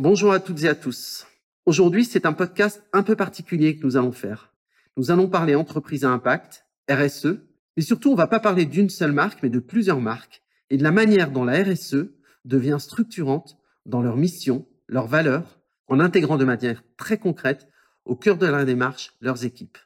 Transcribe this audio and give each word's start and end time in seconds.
Bonjour 0.00 0.32
à 0.32 0.40
toutes 0.40 0.64
et 0.64 0.68
à 0.68 0.74
tous. 0.74 1.24
Aujourd'hui, 1.66 2.04
c'est 2.04 2.26
un 2.26 2.32
podcast 2.32 2.82
un 2.92 3.04
peu 3.04 3.14
particulier 3.14 3.76
que 3.76 3.86
nous 3.86 3.96
allons 3.96 4.10
faire. 4.10 4.52
Nous 4.96 5.12
allons 5.12 5.28
parler 5.28 5.54
entreprise 5.54 6.04
à 6.04 6.10
impact, 6.10 6.66
RSE, 6.90 7.38
mais 7.76 7.82
surtout, 7.84 8.10
on 8.10 8.16
va 8.16 8.26
pas 8.26 8.40
parler 8.40 8.64
d'une 8.64 8.90
seule 8.90 9.12
marque, 9.12 9.40
mais 9.44 9.50
de 9.50 9.60
plusieurs 9.60 10.00
marques 10.00 10.42
et 10.68 10.78
de 10.78 10.82
la 10.82 10.90
manière 10.90 11.30
dont 11.30 11.44
la 11.44 11.62
RSE 11.62 12.08
devient 12.44 12.78
structurante 12.80 13.56
dans 13.86 14.02
leur 14.02 14.16
mission, 14.16 14.66
leurs 14.88 15.06
valeurs, 15.06 15.60
en 15.86 16.00
intégrant 16.00 16.38
de 16.38 16.44
manière 16.44 16.82
très 16.96 17.16
concrète 17.16 17.68
au 18.04 18.16
cœur 18.16 18.36
de 18.36 18.46
la 18.46 18.64
démarche 18.64 19.14
leurs 19.20 19.44
équipes. 19.44 19.78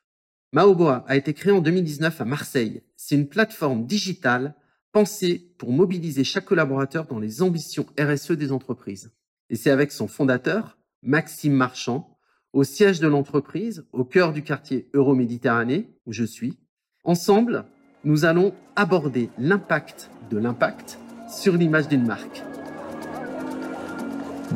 Maoboa 0.55 1.05
a 1.07 1.17
été 1.17 1.35
créé 1.35 1.53
en 1.53 1.61
2019 1.61 2.19
à 2.19 2.25
Marseille. 2.25 2.83
C'est 2.97 3.15
une 3.15 3.29
plateforme 3.29 3.85
digitale 3.85 4.55
pensée 4.91 5.53
pour 5.59 5.71
mobiliser 5.71 6.25
chaque 6.25 6.47
collaborateur 6.47 7.05
dans 7.05 7.19
les 7.19 7.43
ambitions 7.43 7.85
RSE 8.01 8.33
des 8.33 8.53
entreprises. 8.53 9.11
Et 9.51 9.57
c'est 9.57 9.71
avec 9.71 9.93
son 9.93 10.09
fondateur, 10.09 10.77
Maxime 11.03 11.55
Marchand, 11.55 12.19
au 12.53 12.65
siège 12.65 13.01
de 13.01 13.09
l'entreprise, 13.09 13.87
au 13.93 14.05
cœur 14.05 14.33
du 14.33 14.43
quartier 14.43 14.91
Euroméditerranée, 14.93 15.89
où 16.07 16.13
je 16.13 16.25
suis. 16.25 16.59
Ensemble, 17.05 17.65
nous 18.05 18.27
allons 18.27 18.53
aborder 18.77 19.31
l'impact 19.39 20.11
de 20.31 20.37
l'impact 20.37 20.99
sur 21.31 21.55
l'image 21.55 21.89
d'une 21.89 22.07
marque. 22.07 22.43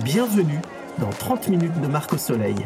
Bienvenue 0.05 0.61
dans 0.99 1.11
30 1.11 1.49
minutes 1.49 1.81
de 1.81 1.87
marque 1.87 2.13
au 2.13 2.19
soleil, 2.19 2.57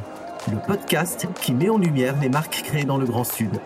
le 0.50 0.58
podcast 0.66 1.28
qui 1.40 1.54
met 1.54 1.68
en 1.68 1.78
lumière 1.78 2.20
les 2.20 2.28
marques 2.28 2.62
créées 2.64 2.84
dans 2.84 2.98
le 2.98 3.06
Grand 3.06 3.24
Sud. 3.24 3.60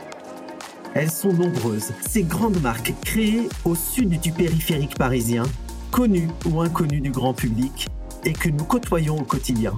Elles 0.94 1.10
sont 1.10 1.32
nombreuses, 1.32 1.92
ces 2.06 2.24
grandes 2.24 2.60
marques 2.60 2.92
créées 3.04 3.48
au 3.64 3.74
sud 3.74 4.20
du 4.20 4.32
périphérique 4.32 4.98
parisien, 4.98 5.44
connues 5.90 6.28
ou 6.44 6.60
inconnues 6.60 7.00
du 7.00 7.10
grand 7.10 7.32
public 7.32 7.88
et 8.24 8.32
que 8.32 8.48
nous 8.48 8.64
côtoyons 8.64 9.18
au 9.18 9.24
quotidien. 9.24 9.76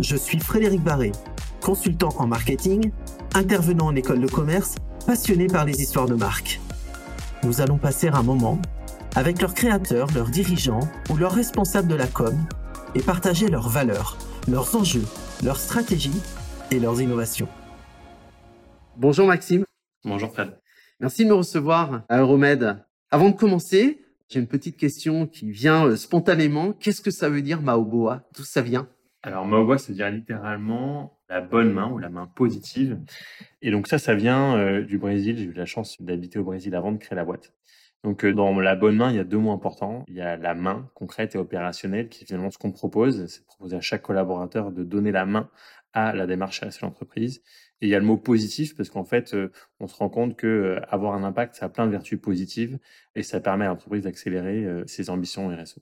Je 0.00 0.16
suis 0.16 0.38
Frédéric 0.38 0.82
Barré, 0.82 1.12
consultant 1.60 2.14
en 2.18 2.26
marketing, 2.26 2.90
intervenant 3.34 3.86
en 3.86 3.96
école 3.96 4.20
de 4.20 4.28
commerce, 4.28 4.76
passionné 5.06 5.46
par 5.46 5.64
les 5.64 5.80
histoires 5.80 6.06
de 6.06 6.14
marques. 6.14 6.60
Nous 7.42 7.60
allons 7.60 7.78
passer 7.78 8.08
un 8.08 8.22
moment 8.22 8.58
avec 9.14 9.40
leurs 9.40 9.54
créateurs, 9.54 10.08
leurs 10.14 10.28
dirigeants 10.28 10.88
ou 11.10 11.16
leurs 11.16 11.32
responsables 11.32 11.88
de 11.88 11.94
la 11.94 12.06
com 12.06 12.36
et 12.94 13.00
partager 13.00 13.48
leurs 13.48 13.68
valeurs, 13.68 14.18
leurs 14.48 14.76
enjeux, 14.76 15.06
leurs 15.42 15.58
stratégies 15.58 16.20
et 16.70 16.78
leurs 16.78 17.00
innovations. 17.00 17.48
Bonjour 18.96 19.26
Maxime. 19.26 19.64
Bonjour 20.04 20.32
Fred. 20.32 20.58
Merci 21.00 21.24
de 21.24 21.30
me 21.30 21.34
recevoir 21.34 22.02
à 22.08 22.18
Euromed. 22.18 22.82
Avant 23.10 23.30
de 23.30 23.36
commencer, 23.36 24.00
j'ai 24.28 24.40
une 24.40 24.48
petite 24.48 24.76
question 24.76 25.26
qui 25.26 25.50
vient 25.50 25.86
euh, 25.86 25.96
spontanément. 25.96 26.72
Qu'est-ce 26.72 27.00
que 27.00 27.10
ça 27.10 27.28
veut 27.28 27.42
dire 27.42 27.62
Maoboa? 27.62 28.28
D'où 28.36 28.42
ça 28.42 28.62
vient? 28.62 28.88
Alors 29.22 29.46
Maoboa, 29.46 29.78
ça 29.78 29.88
veut 29.88 29.94
dire 29.94 30.10
littéralement 30.10 31.20
la 31.28 31.40
bonne 31.40 31.72
main 31.72 31.90
ou 31.90 31.98
la 31.98 32.08
main 32.08 32.26
positive. 32.26 33.00
Et 33.62 33.70
donc 33.70 33.86
ça, 33.86 33.98
ça 33.98 34.14
vient 34.14 34.56
euh, 34.56 34.82
du 34.82 34.98
Brésil. 34.98 35.36
J'ai 35.38 35.44
eu 35.44 35.52
la 35.52 35.66
chance 35.66 36.00
d'habiter 36.02 36.38
au 36.38 36.44
Brésil 36.44 36.74
avant 36.74 36.92
de 36.92 36.98
créer 36.98 37.16
la 37.16 37.24
boîte. 37.24 37.52
Donc 38.04 38.24
euh, 38.24 38.32
dans 38.32 38.58
la 38.58 38.76
bonne 38.76 38.96
main, 38.96 39.10
il 39.10 39.16
y 39.16 39.20
a 39.20 39.24
deux 39.24 39.38
mots 39.38 39.52
importants. 39.52 40.04
Il 40.08 40.14
y 40.14 40.20
a 40.20 40.36
la 40.36 40.54
main 40.54 40.90
concrète 40.94 41.34
et 41.34 41.38
opérationnelle, 41.38 42.08
qui 42.08 42.24
est 42.24 42.26
finalement 42.26 42.50
ce 42.50 42.58
qu'on 42.58 42.72
propose. 42.72 43.26
C'est 43.26 43.44
proposer 43.44 43.76
à 43.76 43.80
chaque 43.80 44.02
collaborateur 44.02 44.72
de 44.72 44.82
donner 44.82 45.12
la 45.12 45.26
main 45.26 45.50
à 45.92 46.12
la 46.12 46.26
démarche 46.26 46.62
à 46.62 46.68
l'entreprise. 46.82 47.42
Et 47.80 47.86
il 47.86 47.88
y 47.90 47.94
a 47.94 47.98
le 47.98 48.04
mot 48.04 48.16
positif 48.16 48.74
parce 48.74 48.88
qu'en 48.88 49.04
fait, 49.04 49.34
euh, 49.34 49.50
on 49.80 49.86
se 49.86 49.96
rend 49.96 50.08
compte 50.08 50.36
que 50.36 50.46
euh, 50.46 50.80
avoir 50.88 51.14
un 51.14 51.24
impact, 51.24 51.54
ça 51.56 51.66
a 51.66 51.68
plein 51.68 51.86
de 51.86 51.92
vertus 51.92 52.20
positives 52.20 52.78
et 53.14 53.22
ça 53.22 53.40
permet 53.40 53.66
à 53.66 53.68
l'entreprise 53.68 54.04
d'accélérer 54.04 54.66
ses 54.86 55.10
ambitions 55.10 55.48
RSE. 55.48 55.78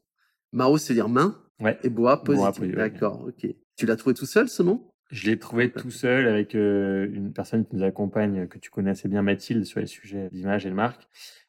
Mao, 0.53 0.77
c'est 0.77 0.95
dire 0.95 1.09
main 1.09 1.41
ouais. 1.61 1.79
et 1.83 1.91
bois 1.91 2.23
positif. 2.23 2.75
D'accord, 2.75 3.25
ok. 3.27 3.47
Tu 3.77 3.87
l'as 3.87 3.97
trouvé 3.97 4.15
tout 4.15 4.27
seul 4.27 4.49
ce 4.49 4.63
nom 4.63 4.91
je 5.11 5.31
l'ai 5.31 5.39
trouvé 5.39 5.71
tout 5.71 5.91
seul 5.91 6.27
avec 6.27 6.55
une 6.55 7.33
personne 7.33 7.65
qui 7.65 7.77
nous 7.77 7.85
accompagne, 7.85 8.49
que 8.49 8.59
tu 8.59 8.71
connais 8.71 8.91
assez 8.91 9.07
bien, 9.07 9.23
Mathilde, 9.23 9.65
sur 9.65 9.79
les 9.79 9.87
sujets 9.87 10.29
d'image 10.33 10.67
et 10.67 10.71
de 10.71 10.75
marque. 10.75 11.07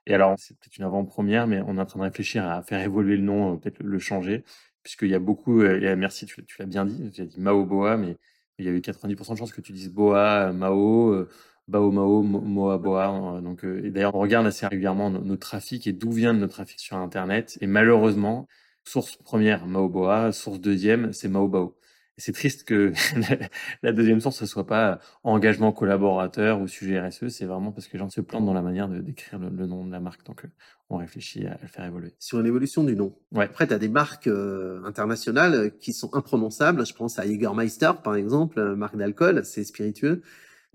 Et 0.07 0.13
alors, 0.13 0.35
c'est 0.37 0.55
peut-être 0.57 0.77
une 0.77 0.83
avant-première, 0.83 1.47
mais 1.47 1.61
on 1.65 1.77
est 1.77 1.81
en 1.81 1.85
train 1.85 1.99
de 1.99 2.03
réfléchir 2.05 2.47
à 2.47 2.61
faire 2.61 2.79
évoluer 2.81 3.17
le 3.17 3.23
nom, 3.23 3.53
euh, 3.53 3.57
peut-être 3.57 3.81
le 3.81 3.99
changer, 3.99 4.43
puisqu'il 4.83 5.09
y 5.09 5.15
a 5.15 5.19
beaucoup, 5.19 5.61
euh, 5.61 5.95
merci, 5.95 6.25
tu, 6.25 6.43
l'as 6.59 6.65
bien 6.65 6.85
dit, 6.85 7.11
tu 7.11 7.21
as 7.21 7.25
dit 7.25 7.39
Mao 7.39 7.65
Boa, 7.65 7.97
mais 7.97 8.17
il 8.59 8.65
y 8.65 8.69
a 8.69 8.71
eu 8.71 8.79
90% 8.79 9.33
de 9.33 9.37
chances 9.39 9.53
que 9.53 9.61
tu 9.61 9.71
dises 9.73 9.91
Boa, 9.91 10.51
Mao, 10.53 11.11
euh, 11.13 11.29
Bao 11.67 11.91
Mao, 11.91 12.21
Moa 12.23 12.77
Boa. 12.77 13.41
Donc, 13.41 13.63
et 13.63 13.91
d'ailleurs, 13.91 14.15
on 14.15 14.19
regarde 14.19 14.47
assez 14.47 14.65
régulièrement 14.67 15.09
nos, 15.09 15.21
nos 15.21 15.37
trafics 15.37 15.87
et 15.87 15.93
d'où 15.93 16.11
vient 16.11 16.33
notre 16.33 16.53
trafic 16.53 16.79
sur 16.79 16.97
Internet. 16.97 17.57
Et 17.61 17.67
malheureusement, 17.67 18.47
source 18.83 19.17
première, 19.17 19.65
Mao 19.67 19.89
Boa, 19.89 20.31
source 20.31 20.59
deuxième, 20.59 21.13
c'est 21.13 21.27
Mao 21.29 21.47
Bao 21.47 21.75
c'est 22.17 22.31
triste 22.31 22.63
que 22.63 22.93
la 23.83 23.91
deuxième 23.91 24.21
source 24.21 24.41
ne 24.41 24.47
soit 24.47 24.65
pas 24.65 24.99
engagement 25.23 25.71
collaborateur 25.71 26.61
ou 26.61 26.67
sujet 26.67 26.99
RSE. 26.99 27.27
C'est 27.29 27.45
vraiment 27.45 27.71
parce 27.71 27.87
que 27.87 27.93
les 27.93 27.99
gens 27.99 28.09
se 28.09 28.21
plantent 28.21 28.45
dans 28.45 28.53
la 28.53 28.61
manière 28.61 28.87
de 28.87 28.99
décrire 28.99 29.39
le, 29.39 29.49
nom 29.49 29.85
de 29.85 29.91
la 29.91 29.99
marque. 29.99 30.25
Donc, 30.25 30.45
euh, 30.45 30.49
on 30.89 30.97
réfléchit 30.97 31.45
à 31.45 31.57
le 31.61 31.67
faire 31.67 31.85
évoluer. 31.85 32.13
Sur 32.19 32.39
une 32.39 32.45
évolution 32.45 32.83
du 32.83 32.95
nom. 32.95 33.15
Ouais. 33.33 33.45
Après, 33.45 33.67
tu 33.67 33.73
as 33.73 33.79
des 33.79 33.89
marques 33.89 34.27
euh, 34.27 34.81
internationales 34.85 35.71
qui 35.79 35.91
sont 35.91 36.13
imprononçables. 36.13 36.85
Je 36.85 36.93
pense 36.93 37.19
à 37.19 37.25
Jägermeister, 37.25 37.91
par 38.03 38.15
exemple, 38.15 38.59
euh, 38.59 38.75
marque 38.75 38.95
d'alcool, 38.95 39.43
c'est 39.43 39.63
spiritueux 39.63 40.21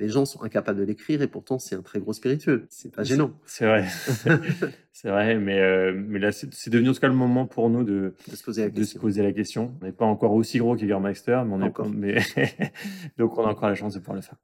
les 0.00 0.09
gens 0.09 0.25
sont 0.25 0.43
incapables 0.43 0.78
de 0.78 0.84
l'écrire 0.84 1.22
et 1.22 1.28
pourtant 1.28 1.59
c'est 1.59 1.77
un 1.77 1.83
très 1.83 2.00
gros 2.00 2.12
spiritueux. 2.12 2.66
C'est 2.71 2.93
pas 2.93 3.05
gênant. 3.05 3.33
C'est 3.44 3.66
vrai, 3.66 3.87
c'est 4.93 5.09
vrai, 5.09 5.37
mais 5.37 5.61
euh, 5.61 5.93
mais 5.94 6.19
là 6.19 6.33
c'est 6.33 6.71
devenu 6.71 6.88
en 6.88 6.94
tout 6.94 7.00
cas 7.00 7.09
le 7.09 7.15
moment 7.15 7.47
pour 7.47 7.69
nous 7.69 7.84
de, 7.84 8.15
de 8.28 8.37
se 8.37 8.43
poser 8.43 8.62
la 8.62 8.71
de 8.71 8.77
question. 8.77 8.99
Se 8.99 9.00
poser 9.00 9.22
la 9.22 9.33
question. 9.33 9.75
On 9.81 9.84
n'est 9.84 9.93
pas 9.93 10.06
encore 10.06 10.33
aussi 10.33 10.59
gros 10.59 10.75
qu'Egermeister, 10.75 11.43
mais 11.47 11.55
on 11.55 11.62
est 11.62 11.72
mais 11.94 12.19
donc 13.19 13.39
on 13.39 13.44
a 13.44 13.50
encore 13.50 13.69
la 13.69 13.75
chance 13.75 13.94
de 13.94 13.99
pouvoir 13.99 14.16
le 14.16 14.22
faire. 14.22 14.37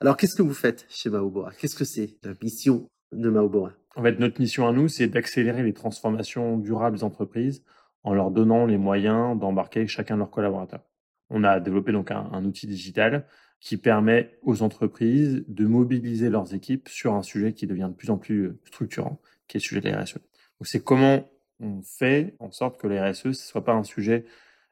Alors 0.00 0.16
qu'est-ce 0.16 0.36
que 0.36 0.42
vous 0.42 0.54
faites 0.54 0.86
chez 0.88 1.10
Maoboa 1.10 1.50
Qu'est-ce 1.58 1.76
que 1.76 1.84
c'est 1.84 2.16
la 2.22 2.32
mission 2.40 2.88
de 3.12 3.28
Maoboa 3.28 3.72
En 3.96 4.02
fait, 4.02 4.18
notre 4.18 4.40
mission 4.40 4.66
à 4.66 4.72
nous, 4.72 4.88
c'est 4.88 5.08
d'accélérer 5.08 5.62
les 5.62 5.72
transformations 5.72 6.58
durables 6.58 6.96
des 6.96 7.04
entreprises 7.04 7.62
en 8.04 8.14
leur 8.14 8.30
donnant 8.30 8.66
les 8.66 8.78
moyens 8.78 9.38
d'embarquer 9.38 9.86
chacun 9.86 10.14
de 10.14 10.20
leurs 10.20 10.30
collaborateurs. 10.30 10.82
On 11.30 11.44
a 11.44 11.60
développé 11.60 11.92
donc 11.92 12.10
un, 12.10 12.28
un 12.32 12.44
outil 12.44 12.66
digital 12.66 13.26
qui 13.62 13.76
permet 13.76 14.36
aux 14.42 14.62
entreprises 14.62 15.44
de 15.46 15.66
mobiliser 15.66 16.30
leurs 16.30 16.52
équipes 16.52 16.88
sur 16.88 17.14
un 17.14 17.22
sujet 17.22 17.52
qui 17.52 17.68
devient 17.68 17.88
de 17.88 17.94
plus 17.94 18.10
en 18.10 18.18
plus 18.18 18.46
euh, 18.46 18.58
structurant, 18.64 19.20
qui 19.46 19.56
est 19.56 19.60
le 19.60 19.62
sujet 19.62 19.80
de 19.80 19.88
la 19.88 20.02
RSE. 20.02 20.14
Donc 20.14 20.66
c'est 20.66 20.82
comment 20.82 21.30
on 21.60 21.80
fait 21.80 22.34
en 22.40 22.50
sorte 22.50 22.80
que 22.80 22.88
la 22.88 23.12
RSE 23.12 23.26
ne 23.26 23.32
soit 23.32 23.64
pas 23.64 23.72
un 23.72 23.84
sujet 23.84 24.26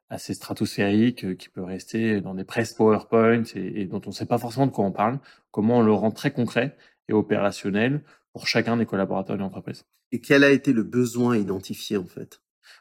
assez 0.08 0.34
stratosphérique 0.34 1.24
euh, 1.24 1.34
qui 1.36 1.48
peut 1.48 1.62
rester 1.62 2.20
dans 2.20 2.34
des 2.34 2.42
presses 2.42 2.72
PowerPoint 2.72 3.44
et, 3.54 3.84
dont 3.86 4.00
on 4.06 4.08
ne 4.10 4.14
sait 4.14 4.26
pas 4.26 4.38
forcément 4.38 4.66
de 4.66 4.72
quoi 4.72 4.84
on 4.84 4.90
parle, 4.90 5.20
comment 5.52 5.78
on 5.78 5.82
le 5.82 5.92
rend 5.92 6.10
très 6.10 6.32
concret 6.32 6.76
et 7.08 7.12
opérationnel 7.12 8.02
pour 8.32 8.48
chacun 8.48 8.76
des 8.76 8.86
collaborateurs 8.86 9.36
de 9.36 9.40
l'entreprise. 9.40 9.84
Et 10.10 10.20
quel 10.20 10.42
a 10.42 10.50
été 10.50 10.72
le 10.72 10.82
besoin 10.82 11.36
identifié 11.36 11.96
en 11.96 12.06
fait? 12.06 12.40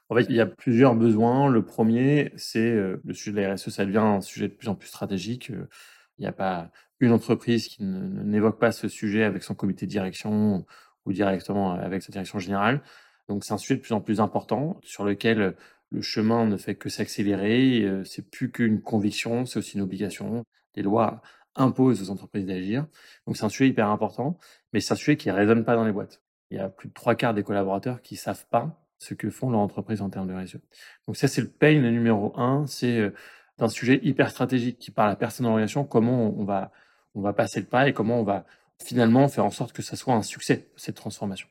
En 0.09 0.15
fait, 0.15 0.25
il 0.27 0.35
y 0.35 0.41
a 0.41 0.47
plusieurs 0.47 0.95
besoins. 0.95 1.51
Le 1.51 1.63
premier, 1.63 2.31
c'est 2.35 2.71
euh, 2.71 2.99
le 3.05 3.13
sujet 3.13 3.31
de 3.31 3.41
la 3.41 3.53
RSE, 3.53 3.69
ça 3.69 3.85
devient 3.85 3.99
un 3.99 4.21
sujet 4.21 4.47
de 4.47 4.53
plus 4.53 4.69
en 4.69 4.73
plus 4.73 4.87
stratégique. 4.87 5.51
Il 6.19 6.23
n'y 6.23 6.27
a 6.27 6.33
pas 6.33 6.69
une 6.99 7.11
entreprise 7.11 7.67
qui 7.67 7.83
n'évoque 7.83 8.59
pas 8.59 8.71
ce 8.71 8.87
sujet 8.87 9.23
avec 9.23 9.43
son 9.43 9.55
comité 9.55 9.85
de 9.85 9.91
direction 9.91 10.65
ou 11.05 11.13
directement 11.13 11.71
avec 11.71 12.03
sa 12.03 12.11
direction 12.11 12.39
générale. 12.39 12.81
Donc 13.29 13.43
c'est 13.43 13.53
un 13.53 13.57
sujet 13.57 13.75
de 13.75 13.81
plus 13.81 13.93
en 13.93 14.01
plus 14.01 14.19
important 14.19 14.79
sur 14.83 15.05
lequel 15.05 15.55
le 15.91 16.01
chemin 16.01 16.45
ne 16.45 16.57
fait 16.57 16.75
que 16.75 16.89
s'accélérer. 16.89 17.81
Euh, 17.83 18.03
c'est 18.03 18.29
plus 18.29 18.51
qu'une 18.51 18.81
conviction, 18.81 19.45
c'est 19.45 19.59
aussi 19.59 19.75
une 19.77 19.81
obligation. 19.81 20.43
Les 20.75 20.83
lois 20.83 21.21
imposent 21.55 22.01
aux 22.01 22.11
entreprises 22.11 22.45
d'agir. 22.45 22.85
Donc 23.25 23.37
c'est 23.37 23.45
un 23.45 23.49
sujet 23.49 23.69
hyper 23.69 23.87
important, 23.89 24.37
mais 24.73 24.79
c'est 24.79 24.93
un 24.93 24.97
sujet 24.97 25.17
qui 25.17 25.29
ne 25.29 25.33
résonne 25.33 25.63
pas 25.63 25.75
dans 25.75 25.85
les 25.85 25.91
boîtes. 25.91 26.21
Il 26.51 26.57
y 26.57 26.59
a 26.59 26.69
plus 26.69 26.89
de 26.89 26.93
trois 26.93 27.15
quarts 27.15 27.33
des 27.33 27.43
collaborateurs 27.43 28.01
qui 28.01 28.15
savent 28.15 28.45
pas 28.49 28.85
ce 28.97 29.13
que 29.13 29.29
font 29.29 29.49
leurs 29.49 29.61
entreprises 29.61 30.01
en 30.01 30.09
termes 30.09 30.27
de 30.27 30.33
réseau. 30.33 30.59
Donc 31.07 31.15
ça, 31.15 31.27
c'est 31.27 31.41
le 31.41 31.49
pain 31.49 31.79
numéro 31.79 32.37
un, 32.37 32.67
c'est 32.67 32.99
euh, 32.99 33.13
d'un 33.59 33.69
sujet 33.69 33.99
hyper 34.03 34.31
stratégique 34.31 34.79
qui 34.79 34.91
parle 34.91 35.11
à 35.11 35.15
personne 35.15 35.45
en 35.45 35.53
relation, 35.53 35.83
comment 35.83 36.33
on 36.37 36.43
va, 36.43 36.71
on 37.15 37.21
va 37.21 37.33
passer 37.33 37.59
le 37.59 37.65
pas 37.65 37.87
et 37.87 37.93
comment 37.93 38.19
on 38.19 38.23
va 38.23 38.45
finalement 38.83 39.27
faire 39.27 39.45
en 39.45 39.51
sorte 39.51 39.73
que 39.73 39.81
ça 39.81 39.95
soit 39.95 40.13
un 40.13 40.21
succès, 40.21 40.69
cette 40.75 40.95
transformation. 40.95 41.47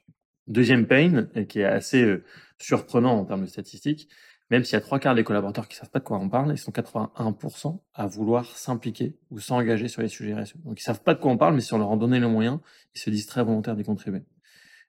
Deuxième 0.47 0.87
pain, 0.87 1.27
qui 1.49 1.61
est 1.61 1.65
assez 1.65 2.03
euh, 2.03 2.25
surprenant 2.59 3.19
en 3.19 3.25
termes 3.25 3.43
de 3.43 3.47
statistiques, 3.47 4.09
même 4.51 4.65
s'il 4.65 4.75
y 4.75 4.77
a 4.77 4.81
trois 4.81 4.99
quarts 4.99 5.15
des 5.15 5.25
collaborateurs 5.25 5.69
qui 5.69 5.77
ne 5.77 5.81
savent 5.81 5.91
pas 5.91 5.99
de 5.99 6.05
quoi 6.05 6.19
on 6.19 6.29
parle, 6.29 6.53
ils 6.53 6.59
sont 6.59 6.73
81% 6.73 7.81
à 7.95 8.07
vouloir 8.07 8.57
s'impliquer 8.57 9.15
ou 9.31 9.41
s'engager 9.41 9.89
sur 9.89 10.01
les 10.01 10.09
sujets 10.09 10.35
RSE. 10.35 10.57
Donc 10.65 10.81
ils 10.81 10.83
savent 10.83 11.03
pas 11.03 11.13
de 11.13 11.21
quoi 11.21 11.31
on 11.31 11.37
parle, 11.37 11.55
mais 11.55 11.61
si 11.61 11.75
on 11.75 11.79
leur 11.79 11.91
en 11.91 11.99
donnait 11.99 12.21
les 12.21 12.27
moyens, 12.27 12.59
ils 12.95 13.01
se 13.01 13.11
disent 13.11 13.27
très 13.27 13.45
volontaires 13.45 13.77
d'y 13.77 13.85
contribuer. 13.85 14.23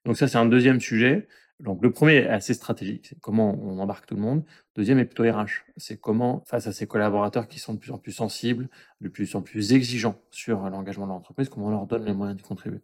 Donc 0.05 0.17
ça, 0.17 0.29
c'est 0.29 0.37
un 0.37 0.45
deuxième 0.45 0.79
sujet. 0.79 1.27
Donc 1.59 1.83
le 1.83 1.91
premier 1.91 2.15
est 2.15 2.27
assez 2.27 2.53
stratégique, 2.53 3.07
c'est 3.07 3.19
comment 3.19 3.59
on 3.61 3.79
embarque 3.79 4.05
tout 4.05 4.15
le 4.15 4.21
monde. 4.21 4.45
Deuxième 4.75 4.97
est 4.99 5.05
plutôt 5.05 5.23
RH, 5.23 5.65
c'est 5.75 5.99
comment, 5.99 6.41
face 6.45 6.67
à 6.67 6.71
ces 6.71 6.87
collaborateurs 6.87 7.49
qui 7.49 7.59
sont 7.59 7.73
de 7.73 7.79
plus 7.79 7.91
en 7.91 7.97
plus 7.97 8.13
sensibles, 8.13 8.69
de 9.01 9.09
plus 9.09 9.35
en 9.35 9.41
plus 9.41 9.73
exigeants 9.73 10.21
sur 10.31 10.69
l'engagement 10.69 11.05
de 11.05 11.11
l'entreprise, 11.11 11.49
comment 11.49 11.67
on 11.67 11.71
leur 11.71 11.85
donne 11.85 12.05
les 12.05 12.13
moyens 12.13 12.41
de 12.41 12.45
contribuer. 12.47 12.79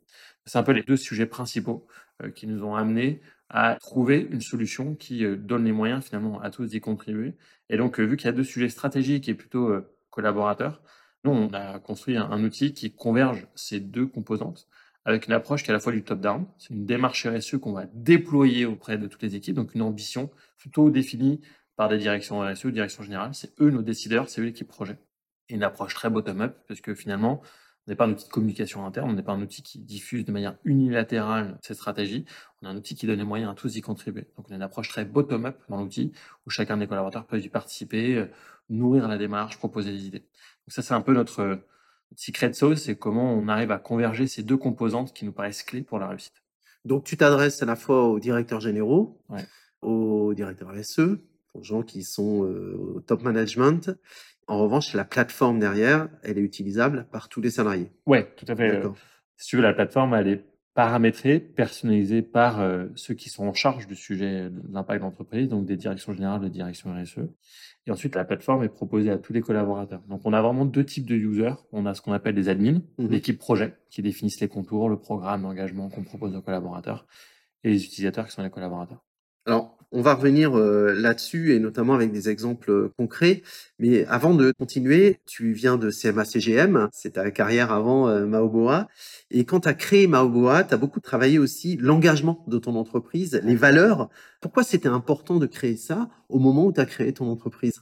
C'est 0.45 0.57
un 0.57 0.63
peu 0.63 0.73
les 0.73 0.83
deux 0.83 0.97
sujets 0.97 1.25
principaux 1.25 1.87
euh, 2.21 2.29
qui 2.31 2.47
nous 2.47 2.63
ont 2.63 2.75
amenés 2.75 3.21
à 3.49 3.77
trouver 3.79 4.27
une 4.29 4.41
solution 4.41 4.95
qui 4.95 5.23
euh, 5.23 5.37
donne 5.37 5.63
les 5.63 5.71
moyens 5.71 6.03
finalement 6.03 6.41
à 6.41 6.49
tous 6.49 6.65
d'y 6.65 6.81
contribuer. 6.81 7.35
Et 7.69 7.77
donc, 7.77 7.99
vu 7.99 8.17
qu'il 8.17 8.25
y 8.25 8.29
a 8.29 8.33
deux 8.33 8.43
sujets 8.43 8.69
stratégiques 8.69 9.29
et 9.29 9.35
plutôt 9.35 9.73
collaborateurs, 10.09 10.81
nous, 11.25 11.31
on 11.31 11.53
a 11.53 11.79
construit 11.79 12.17
un, 12.17 12.43
outil 12.43 12.73
qui 12.73 12.93
converge 12.93 13.47
ces 13.55 13.79
deux 13.79 14.05
composantes 14.05 14.67
avec 15.05 15.27
une 15.27 15.33
approche 15.33 15.63
qui 15.63 15.69
est 15.69 15.71
à 15.71 15.73
la 15.73 15.79
fois 15.79 15.91
du 15.91 16.03
top-down. 16.03 16.45
C'est 16.57 16.73
une 16.73 16.85
démarche 16.85 17.25
RSE 17.27 17.57
qu'on 17.59 17.73
va 17.73 17.85
déployer 17.93 18.65
auprès 18.65 18.97
de 18.97 19.07
toutes 19.07 19.21
les 19.21 19.35
équipes, 19.35 19.55
donc 19.55 19.75
une 19.75 19.83
ambition 19.83 20.31
plutôt 20.57 20.89
définie 20.89 21.41
par 21.75 21.89
des 21.89 21.97
directions 21.97 22.39
RSE 22.39 22.67
directions 22.67 23.03
générales. 23.03 23.33
C'est 23.33 23.59
eux 23.61 23.69
nos 23.69 23.83
décideurs, 23.83 24.29
c'est 24.29 24.41
eux 24.41 24.45
l'équipe 24.45 24.67
projet. 24.67 24.97
Et 25.49 25.55
une 25.55 25.63
approche 25.63 25.93
très 25.93 26.09
bottom-up, 26.09 26.57
parce 26.67 26.81
que 26.81 26.95
finalement, 26.95 27.41
on 27.85 27.91
n'est 27.91 27.95
pas 27.95 28.05
un 28.05 28.11
outil 28.11 28.25
de 28.25 28.31
communication 28.31 28.83
interne, 28.83 29.11
on 29.11 29.13
n'est 29.13 29.21
pas 29.21 29.33
un 29.33 29.41
outil 29.41 29.61
qui 29.61 29.77
diffuse 29.77 30.25
de 30.25 30.31
manière 30.31 30.57
unilatérale 30.63 31.59
cette 31.61 31.77
stratégie, 31.77 32.25
on 32.61 32.67
a 32.67 32.71
un 32.71 32.77
outil 32.77 32.95
qui 32.95 33.05
donne 33.05 33.19
les 33.19 33.25
moyens 33.25 33.51
à 33.51 33.53
tous 33.53 33.73
d'y 33.73 33.81
contribuer. 33.81 34.27
Donc 34.37 34.47
on 34.49 34.53
a 34.53 34.55
une 34.55 34.63
approche 34.63 34.89
très 34.89 35.05
bottom-up 35.05 35.61
dans 35.69 35.77
l'outil, 35.77 36.11
où 36.47 36.49
chacun 36.49 36.77
des 36.77 36.87
collaborateurs 36.87 37.27
peut 37.27 37.39
y 37.39 37.49
participer, 37.49 38.15
euh, 38.15 38.25
nourrir 38.69 39.07
la 39.07 39.19
démarche, 39.19 39.59
proposer 39.59 39.91
des 39.91 40.07
idées. 40.07 40.19
Donc 40.19 40.69
ça, 40.69 40.81
c'est 40.81 40.95
un 40.95 41.01
peu 41.01 41.13
notre 41.13 41.59
secret 42.15 42.53
sauce, 42.53 42.83
c'est 42.83 42.95
comment 42.95 43.33
on 43.33 43.47
arrive 43.47 43.71
à 43.71 43.77
converger 43.77 44.27
ces 44.27 44.43
deux 44.43 44.57
composantes 44.57 45.13
qui 45.13 45.25
nous 45.25 45.31
paraissent 45.31 45.63
clés 45.63 45.81
pour 45.81 45.99
la 45.99 46.07
réussite. 46.07 46.43
Donc 46.83 47.03
tu 47.03 47.17
t'adresses 47.17 47.61
à 47.63 47.65
la 47.65 47.75
fois 47.75 48.07
aux 48.07 48.19
directeurs 48.19 48.61
généraux, 48.61 49.21
aux 49.81 50.33
directeurs 50.33 50.71
RSE, 50.71 51.19
aux 51.53 51.63
gens 51.63 51.83
qui 51.83 52.03
sont 52.03 52.43
euh, 52.43 52.75
au 52.95 52.99
top 52.99 53.23
management, 53.23 53.97
en 54.47 54.59
revanche, 54.59 54.93
la 54.93 55.05
plateforme 55.05 55.59
derrière, 55.59 56.07
elle 56.23 56.37
est 56.37 56.41
utilisable 56.41 57.07
par 57.11 57.29
tous 57.29 57.41
les 57.41 57.49
salariés. 57.49 57.91
Oui, 58.05 58.19
tout 58.37 58.45
à 58.47 58.55
fait. 58.55 58.81
si 59.37 59.47
tu 59.47 59.55
veux, 59.55 59.63
la 59.63 59.73
plateforme, 59.73 60.13
elle 60.13 60.27
est 60.27 60.45
paramétrée, 60.75 61.39
personnalisée 61.39 62.21
par 62.21 62.59
euh, 62.59 62.87
ceux 62.95 63.13
qui 63.13 63.29
sont 63.29 63.47
en 63.47 63.53
charge 63.53 63.87
du 63.87 63.95
sujet 63.95 64.49
de 64.49 64.61
l'impact 64.71 65.01
d'entreprise, 65.01 65.47
donc 65.47 65.65
des 65.65 65.77
directions 65.77 66.13
générales, 66.13 66.41
des 66.41 66.49
directions 66.49 66.93
RSE. 66.93 67.29
Et 67.87 67.91
ensuite, 67.91 68.13
la 68.15 68.25
plateforme 68.25 68.63
est 68.63 68.69
proposée 68.69 69.09
à 69.09 69.17
tous 69.17 69.31
les 69.31 69.39
collaborateurs. 69.39 70.01
Donc, 70.09 70.21
on 70.25 70.33
a 70.33 70.41
vraiment 70.41 70.65
deux 70.65 70.83
types 70.83 71.05
de 71.05 71.15
users. 71.15 71.55
On 71.71 71.85
a 71.85 71.93
ce 71.93 72.01
qu'on 72.01 72.11
appelle 72.11 72.35
des 72.35 72.49
admins, 72.49 72.81
mmh 72.97 73.07
l'équipe 73.07 73.39
projet, 73.39 73.77
qui 73.89 74.01
définissent 74.01 74.41
les 74.41 74.49
contours, 74.49 74.89
le 74.89 74.99
programme 74.99 75.43
d'engagement 75.43 75.89
qu'on 75.89 76.03
propose 76.03 76.35
aux 76.35 76.41
collaborateurs, 76.41 77.07
et 77.63 77.69
les 77.69 77.85
utilisateurs 77.85 78.25
qui 78.25 78.33
sont 78.33 78.43
les 78.43 78.49
collaborateurs. 78.49 79.01
Alors, 79.45 79.74
on 79.91 80.01
va 80.01 80.15
revenir 80.15 80.57
euh, 80.57 80.93
là-dessus 80.93 81.53
et 81.53 81.59
notamment 81.59 81.93
avec 81.93 82.11
des 82.11 82.29
exemples 82.29 82.71
euh, 82.71 82.93
concrets. 82.97 83.43
Mais 83.79 84.05
avant 84.05 84.33
de 84.33 84.51
continuer, 84.51 85.19
tu 85.25 85.53
viens 85.53 85.77
de 85.77 85.89
CMA-CGM, 85.89 86.89
c'est 86.91 87.11
ta 87.11 87.31
carrière 87.31 87.71
avant 87.71 88.07
euh, 88.07 88.25
Maoboa. 88.25 88.87
Et 89.31 89.45
quand 89.45 89.61
tu 89.61 89.69
as 89.69 89.73
créé 89.73 90.07
Maoboa, 90.07 90.63
tu 90.63 90.73
as 90.73 90.77
beaucoup 90.77 90.99
travaillé 90.99 91.39
aussi 91.39 91.77
l'engagement 91.77 92.43
de 92.47 92.57
ton 92.57 92.75
entreprise, 92.75 93.39
les 93.43 93.55
valeurs. 93.55 94.09
Pourquoi 94.41 94.63
c'était 94.63 94.89
important 94.89 95.37
de 95.37 95.45
créer 95.45 95.77
ça 95.77 96.09
au 96.29 96.39
moment 96.39 96.65
où 96.65 96.73
tu 96.73 96.79
as 96.79 96.85
créé 96.85 97.13
ton 97.13 97.29
entreprise? 97.29 97.81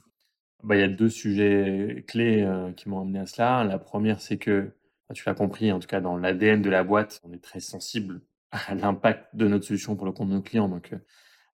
Bah, 0.62 0.76
Il 0.76 0.80
y 0.80 0.84
a 0.84 0.88
deux 0.88 1.10
sujets 1.10 2.04
clés 2.08 2.48
qui 2.76 2.88
m'ont 2.88 3.00
amené 3.00 3.18
à 3.18 3.26
cela. 3.26 3.64
La 3.64 3.78
première, 3.78 4.20
c'est 4.20 4.38
que, 4.38 4.70
tu 5.12 5.24
l'as 5.26 5.34
compris, 5.34 5.70
en 5.70 5.78
tout 5.78 5.86
cas 5.86 6.00
dans 6.00 6.16
l'ADN 6.16 6.62
de 6.62 6.70
la 6.70 6.82
boîte, 6.84 7.20
on 7.24 7.32
est 7.32 7.42
très 7.42 7.60
sensible 7.60 8.20
à 8.50 8.74
l'impact 8.74 9.34
de 9.34 9.48
notre 9.48 9.66
solution 9.66 9.96
pour 9.96 10.06
le 10.06 10.12
compte 10.12 10.28
de 10.28 10.34
nos 10.34 10.42
clients. 10.42 10.68
Donc, 10.68 10.94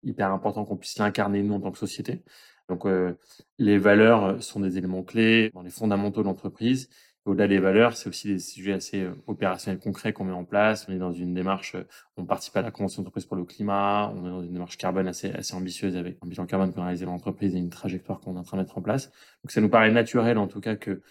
hyper 0.02 0.32
important 0.32 0.64
qu'on 0.64 0.76
puisse 0.76 0.98
l'incarner 0.98 1.42
nous 1.42 1.54
en 1.54 1.60
tant 1.60 1.72
que 1.72 1.78
société. 1.78 2.22
Donc 2.70 2.86
euh, 2.86 3.18
les 3.58 3.78
valeurs 3.78 4.24
euh, 4.24 4.40
sont 4.40 4.60
des 4.60 4.78
éléments 4.78 5.02
clés 5.02 5.50
dans 5.54 5.62
les 5.62 5.70
fondamentaux 5.70 6.22
de 6.22 6.26
l'entreprise. 6.26 6.88
Au-delà 7.26 7.48
des 7.48 7.58
valeurs, 7.58 7.96
c'est 7.96 8.08
aussi 8.08 8.28
des 8.28 8.38
sujets 8.38 8.72
assez 8.72 9.02
euh, 9.02 9.12
opérationnels 9.26 9.80
concrets 9.80 10.12
qu'on 10.12 10.24
met 10.24 10.32
en 10.32 10.44
place. 10.44 10.86
On 10.88 10.92
est 10.92 10.98
dans 10.98 11.12
une 11.12 11.34
démarche, 11.34 11.76
on 12.16 12.24
participe 12.24 12.56
à 12.56 12.62
la 12.62 12.70
Convention 12.70 13.02
d'entreprise 13.02 13.26
pour 13.26 13.36
le 13.36 13.44
climat, 13.44 14.12
on 14.16 14.24
est 14.24 14.30
dans 14.30 14.42
une 14.42 14.52
démarche 14.52 14.78
carbone 14.78 15.08
assez, 15.08 15.30
assez 15.32 15.54
ambitieuse 15.54 15.96
avec 15.96 16.18
un 16.22 16.28
bilan 16.28 16.46
carbone 16.46 16.72
qu'on 16.72 16.82
a 16.82 16.84
réalisé 16.84 17.06
dans 17.06 17.12
l'entreprise 17.12 17.54
et 17.54 17.58
une 17.58 17.70
trajectoire 17.70 18.20
qu'on 18.20 18.36
est 18.36 18.38
en 18.38 18.44
train 18.44 18.56
de 18.56 18.62
mettre 18.62 18.78
en 18.78 18.82
place. 18.82 19.10
Donc 19.42 19.50
ça 19.50 19.60
nous 19.60 19.68
paraît 19.68 19.90
naturel 19.90 20.38
en 20.38 20.46
tout 20.46 20.60
cas 20.60 20.76
que 20.76 21.02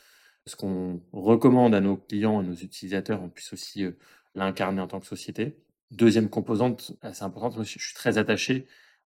ce 0.46 0.56
qu'on 0.56 1.02
recommande 1.12 1.76
à 1.76 1.82
nos 1.82 1.98
clients 1.98 2.42
et 2.42 2.46
nos 2.46 2.56
utilisateurs, 2.56 3.22
on 3.22 3.30
puisse 3.30 3.54
aussi 3.54 3.86
l'incarner 4.34 4.82
en 4.82 4.88
tant 4.88 5.00
que 5.00 5.06
société. 5.06 5.58
Deuxième 5.92 6.30
composante 6.30 6.94
assez 7.02 7.24
importante, 7.24 7.56
moi, 7.56 7.64
je 7.64 7.80
suis 7.80 7.94
très 7.96 8.18
attaché 8.18 8.68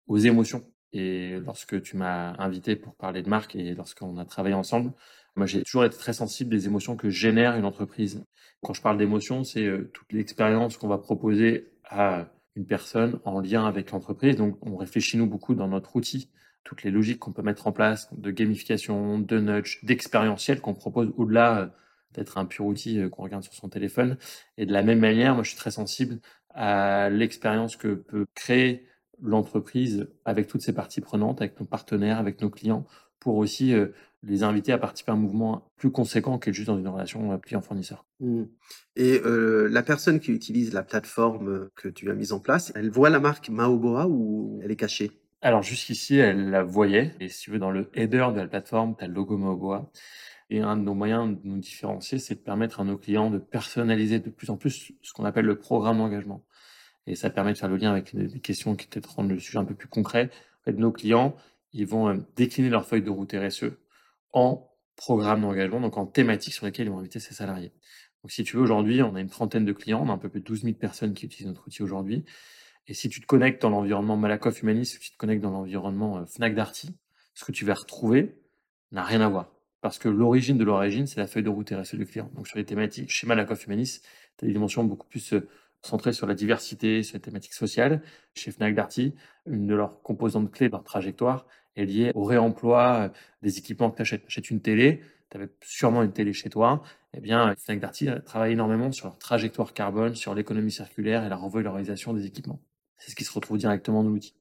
aux 0.08 0.18
émotions. 0.18 0.64
Et 0.94 1.40
lorsque 1.46 1.82
tu 1.82 1.98
m'as 1.98 2.36
invité 2.40 2.76
pour 2.76 2.96
parler 2.96 3.22
de 3.22 3.30
marque 3.30 3.56
et 3.56 3.74
lorsqu'on 3.74 4.18
a 4.18 4.26
travaillé 4.26 4.56
ensemble, 4.56 4.94
moi, 5.36 5.46
j'ai 5.46 5.62
toujours 5.64 5.86
été 5.86 5.98
très 5.98 6.14
sensible 6.14 6.50
des 6.50 6.66
émotions 6.66 6.96
que 6.96 7.10
génère 7.10 7.56
une 7.56 7.66
entreprise. 7.66 8.26
Quand 8.64 8.74
je 8.74 8.82
parle 8.82 8.98
d'émotions, 8.98 9.44
c'est 9.44 9.66
euh, 9.66 9.92
toute 9.94 10.12
l'expérience 10.12 10.78
qu'on 10.78 10.88
va 10.88 10.98
proposer 10.98 11.72
à 11.86 12.30
une 12.56 12.66
personne 12.66 13.20
en 13.24 13.40
lien 13.40 13.66
avec 13.68 13.92
l'entreprise. 13.92 14.36
Donc, 14.36 14.58
on 14.66 14.76
réfléchit 14.76 15.18
nous 15.18 15.28
beaucoup 15.28 15.54
dans 15.54 15.68
notre 15.68 15.96
outil, 15.96 16.32
toutes 16.64 16.84
les 16.84 16.90
logiques 16.90 17.20
qu'on 17.20 17.34
peut 17.34 17.44
mettre 17.44 17.68
en 17.68 17.72
place 17.72 18.10
de 18.18 18.32
gamification, 18.32 19.20
de 19.20 19.40
nudge, 19.40 19.84
d'expérientiel 19.84 20.60
qu'on 20.60 20.74
propose 20.74 21.14
au-delà 21.18 21.60
euh, 21.60 21.68
d'être 22.14 22.38
un 22.40 22.46
pur 22.46 22.66
outil 22.66 23.00
euh, 23.00 23.10
qu'on 23.10 23.24
regarde 23.24 23.44
sur 23.44 23.54
son 23.54 23.70
téléphone. 23.70 24.18
Et 24.58 24.66
de 24.66 24.74
la 24.74 24.82
même 24.82 25.00
manière, 25.00 25.36
moi, 25.36 25.44
je 25.44 25.50
suis 25.50 25.58
très 25.58 25.72
sensible 25.72 26.20
à 26.58 27.10
l'expérience 27.10 27.78
que 27.78 27.94
peut 27.94 28.26
créer 28.34 28.88
l'entreprise 29.22 30.10
avec 30.26 30.48
toutes 30.48 30.62
ses 30.62 30.74
parties 30.74 31.02
prenantes, 31.02 31.40
avec 31.40 31.60
nos 31.60 31.66
partenaires, 31.66 32.18
avec 32.18 32.42
nos 32.42 32.50
clients, 32.50 32.86
pour 33.20 33.38
aussi 33.38 33.74
euh, 33.74 33.88
les 34.24 34.44
inviter 34.44 34.72
à 34.72 34.78
participer 34.80 35.12
à 35.12 35.16
un 35.16 35.18
mouvement 35.18 35.72
plus 35.78 35.92
conséquent 35.92 36.40
qu'être 36.40 36.56
juste 36.56 36.68
dans 36.68 36.78
une 36.78 36.88
relation 36.88 37.32
euh, 37.32 37.38
client-fournisseur. 37.38 38.06
Mmh. 38.20 38.44
Et 38.96 39.22
euh, 39.24 39.68
la 39.70 39.84
personne 39.84 40.20
qui 40.20 40.32
utilise 40.32 40.74
la 40.74 40.84
plateforme 40.84 41.70
que 41.76 41.88
tu 41.88 42.10
as 42.10 42.14
mise 42.14 42.34
en 42.34 42.40
place, 42.40 42.72
elle 42.76 42.90
voit 42.90 43.12
la 43.12 43.20
marque 43.20 43.50
Maoboa 43.50 44.08
ou 44.08 44.60
elle 44.64 44.72
est 44.72 44.76
cachée? 44.76 45.12
Alors 45.42 45.62
jusqu'ici, 45.62 46.18
elle 46.18 46.50
la 46.50 46.64
voyait. 46.64 47.14
Et 47.20 47.30
si 47.30 47.42
tu 47.42 47.52
veux, 47.52 47.60
dans 47.60 47.72
le 47.72 47.90
header 47.94 48.30
de 48.34 48.40
la 48.40 48.48
plateforme, 48.48 48.96
tu 48.98 49.04
as 49.04 49.08
le 49.08 49.14
logo 49.14 49.38
Maoboa. 49.38 49.92
Et 50.50 50.62
un 50.62 50.78
de 50.78 50.82
nos 50.82 50.94
moyens 50.94 51.38
de 51.38 51.40
nous 51.44 51.58
différencier, 51.58 52.20
c'est 52.20 52.36
de 52.36 52.40
permettre 52.40 52.80
à 52.80 52.84
nos 52.84 52.98
clients 52.98 53.30
de 53.30 53.38
personnaliser 53.38 54.20
de 54.20 54.30
plus 54.30 54.50
en 54.50 54.58
plus 54.58 54.94
ce 55.02 55.14
qu'on 55.14 55.26
appelle 55.26 55.46
le 55.46 55.60
programme 55.60 55.98
d'engagement. 55.98 56.44
Et 57.08 57.16
ça 57.16 57.30
permet 57.30 57.54
de 57.54 57.58
faire 57.58 57.70
le 57.70 57.78
lien 57.78 57.92
avec 57.92 58.16
des 58.16 58.40
questions 58.40 58.76
qui 58.76 58.88
peut-être 58.88 59.16
rendent 59.16 59.32
le 59.32 59.40
sujet 59.40 59.58
un 59.58 59.66
peu 59.66 59.76
plus 59.76 59.88
concret. 59.88 60.30
En 60.68 60.72
nos 60.74 60.92
clients, 60.92 61.36
ils 61.74 61.88
vont 61.88 62.10
euh, 62.10 62.18
décliner 62.36 62.70
leur 62.70 62.86
feuille 62.86 63.02
de 63.02 63.10
route 63.10 63.34
RSE 63.34 63.72
en 64.34 64.70
programme 64.96 65.42
d'engagement, 65.42 65.80
donc 65.80 65.98
en 65.98 66.06
thématiques 66.06 66.54
sur 66.54 66.66
lesquelles 66.66 66.88
ils 66.88 66.92
vont 66.92 67.00
inviter 67.00 67.20
ses 67.20 67.34
salariés. 67.34 67.72
Donc, 68.24 68.32
si 68.32 68.44
tu 68.44 68.58
veux, 68.58 68.62
aujourd'hui, 68.62 69.02
on 69.02 69.16
a 69.16 69.22
une 69.22 69.30
trentaine 69.30 69.64
de 69.64 69.72
clients, 69.72 70.04
on 70.06 70.10
a 70.10 70.14
un 70.14 70.18
peu 70.18 70.28
plus 70.28 70.42
de 70.42 70.46
12 70.46 70.64
000 70.64 70.74
personnes 70.76 71.14
qui 71.14 71.26
utilisent 71.26 71.48
notre 71.48 71.66
outil 71.68 71.84
aujourd'hui. 71.84 72.26
Et 72.88 72.94
si 72.94 73.10
tu 73.10 73.22
te 73.22 73.26
connectes 73.26 73.62
dans 73.62 73.70
l'environnement 73.70 74.18
Malakoff 74.18 74.62
Humanis 74.62 74.96
ou 74.96 75.00
tu 75.00 75.12
te 75.12 75.18
connectes 75.18 75.42
dans 75.42 75.52
l'environnement 75.52 76.18
euh, 76.18 76.26
Fnac 76.26 76.56
Darty, 76.56 76.98
ce 77.34 77.46
que 77.46 77.52
tu 77.52 77.64
vas 77.64 77.76
retrouver 77.76 78.36
n'a 78.92 79.04
rien 79.04 79.22
à 79.22 79.30
voir 79.30 79.52
parce 79.82 80.00
que 80.00 80.10
l'origine 80.10 80.58
de 80.58 80.64
l'origine, 80.64 81.08
c'est 81.08 81.20
la 81.20 81.28
feuille 81.28 81.44
de 81.44 81.50
route 81.50 81.70
RSE 81.70 81.96
du 81.96 82.06
client. 82.06 82.30
Donc 82.36 82.48
sur 82.48 82.58
les 82.58 82.66
thématiques, 82.66 83.10
chez 83.10 83.28
Malakoff 83.28 83.66
Humanis, 83.68 84.02
tu 84.38 84.46
as 84.46 84.48
des 84.48 84.54
dimensions 84.54 84.84
beaucoup 84.84 85.08
plus 85.08 85.34
euh, 85.84 85.88
centrées 85.88 86.14
sur 86.14 86.28
la 86.28 86.36
diversité, 86.36 87.04
sur 87.04 87.16
les 87.16 87.22
thématiques 87.22 87.54
sociales. 87.54 88.02
Chez 88.34 88.52
Fnac 88.52 88.76
Darty, 88.76 89.14
une 89.46 89.68
de 89.68 89.76
leurs 89.76 90.02
composantes 90.02 90.52
clés 90.52 90.68
de 90.68 90.74
leur 90.74 90.84
trajectoire 90.84 91.48
est 91.76 91.86
liée 91.86 92.12
au 92.16 92.24
réemploi 92.24 92.96
euh, 92.96 93.10
des 93.42 93.58
équipements 93.58 93.92
que 93.92 93.98
tu 93.98 94.02
achètes. 94.02 94.26
Achètes 94.28 94.50
une 94.50 94.62
télé, 94.62 95.02
tu 95.30 95.38
avais 95.38 95.50
sûrement 95.62 96.04
une 96.04 96.14
télé 96.14 96.34
chez 96.34 96.50
toi, 96.50 96.84
eh 97.14 97.20
bien 97.20 97.54
Fnac 97.58 97.80
Darty 97.80 98.08
travaille 98.26 98.54
énormément 98.54 98.92
sur 98.92 99.08
leur 99.08 99.18
trajectoire 99.18 99.74
carbone, 99.74 100.16
sur 100.16 100.34
l'économie 100.36 100.72
circulaire 100.72 101.26
et 101.26 101.30
la 101.30 101.36
revalorisation 101.36 102.14
des 102.14 102.26
équipements. 102.26 102.62
C'est 102.98 103.12
ce 103.12 103.16
qui 103.16 103.24
se 103.24 103.32
retrouve 103.32 103.58
directement 103.58 104.04
dans 104.04 104.10
l'outil. 104.10 104.36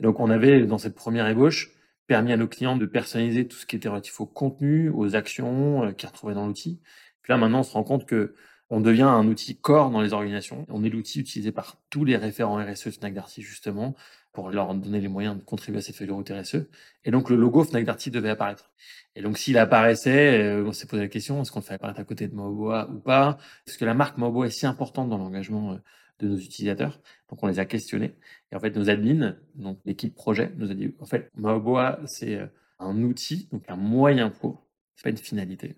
Donc 0.00 0.20
on 0.20 0.30
avait 0.30 0.66
dans 0.66 0.78
cette 0.78 0.94
première 0.94 1.26
ébauche 1.26 1.70
permis 2.10 2.32
à 2.32 2.36
nos 2.36 2.48
clients 2.48 2.76
de 2.76 2.86
personnaliser 2.86 3.46
tout 3.46 3.56
ce 3.56 3.66
qui 3.66 3.76
était 3.76 3.88
relatif 3.88 4.20
au 4.20 4.26
contenu, 4.26 4.90
aux 4.90 5.14
actions 5.14 5.84
euh, 5.84 5.92
qu'ils 5.92 6.08
retrouvaient 6.08 6.34
dans 6.34 6.46
l'outil. 6.46 6.80
Puis 7.22 7.32
là, 7.32 7.36
maintenant, 7.36 7.60
on 7.60 7.62
se 7.62 7.72
rend 7.72 7.84
compte 7.84 8.04
que 8.04 8.34
on 8.70 8.80
devient 8.80 9.02
un 9.02 9.26
outil 9.26 9.56
corps 9.56 9.90
dans 9.90 10.00
les 10.00 10.12
organisations. 10.12 10.66
On 10.68 10.84
est 10.84 10.88
l'outil 10.88 11.20
utilisé 11.20 11.52
par 11.52 11.76
tous 11.90 12.04
les 12.04 12.16
référents 12.16 12.56
RSE 12.64 12.90
Fnac 12.90 13.14
Darty, 13.14 13.42
justement, 13.42 13.94
pour 14.32 14.50
leur 14.50 14.74
donner 14.74 15.00
les 15.00 15.08
moyens 15.08 15.36
de 15.36 15.42
contribuer 15.42 15.78
à 15.78 15.82
cette 15.82 15.96
feuille 15.96 16.06
de 16.06 16.12
route 16.12 16.30
RSE. 16.30 16.68
Et 17.04 17.10
donc, 17.10 17.30
le 17.30 17.36
logo 17.36 17.64
Fnac 17.64 17.84
Darty 17.84 18.10
devait 18.10 18.30
apparaître. 18.30 18.70
Et 19.16 19.22
donc, 19.22 19.38
s'il 19.38 19.58
apparaissait, 19.58 20.40
euh, 20.40 20.64
on 20.64 20.72
s'est 20.72 20.86
posé 20.86 21.02
la 21.02 21.08
question, 21.08 21.42
est-ce 21.42 21.50
qu'on 21.50 21.60
le 21.60 21.64
fait 21.64 21.74
apparaître 21.74 22.00
à 22.00 22.04
côté 22.04 22.28
de 22.28 22.34
Maoboa 22.34 22.88
ou 22.90 23.00
pas? 23.00 23.38
Est-ce 23.66 23.76
que 23.76 23.84
la 23.84 23.94
marque 23.94 24.18
Maoboa 24.18 24.46
est 24.46 24.50
si 24.50 24.66
importante 24.66 25.08
dans 25.08 25.18
l'engagement 25.18 25.72
euh, 25.72 25.76
de 26.20 26.28
nos 26.28 26.36
utilisateurs. 26.36 27.00
Donc 27.28 27.42
on 27.42 27.46
les 27.46 27.58
a 27.58 27.64
questionnés. 27.64 28.14
Et 28.52 28.56
en 28.56 28.60
fait, 28.60 28.76
nos 28.76 28.88
admins, 28.90 29.36
donc 29.54 29.78
l'équipe 29.84 30.14
projet, 30.14 30.52
nous 30.56 30.70
a 30.70 30.74
dit, 30.74 30.94
en 31.00 31.06
fait, 31.06 31.30
Maoboa, 31.36 32.00
c'est 32.06 32.36
euh, 32.36 32.46
un 32.78 33.02
outil, 33.02 33.48
donc 33.52 33.64
un 33.68 33.76
moyen 33.76 34.30
pour, 34.30 34.66
c'est 34.96 35.04
pas 35.04 35.10
une 35.10 35.16
finalité. 35.16 35.76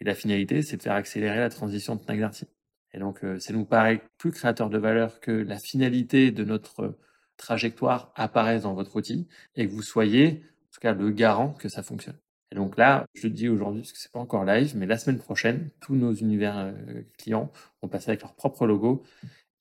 Et 0.00 0.04
la 0.04 0.14
finalité, 0.14 0.62
c'est 0.62 0.76
de 0.76 0.82
faire 0.82 0.94
accélérer 0.94 1.38
la 1.38 1.50
transition 1.50 1.94
de 1.96 2.00
Fnac 2.00 2.44
Et 2.92 2.98
donc, 2.98 3.24
euh, 3.24 3.38
ça 3.38 3.52
nous 3.52 3.64
paraît 3.64 4.02
plus 4.18 4.32
créateur 4.32 4.70
de 4.70 4.78
valeur 4.78 5.20
que 5.20 5.30
la 5.30 5.58
finalité 5.58 6.30
de 6.30 6.44
notre 6.44 6.98
trajectoire 7.36 8.12
apparaisse 8.16 8.62
dans 8.62 8.74
votre 8.74 8.96
outil 8.96 9.28
et 9.56 9.66
que 9.66 9.72
vous 9.72 9.82
soyez, 9.82 10.44
en 10.68 10.74
tout 10.74 10.80
cas, 10.80 10.94
le 10.94 11.10
garant 11.10 11.52
que 11.52 11.68
ça 11.68 11.82
fonctionne. 11.82 12.16
Et 12.52 12.56
donc 12.56 12.76
là, 12.76 13.06
je 13.14 13.28
dis 13.28 13.48
aujourd'hui 13.48 13.82
parce 13.82 13.92
que 13.92 13.98
c'est 13.98 14.10
pas 14.10 14.18
encore 14.18 14.44
live, 14.44 14.76
mais 14.76 14.86
la 14.86 14.98
semaine 14.98 15.18
prochaine, 15.18 15.70
tous 15.80 15.94
nos 15.94 16.12
univers 16.12 16.58
euh, 16.58 17.02
clients 17.18 17.52
vont 17.80 17.88
passer 17.88 18.10
avec 18.10 18.22
leur 18.22 18.34
propre 18.34 18.66
logo 18.66 19.04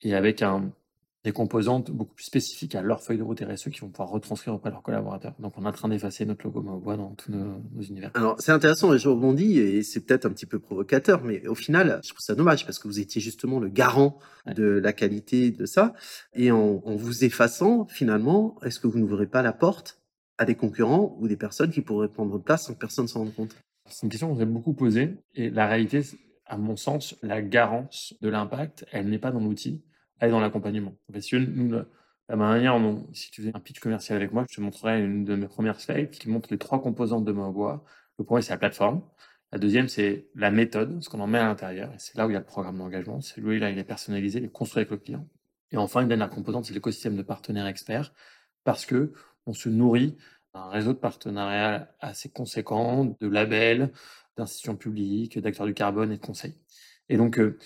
et 0.01 0.15
avec 0.15 0.41
un 0.41 0.72
des 1.25 1.33
composantes 1.33 1.91
beaucoup 1.91 2.13
plus 2.15 2.23
spécifiques 2.23 2.75
à 2.75 2.81
leur 2.81 3.03
feuille 3.03 3.17
de 3.17 3.23
route 3.23 3.41
RSE 3.41 3.69
qui 3.69 3.81
vont 3.81 3.89
pouvoir 3.89 4.09
retranscrire 4.09 4.53
auprès 4.53 4.69
de 4.69 4.75
leurs 4.75 4.83
collaborateurs. 4.83 5.33
Donc, 5.39 5.57
on 5.57 5.65
est 5.65 5.67
en 5.67 5.73
train 5.73 5.89
d'effacer 5.89 6.25
notre 6.25 6.45
logo 6.45 6.61
Maobois 6.61 6.95
dans 6.95 7.13
tous 7.15 7.31
nos, 7.31 7.61
univers. 7.81 8.11
Alors, 8.13 8.38
c'est 8.39 8.53
intéressant 8.53 8.93
et 8.93 8.99
je 8.99 9.09
rebondis 9.09 9.59
et 9.59 9.83
c'est 9.83 9.99
peut-être 9.99 10.25
un 10.25 10.29
petit 10.29 10.45
peu 10.45 10.59
provocateur, 10.59 11.23
mais 11.23 11.45
au 11.47 11.55
final, 11.55 11.99
je 12.03 12.09
trouve 12.09 12.21
ça 12.21 12.35
dommage 12.35 12.65
parce 12.65 12.79
que 12.79 12.88
vous 12.88 12.99
étiez 12.99 13.19
justement 13.19 13.59
le 13.59 13.67
garant 13.67 14.17
de 14.45 14.63
la 14.63 14.93
qualité 14.93 15.51
de 15.51 15.65
ça. 15.65 15.93
Et 16.33 16.51
en, 16.51 16.81
en 16.85 16.95
vous 16.95 17.25
effaçant, 17.25 17.85
finalement, 17.85 18.55
est-ce 18.63 18.79
que 18.79 18.88
vous 18.88 18.99
n'ouvrez 18.99 19.27
pas 19.27 19.41
la 19.41 19.51
porte 19.51 19.99
à 20.38 20.45
des 20.45 20.55
concurrents 20.55 21.17
ou 21.19 21.27
des 21.27 21.35
personnes 21.35 21.71
qui 21.71 21.81
pourraient 21.81 22.07
prendre 22.07 22.38
place 22.38 22.65
sans 22.65 22.73
que 22.73 22.79
personne 22.79 23.09
s'en 23.09 23.19
rende 23.19 23.35
compte? 23.35 23.55
C'est 23.89 24.03
une 24.03 24.09
question 24.09 24.29
qu'on 24.29 24.39
s'est 24.39 24.45
beaucoup 24.45 24.73
posée 24.73 25.17
et 25.35 25.49
la 25.49 25.67
réalité, 25.67 26.03
à 26.45 26.57
mon 26.57 26.77
sens, 26.77 27.15
la 27.21 27.41
garance 27.41 28.13
de 28.21 28.29
l'impact, 28.29 28.85
elle 28.91 29.09
n'est 29.09 29.19
pas 29.19 29.31
dans 29.31 29.39
l'outil, 29.39 29.81
est 30.21 30.29
dans 30.29 30.39
l'accompagnement. 30.39 30.95
Parce 31.11 31.27
que 31.27 31.38
nous, 31.38 31.81
la 32.29 32.35
manière 32.35 32.79
dont, 32.79 33.07
si 33.13 33.31
tu 33.31 33.41
faisais 33.41 33.55
un 33.55 33.59
pitch 33.59 33.79
commercial 33.79 34.17
avec 34.17 34.31
moi, 34.31 34.45
je 34.49 34.57
te 34.57 34.61
montrerai 34.61 35.03
une 35.03 35.25
de 35.25 35.35
mes 35.35 35.47
premières 35.47 35.79
slides 35.79 36.11
qui 36.11 36.29
montre 36.29 36.49
les 36.51 36.57
trois 36.57 36.81
composantes 36.81 37.25
de 37.25 37.31
Maobois. 37.31 37.83
Le 38.19 38.23
premier, 38.25 38.41
c'est 38.41 38.53
la 38.53 38.59
plateforme. 38.59 39.01
La 39.51 39.57
deuxième, 39.57 39.88
c'est 39.88 40.27
la 40.35 40.51
méthode, 40.51 41.01
ce 41.01 41.09
qu'on 41.09 41.19
en 41.21 41.27
met 41.27 41.39
à 41.39 41.45
l'intérieur. 41.45 41.91
Et 41.91 41.97
c'est 41.97 42.15
là 42.17 42.27
où 42.27 42.29
il 42.29 42.33
y 42.33 42.35
a 42.35 42.39
le 42.39 42.45
programme 42.45 42.77
d'engagement. 42.77 43.19
C'est 43.21 43.41
lui, 43.41 43.59
là, 43.59 43.71
il 43.71 43.79
est 43.79 43.83
personnalisé, 43.83 44.39
il 44.39 44.45
est 44.45 44.51
construit 44.51 44.81
avec 44.81 44.91
le 44.91 44.97
client. 44.97 45.27
Et 45.71 45.77
enfin, 45.77 46.01
une 46.01 46.07
dernière 46.07 46.29
composante, 46.29 46.65
c'est 46.65 46.73
l'écosystème 46.73 47.15
de 47.15 47.23
partenaires 47.23 47.65
experts. 47.65 48.13
Parce 48.63 48.85
que 48.85 49.13
on 49.47 49.53
se 49.53 49.69
nourrit 49.69 50.15
d'un 50.53 50.69
réseau 50.69 50.93
de 50.93 50.99
partenariats 50.99 51.91
assez 51.99 52.29
conséquent, 52.29 53.05
de 53.05 53.27
labels, 53.27 53.91
d'institutions 54.38 54.75
publiques, 54.75 55.39
d'acteurs 55.39 55.65
du 55.65 55.73
carbone 55.73 56.11
et 56.11 56.17
de 56.17 56.21
conseils. 56.25 56.55
Et 57.07 57.17
donc, 57.17 57.39
euh, 57.39 57.57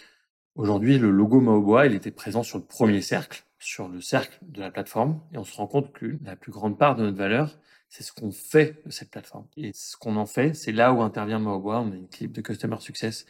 aujourd'hui, 0.56 0.98
le 0.98 1.12
logo 1.12 1.40
Maobois, 1.42 1.86
il 1.86 1.94
était 1.94 2.12
présent 2.12 2.44
sur 2.44 2.58
le 2.58 2.64
premier 2.64 3.02
cercle, 3.02 3.44
sur 3.60 3.88
le 3.88 4.02
cercle 4.02 4.38
de 4.42 4.60
la 4.62 4.72
plateforme. 4.72 5.22
Et 5.34 5.38
on 5.38 5.44
se 5.44 5.56
rend 5.56 5.68
compte 5.68 5.92
que 5.92 6.18
la 6.24 6.36
plus 6.36 6.52
grande 6.52 6.78
part 6.78 6.96
de 6.96 7.04
notre 7.04 7.18
valeur, 7.18 7.58
c'est 7.90 8.04
ce 8.04 8.12
qu'on 8.12 8.32
fait 8.32 8.82
de 8.86 8.92
cette 8.92 9.12
plateforme. 9.12 9.46
Et 9.58 9.72
ce 9.74 9.98
qu'on 9.98 10.16
en 10.16 10.26
fait, 10.26 10.54
c'est 10.54 10.72
là 10.72 10.94
où 10.94 11.02
intervient 11.02 11.40
Maobois. 11.40 11.82
On 11.82 11.92
a 11.92 11.96
une 11.96 12.06
équipe 12.06 12.32
de 12.32 12.42
Customer 12.42 12.78
Success 12.80 13.26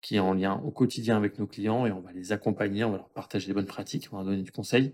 qui 0.00 0.16
est 0.16 0.20
en 0.20 0.34
lien 0.34 0.60
au 0.64 0.70
quotidien 0.70 1.16
avec 1.16 1.38
nos 1.38 1.46
clients 1.46 1.86
et 1.86 1.92
on 1.92 2.00
va 2.00 2.12
les 2.12 2.30
accompagner, 2.30 2.84
on 2.84 2.90
va 2.90 2.98
leur 2.98 3.08
partager 3.08 3.48
des 3.48 3.54
bonnes 3.54 3.66
pratiques, 3.66 4.08
on 4.12 4.16
va 4.16 4.22
leur 4.22 4.30
donner 4.30 4.42
du 4.42 4.52
conseil. 4.52 4.92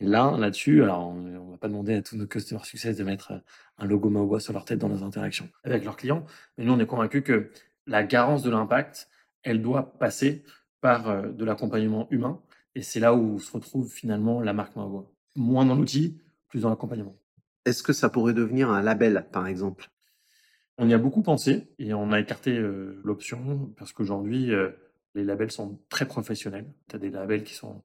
Et 0.00 0.06
là, 0.06 0.36
là-dessus, 0.36 0.82
alors 0.82 1.08
on 1.08 1.20
ne 1.20 1.50
va 1.52 1.58
pas 1.58 1.68
demander 1.68 1.94
à 1.94 2.02
tous 2.02 2.16
nos 2.16 2.26
Customer 2.26 2.64
Success 2.64 2.96
de 2.96 3.04
mettre 3.04 3.40
un 3.78 3.84
logo 3.84 4.10
Maobois 4.10 4.40
sur 4.40 4.52
leur 4.52 4.64
tête 4.64 4.80
dans 4.80 4.88
nos 4.88 5.04
interactions 5.04 5.48
avec 5.62 5.84
leurs 5.84 5.96
clients, 5.96 6.24
mais 6.58 6.64
nous, 6.64 6.72
on 6.72 6.80
est 6.80 6.86
convaincus 6.86 7.22
que 7.22 7.52
la 7.86 8.02
garance 8.02 8.42
de 8.42 8.50
l'impact, 8.50 9.08
elle 9.44 9.62
doit 9.62 9.96
passer 9.98 10.42
par 10.82 11.08
euh, 11.08 11.30
de 11.30 11.46
l'accompagnement 11.46 12.06
humain. 12.10 12.38
Et 12.74 12.82
c'est 12.82 13.00
là 13.00 13.14
où 13.14 13.38
se 13.38 13.50
retrouve 13.50 13.90
finalement 13.90 14.42
la 14.42 14.52
marque 14.52 14.76
Maobois. 14.76 15.10
Moins 15.36 15.64
dans 15.64 15.74
l'outil, 15.74 16.20
plus 16.48 16.60
dans 16.60 16.68
l'accompagnement. 16.68 17.16
Est-ce 17.64 17.82
que 17.82 17.94
ça 17.94 18.10
pourrait 18.10 18.34
devenir 18.34 18.70
un 18.70 18.82
label, 18.82 19.26
par 19.32 19.46
exemple? 19.46 19.88
On 20.76 20.88
y 20.88 20.94
a 20.94 20.98
beaucoup 20.98 21.22
pensé 21.22 21.68
et 21.78 21.94
on 21.94 22.12
a 22.12 22.20
écarté 22.20 22.58
euh, 22.58 23.00
l'option 23.04 23.72
parce 23.78 23.92
qu'aujourd'hui, 23.92 24.52
euh, 24.52 24.70
les 25.14 25.24
labels 25.24 25.52
sont 25.52 25.80
très 25.88 26.06
professionnels. 26.06 26.66
Tu 26.88 26.96
as 26.96 26.98
des 26.98 27.10
labels 27.10 27.44
qui 27.44 27.54
sont 27.54 27.82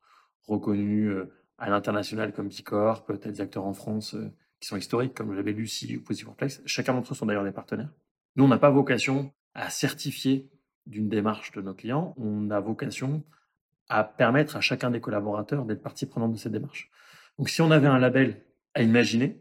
reconnus 0.48 1.14
à 1.58 1.70
l'international 1.70 2.34
comme 2.34 2.48
Bicorp, 2.48 3.06
tu 3.06 3.28
as 3.28 3.32
des 3.32 3.42
acteurs 3.42 3.66
en 3.66 3.74
France 3.74 4.16
qui 4.62 4.68
sont 4.68 4.78
historiques 4.78 5.14
comme 5.14 5.32
le 5.32 5.36
label 5.36 5.56
Lucie 5.56 5.98
ou 5.98 6.02
Positive 6.02 6.28
Workplace. 6.28 6.62
Chacun 6.66 6.94
d'entre 6.94 7.12
eux 7.12 7.16
sont 7.16 7.26
d'ailleurs 7.26 7.44
des 7.44 7.52
partenaires. 7.52 7.92
Nous, 8.38 8.46
on 8.46 8.48
n'a 8.48 8.58
pas 8.58 8.70
vocation 8.70 9.34
à 9.54 9.70
certifier 9.70 10.50
d'une 10.88 11.10
démarche 11.10 11.52
de 11.52 11.62
nos 11.62 11.74
clients, 11.74 12.16
on 12.18 12.50
a 12.50 12.60
vocation 12.60 13.24
à 13.90 14.04
permettre 14.04 14.56
à 14.58 14.62
chacun 14.62 14.90
des 14.90 15.00
collaborateurs 15.00 15.66
d'être 15.66 15.82
partie 15.82 16.06
prenante 16.06 16.34
de 16.34 16.38
cette 16.38 16.52
démarche. 16.52 16.90
Donc 17.38 17.50
si 17.50 17.62
on 17.62 17.72
avait 17.72 17.88
un 17.88 18.00
label 18.00 18.42
à 18.74 18.82
imaginer, 18.82 19.40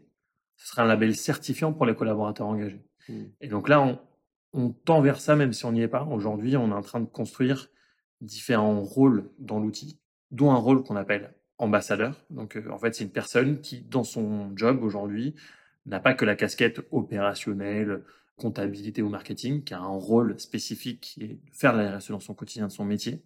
ce 0.55 0.67
serait 0.67 0.83
un 0.83 0.87
label 0.87 1.15
certifiant 1.15 1.73
pour 1.73 1.85
les 1.85 1.95
collaborateurs 1.95 2.47
engagés. 2.47 2.83
Mmh. 3.09 3.13
Et 3.41 3.47
donc 3.47 3.69
là, 3.69 3.81
on, 3.81 3.99
on, 4.53 4.69
tend 4.69 5.01
vers 5.01 5.19
ça, 5.19 5.35
même 5.35 5.53
si 5.53 5.65
on 5.65 5.71
n'y 5.71 5.81
est 5.81 5.87
pas. 5.87 6.03
Aujourd'hui, 6.03 6.57
on 6.57 6.69
est 6.69 6.73
en 6.73 6.81
train 6.81 6.99
de 6.99 7.05
construire 7.05 7.69
différents 8.21 8.81
rôles 8.81 9.29
dans 9.39 9.59
l'outil, 9.59 9.99
dont 10.31 10.51
un 10.51 10.57
rôle 10.57 10.83
qu'on 10.83 10.95
appelle 10.95 11.33
ambassadeur. 11.57 12.25
Donc 12.29 12.55
euh, 12.55 12.69
en 12.71 12.77
fait, 12.77 12.95
c'est 12.95 13.03
une 13.03 13.11
personne 13.11 13.61
qui, 13.61 13.81
dans 13.81 14.03
son 14.03 14.51
job 14.55 14.83
aujourd'hui, 14.83 15.35
n'a 15.85 15.99
pas 15.99 16.13
que 16.13 16.25
la 16.25 16.35
casquette 16.35 16.81
opérationnelle, 16.91 18.03
comptabilité 18.37 19.01
ou 19.01 19.09
marketing, 19.09 19.63
qui 19.63 19.73
a 19.73 19.79
un 19.79 19.87
rôle 19.87 20.39
spécifique 20.39 21.01
qui 21.01 21.23
est 21.23 21.27
de 21.27 21.55
faire 21.55 21.73
de 21.73 21.79
la 21.79 21.97
RSE 21.97 22.11
dans 22.11 22.19
son 22.19 22.33
quotidien, 22.33 22.67
de 22.67 22.71
son 22.71 22.85
métier. 22.85 23.23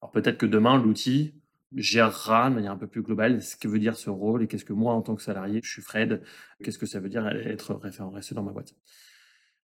Alors 0.00 0.12
peut-être 0.12 0.38
que 0.38 0.46
demain, 0.46 0.80
l'outil 0.80 1.34
gérera 1.74 2.50
de 2.50 2.54
manière 2.54 2.72
un 2.72 2.76
peu 2.76 2.86
plus 2.86 3.02
globale 3.02 3.42
ce 3.42 3.56
que 3.56 3.66
veut 3.66 3.78
dire 3.78 3.96
ce 3.96 4.10
rôle 4.10 4.42
et 4.42 4.46
qu'est-ce 4.46 4.64
que 4.64 4.74
moi, 4.74 4.92
en 4.92 5.02
tant 5.02 5.16
que 5.16 5.22
salarié, 5.22 5.60
je 5.62 5.70
suis 5.70 5.82
Fred, 5.82 6.22
qu'est-ce 6.62 6.78
que 6.78 6.86
ça 6.86 7.00
veut 7.00 7.08
dire 7.08 7.26
être 7.26 7.74
référent 7.74 8.10
RSE 8.10 8.34
dans 8.34 8.42
ma 8.42 8.52
boîte. 8.52 8.74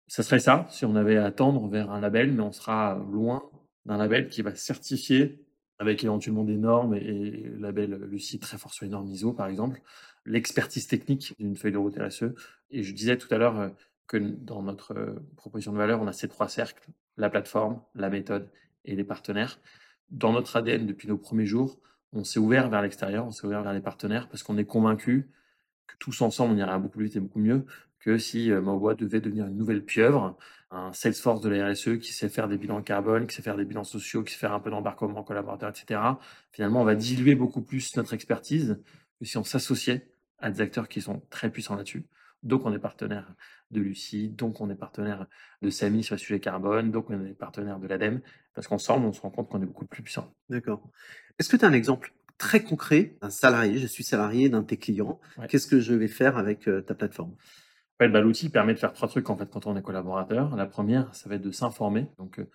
Ça 0.08 0.22
serait 0.22 0.38
ça, 0.38 0.66
si 0.70 0.84
on 0.84 0.94
avait 0.94 1.16
à 1.16 1.32
tendre 1.32 1.66
vers 1.68 1.90
un 1.90 2.00
label, 2.00 2.32
mais 2.32 2.42
on 2.42 2.52
sera 2.52 3.02
loin 3.10 3.50
d'un 3.86 3.96
label 3.96 4.28
qui 4.28 4.42
va 4.42 4.54
certifier 4.54 5.42
avec 5.78 6.04
éventuellement 6.04 6.44
des 6.44 6.56
normes 6.56 6.94
et, 6.94 6.98
et 6.98 7.48
label 7.58 7.94
Lucie 8.04 8.38
très 8.38 8.58
fort 8.58 8.72
sur 8.72 8.84
les 8.84 8.90
normes 8.90 9.08
ISO, 9.08 9.32
par 9.32 9.46
exemple, 9.46 9.80
l'expertise 10.24 10.86
technique 10.86 11.34
d'une 11.38 11.56
feuille 11.56 11.72
de 11.72 11.78
route 11.78 11.96
RSE. 11.98 12.34
Et 12.70 12.82
je 12.82 12.92
disais 12.94 13.16
tout 13.16 13.32
à 13.32 13.38
l'heure, 13.38 13.58
euh, 13.58 13.68
que 14.06 14.16
dans 14.16 14.62
notre 14.62 14.94
euh, 14.96 15.26
proposition 15.36 15.72
de 15.72 15.78
valeur, 15.78 16.00
on 16.00 16.06
a 16.06 16.12
ces 16.12 16.28
trois 16.28 16.48
cercles, 16.48 16.88
la 17.16 17.30
plateforme, 17.30 17.80
la 17.94 18.10
méthode 18.10 18.50
et 18.84 18.94
les 18.94 19.04
partenaires. 19.04 19.58
Dans 20.10 20.32
notre 20.32 20.56
ADN, 20.56 20.86
depuis 20.86 21.08
nos 21.08 21.18
premiers 21.18 21.46
jours, 21.46 21.80
on 22.12 22.24
s'est 22.24 22.38
ouvert 22.38 22.68
vers 22.70 22.82
l'extérieur, 22.82 23.26
on 23.26 23.30
s'est 23.30 23.46
ouvert 23.46 23.62
vers 23.62 23.72
les 23.72 23.80
partenaires 23.80 24.28
parce 24.28 24.42
qu'on 24.42 24.58
est 24.58 24.64
convaincu 24.64 25.28
que 25.86 25.94
tous 25.98 26.20
ensemble, 26.22 26.54
on 26.54 26.58
ira 26.58 26.78
beaucoup 26.78 26.98
plus 26.98 27.06
vite 27.06 27.16
et 27.16 27.20
beaucoup 27.20 27.40
mieux 27.40 27.64
que 28.00 28.18
si 28.18 28.52
euh, 28.52 28.60
Maobois 28.60 28.94
devait 28.94 29.20
devenir 29.20 29.46
une 29.46 29.56
nouvelle 29.56 29.84
pieuvre, 29.84 30.36
un 30.70 30.92
Salesforce 30.92 31.40
de 31.40 31.48
la 31.48 31.70
RSE 31.70 31.98
qui 31.98 32.12
sait 32.12 32.28
faire 32.28 32.48
des 32.48 32.56
bilans 32.56 32.82
carbone, 32.82 33.26
qui 33.26 33.34
sait 33.34 33.42
faire 33.42 33.56
des 33.56 33.64
bilans 33.64 33.84
sociaux, 33.84 34.22
qui 34.22 34.32
sait 34.32 34.38
faire 34.38 34.52
un 34.52 34.60
peu 34.60 34.70
d'embarquement 34.70 35.22
collaborateur, 35.22 35.70
etc. 35.70 36.00
Finalement, 36.52 36.82
on 36.82 36.84
va 36.84 36.94
diluer 36.94 37.34
beaucoup 37.34 37.62
plus 37.62 37.96
notre 37.96 38.14
expertise 38.14 38.78
que 39.18 39.24
si 39.24 39.36
on 39.38 39.44
s'associait 39.44 40.08
à 40.38 40.50
des 40.50 40.60
acteurs 40.60 40.88
qui 40.88 41.00
sont 41.00 41.22
très 41.30 41.50
puissants 41.50 41.76
là-dessus. 41.76 42.06
Donc, 42.42 42.66
on 42.66 42.72
est 42.72 42.78
partenaire 42.78 43.34
de 43.70 43.80
Lucie, 43.80 44.28
donc 44.28 44.60
on 44.60 44.70
est 44.70 44.76
partenaire 44.76 45.26
de 45.62 45.70
Samy 45.70 46.04
sur 46.04 46.14
le 46.14 46.18
sujet 46.18 46.40
carbone, 46.40 46.90
donc 46.90 47.10
on 47.10 47.24
est 47.24 47.34
partenaire 47.34 47.78
de 47.78 47.86
l'ADEME, 47.86 48.20
parce 48.54 48.68
qu'ensemble, 48.68 49.06
on 49.06 49.12
se 49.12 49.20
rend 49.20 49.30
compte 49.30 49.48
qu'on 49.48 49.62
est 49.62 49.66
beaucoup 49.66 49.86
plus 49.86 50.02
puissant. 50.02 50.32
D'accord. 50.48 50.88
Est-ce 51.38 51.48
que 51.48 51.56
tu 51.56 51.64
as 51.64 51.68
un 51.68 51.72
exemple 51.72 52.12
très 52.38 52.62
concret 52.62 53.16
d'un 53.20 53.30
salarié 53.30 53.78
Je 53.78 53.86
suis 53.86 54.04
salarié 54.04 54.48
d'un 54.48 54.60
de 54.60 54.66
tes 54.66 54.76
clients. 54.76 55.20
Qu'est-ce 55.48 55.66
que 55.66 55.80
je 55.80 55.94
vais 55.94 56.08
faire 56.08 56.36
avec 56.36 56.68
euh, 56.68 56.82
ta 56.82 56.94
plateforme? 56.94 57.34
Bah, 57.98 58.08
L'outil 58.20 58.50
permet 58.50 58.74
de 58.74 58.78
faire 58.78 58.92
trois 58.92 59.08
trucs 59.08 59.28
en 59.30 59.36
fait 59.36 59.50
quand 59.50 59.66
on 59.66 59.76
est 59.76 59.82
collaborateur. 59.82 60.54
La 60.54 60.66
première, 60.66 61.14
ça 61.14 61.28
va 61.28 61.36
être 61.36 61.42
de 61.42 61.50
s'informer. 61.50 62.06
Donc, 62.18 62.38
euh, 62.38 62.46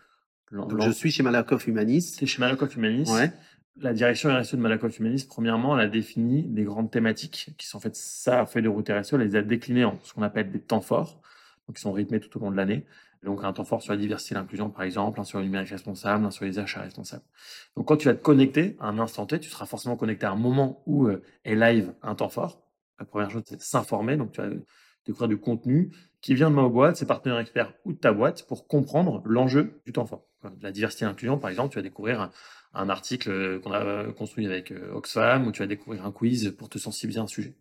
je 0.52 0.92
suis 0.92 1.12
chez 1.12 1.24
Malakoff 1.24 1.68
Humanis. 1.68 2.02
C'est 2.02 2.26
chez 2.26 2.40
Malakoff 2.40 2.76
Humanis. 2.76 3.10
Ouais. 3.12 3.32
La 3.78 3.94
direction 3.94 4.38
RSE 4.38 4.56
de 4.56 4.60
Malakoff 4.60 5.00
Humanis, 5.00 5.24
premièrement, 5.24 5.78
elle 5.78 5.86
a 5.86 5.90
défini 5.90 6.44
des 6.44 6.64
grandes 6.64 6.92
thématiques 6.92 7.52
qui 7.58 7.68
sont 7.68 7.78
en 7.78 7.80
fait 7.80 7.96
sa 7.96 8.46
feuille 8.46 8.64
de 8.64 8.70
route 8.70 8.90
RSE. 8.90 9.14
Elle 9.14 9.22
les 9.22 9.36
a 9.38 9.42
déclinées 9.42 9.86
en 9.86 9.98
ce 10.04 10.14
qu'on 10.14 10.24
appelle 10.24 10.52
des 10.52 10.60
temps 10.60 10.82
forts, 10.82 11.22
donc 11.68 11.78
qui 11.78 11.82
sont 11.82 11.94
rythmés 11.94 12.20
tout 12.20 12.38
au 12.38 12.42
long 12.42 12.52
de 12.52 12.58
l'année. 12.58 12.86
Donc 13.24 13.44
un 13.44 13.54
temps 13.54 13.64
fort 13.64 13.82
sur 13.82 13.94
la 13.94 13.98
diversité 13.98 14.36
et 14.36 14.38
l'inclusion, 14.38 14.70
par 14.70 14.84
exemple, 14.84 15.20
un 15.20 15.24
sur 15.24 15.40
le 15.40 15.46
numérique 15.46 15.70
responsable, 15.70 16.26
un 16.26 16.32
sur 16.32 16.44
les 16.44 16.60
achats 16.60 16.82
responsables. 16.82 17.24
Donc 17.78 17.88
quand 17.88 17.96
tu 17.96 18.08
vas 18.08 18.14
te 18.14 18.22
connecter 18.22 18.76
à 18.80 18.88
un 18.88 19.00
instant 19.00 19.26
T, 19.26 19.40
tu 19.40 19.50
seras 19.50 19.66
forcément 19.66 19.96
connecté 19.96 20.26
à 20.26 20.32
un 20.32 20.36
moment 20.36 20.84
où 20.86 21.08
euh, 21.08 21.24
est 21.46 21.56
live 21.56 21.94
un 22.02 22.16
temps 22.16 22.30
fort. 22.30 22.68
La 23.00 23.06
première 23.06 23.32
chose, 23.32 23.44
c'est 23.46 23.62
s'informer. 23.62 24.18
Donc 24.18 24.34
tu 24.34 24.42
vas 24.42 24.50
découvrir 25.06 25.30
du 25.30 25.38
contenu 25.38 25.92
qui 26.20 26.36
vient 26.36 26.50
de 26.50 26.56
ma 26.56 26.68
boîte, 26.68 26.98
ses 26.98 27.06
partenaires 27.06 27.40
experts 27.40 27.74
ou 27.86 27.94
de 27.94 27.98
ta 27.98 28.12
boîte 28.12 28.46
pour 28.48 28.68
comprendre 28.68 29.22
l'enjeu 29.26 29.82
du 29.86 29.94
temps 29.94 30.06
fort. 30.06 30.26
La 30.62 30.72
diversité 30.72 31.06
et 31.06 31.08
l'inclusion, 31.08 31.38
par 31.38 31.52
exemple, 31.52 31.72
tu 31.72 31.78
vas 31.78 31.84
découvrir 31.84 32.32
un 32.74 32.90
article 32.90 33.30
euh, 33.30 33.60
qu'on 33.60 33.72
a 33.72 33.84
euh, 33.84 34.12
construit 34.12 34.46
avec 34.46 34.72
euh, 34.72 34.94
Oxfam 34.94 35.48
où 35.48 35.52
tu 35.52 35.60
vas 35.60 35.68
découvrir 35.68 36.06
un 36.06 36.12
quiz 36.12 36.54
pour 36.58 36.70
te 36.70 36.78
sensibiliser 36.78 37.20
à 37.20 37.24
un 37.24 37.28
sujet. 37.28 37.56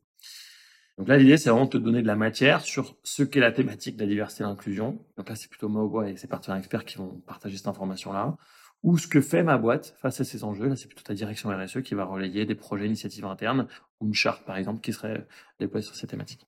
Donc 0.99 1.09
là, 1.09 1.17
l'idée, 1.17 1.39
c'est 1.39 1.49
vraiment 1.49 1.65
de 1.65 1.71
te 1.71 1.79
donner 1.79 2.03
de 2.03 2.07
la 2.07 2.17
matière 2.17 2.61
sur 2.61 2.97
ce 3.03 3.23
qu'est 3.23 3.41
la 3.41 3.53
thématique 3.53 3.97
de 3.97 4.03
la 4.03 4.09
diversité 4.09 4.45
et 4.45 4.47
l'inclusion. 4.47 5.03
Donc 5.17 5.29
là, 5.29 5.35
c'est 5.35 5.49
plutôt 5.49 5.69
Maobois 5.69 6.11
et 6.11 6.17
ses 6.17 6.27
partenaires 6.27 6.59
experts 6.59 6.85
qui 6.85 6.99
vont 6.99 7.23
partager 7.27 7.57
cette 7.57 7.69
information-là. 7.69 8.37
Ou 8.83 8.99
ce 8.99 9.07
que 9.09 9.21
fait 9.21 9.43
ma 9.43 9.57
boîte 9.59 9.95
face 9.99 10.21
à 10.21 10.25
ces 10.25 10.45
enjeux. 10.45 10.69
Là, 10.69 10.77
c'est 10.77 10.87
plutôt 10.87 11.03
ta 11.03 11.15
direction 11.15 11.51
RSE 11.51 11.83
qui 11.83 11.95
va 11.95 12.05
relayer 12.05 12.45
des 12.45 12.55
projets, 12.55 12.87
initiatives 12.87 13.25
internes 13.25 13.67
ou 14.01 14.07
une 14.07 14.15
charte, 14.15 14.45
par 14.45 14.57
exemple, 14.57 14.81
qui 14.81 14.93
serait 14.93 15.27
déployée 15.59 15.85
sur 15.85 15.95
ces 15.95 16.07
thématiques. 16.07 16.47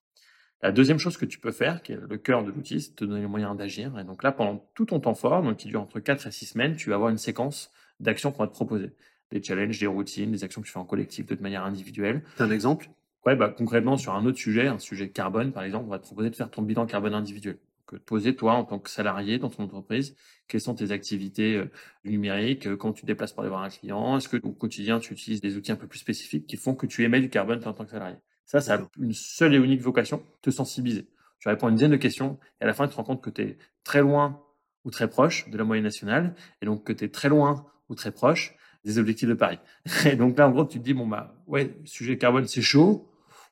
La 0.61 0.71
deuxième 0.71 0.97
chose 0.97 1.17
que 1.17 1.25
tu 1.25 1.39
peux 1.39 1.51
faire, 1.51 1.81
qui 1.81 1.91
est 1.91 1.97
le 1.97 2.17
cœur 2.17 2.43
de 2.43 2.51
l'outil, 2.51 2.79
c'est 2.79 2.95
te 2.95 3.05
donner 3.05 3.21
les 3.21 3.27
moyens 3.27 3.57
d'agir. 3.57 3.97
Et 3.99 4.03
donc 4.03 4.23
là, 4.23 4.31
pendant 4.31 4.65
tout 4.75 4.85
ton 4.85 4.99
temps 4.99 5.13
fort, 5.13 5.43
donc 5.43 5.57
qui 5.57 5.67
dure 5.67 5.81
entre 5.81 5.99
4 5.99 6.27
et 6.27 6.31
6 6.31 6.45
semaines, 6.45 6.75
tu 6.75 6.89
vas 6.89 6.95
avoir 6.95 7.09
une 7.09 7.17
séquence 7.17 7.71
d'actions 7.99 8.31
qu'on 8.31 8.43
va 8.43 8.47
te 8.47 8.53
proposer. 8.53 8.91
Des 9.31 9.41
challenges, 9.41 9.79
des 9.79 9.87
routines, 9.87 10.31
des 10.31 10.43
actions 10.43 10.61
que 10.61 10.67
tu 10.67 10.73
fais 10.73 10.79
en 10.79 10.85
collectif, 10.85 11.25
de 11.25 11.41
manière 11.41 11.63
individuelle. 11.65 12.23
Un 12.39 12.51
exemple? 12.51 12.89
Ouais, 13.25 13.35
bah, 13.35 13.53
concrètement, 13.55 13.97
sur 13.97 14.13
un 14.13 14.25
autre 14.25 14.37
sujet, 14.37 14.67
un 14.67 14.79
sujet 14.79 15.09
carbone, 15.09 15.51
par 15.51 15.63
exemple, 15.63 15.85
on 15.87 15.91
va 15.91 15.99
te 15.99 16.03
proposer 16.03 16.29
de 16.29 16.35
faire 16.35 16.51
ton 16.51 16.61
bilan 16.61 16.85
carbone 16.85 17.13
individuel. 17.13 17.57
Donc, 17.91 18.01
poser 18.01 18.35
toi 18.35 18.53
en 18.53 18.65
tant 18.65 18.79
que 18.79 18.89
salarié 18.89 19.39
dans 19.39 19.49
ton 19.49 19.63
entreprise, 19.63 20.15
quelles 20.47 20.61
sont 20.61 20.75
tes 20.75 20.91
activités 20.91 21.63
numériques, 22.03 22.75
quand 22.75 22.93
tu 22.93 23.01
te 23.01 23.07
déplaces 23.07 23.31
pour 23.31 23.41
aller 23.41 23.49
voir 23.49 23.63
un 23.63 23.69
client, 23.69 24.17
est-ce 24.17 24.29
que 24.29 24.37
au 24.43 24.51
quotidien 24.51 24.99
tu 24.99 25.13
utilises 25.13 25.41
des 25.41 25.57
outils 25.57 25.71
un 25.71 25.77
peu 25.77 25.87
plus 25.87 25.99
spécifiques 25.99 26.47
qui 26.47 26.57
font 26.57 26.75
que 26.75 26.85
tu 26.85 27.03
émets 27.03 27.21
du 27.21 27.29
carbone 27.29 27.65
en 27.65 27.73
tant 27.73 27.85
que 27.85 27.91
salarié? 27.91 28.17
Ça, 28.45 28.61
ça 28.61 28.75
a 28.75 28.89
une 28.99 29.13
seule 29.13 29.53
et 29.53 29.57
unique 29.57 29.81
vocation, 29.81 30.21
te 30.41 30.49
sensibiliser. 30.49 31.07
Tu 31.39 31.49
réponds 31.49 31.67
à 31.67 31.69
une 31.69 31.75
dizaine 31.75 31.91
de 31.91 31.97
questions 31.97 32.39
et 32.61 32.63
à 32.63 32.67
la 32.67 32.73
fin, 32.73 32.87
tu 32.87 32.91
te 32.91 32.97
rends 32.97 33.03
compte 33.03 33.23
que 33.23 33.29
tu 33.29 33.41
es 33.41 33.57
très 33.83 34.01
loin 34.01 34.41
ou 34.85 34.91
très 34.91 35.09
proche 35.09 35.49
de 35.49 35.57
la 35.57 35.63
moyenne 35.63 35.83
nationale 35.83 36.35
et 36.61 36.65
donc 36.65 36.85
que 36.85 36.93
tu 36.93 37.05
es 37.05 37.09
très 37.09 37.29
loin 37.29 37.65
ou 37.89 37.95
très 37.95 38.11
proche 38.11 38.55
des 38.83 38.97
objectifs 38.97 39.29
de 39.29 39.33
Paris. 39.33 39.59
Et 40.05 40.15
donc 40.15 40.37
là, 40.37 40.47
en 40.47 40.51
gros, 40.51 40.65
tu 40.65 40.79
te 40.79 40.83
dis, 40.83 40.93
bon, 40.93 41.07
bah, 41.07 41.35
ouais, 41.47 41.77
sujet 41.85 42.17
carbone, 42.17 42.47
c'est 42.47 42.61
chaud. 42.61 43.09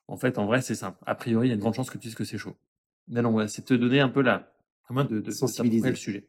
En 0.08 0.16
fait, 0.16 0.38
en 0.38 0.46
vrai, 0.46 0.60
c'est 0.60 0.74
simple. 0.74 0.98
A 1.06 1.14
priori, 1.14 1.46
il 1.46 1.50
y 1.50 1.52
a 1.52 1.54
une 1.54 1.60
grande 1.60 1.74
chance 1.74 1.88
que 1.88 1.98
tu 1.98 2.08
dises 2.08 2.14
que 2.14 2.24
c'est 2.24 2.38
chaud. 2.38 2.56
Mais 3.08 3.22
non, 3.22 3.46
c'est 3.48 3.64
te 3.64 3.74
donner 3.74 4.00
un 4.00 4.08
peu 4.08 4.20
la, 4.22 4.52
de, 4.90 5.20
de, 5.20 5.30
sensibiliser 5.30 5.90
le 5.90 5.96
sujet. 5.96 6.26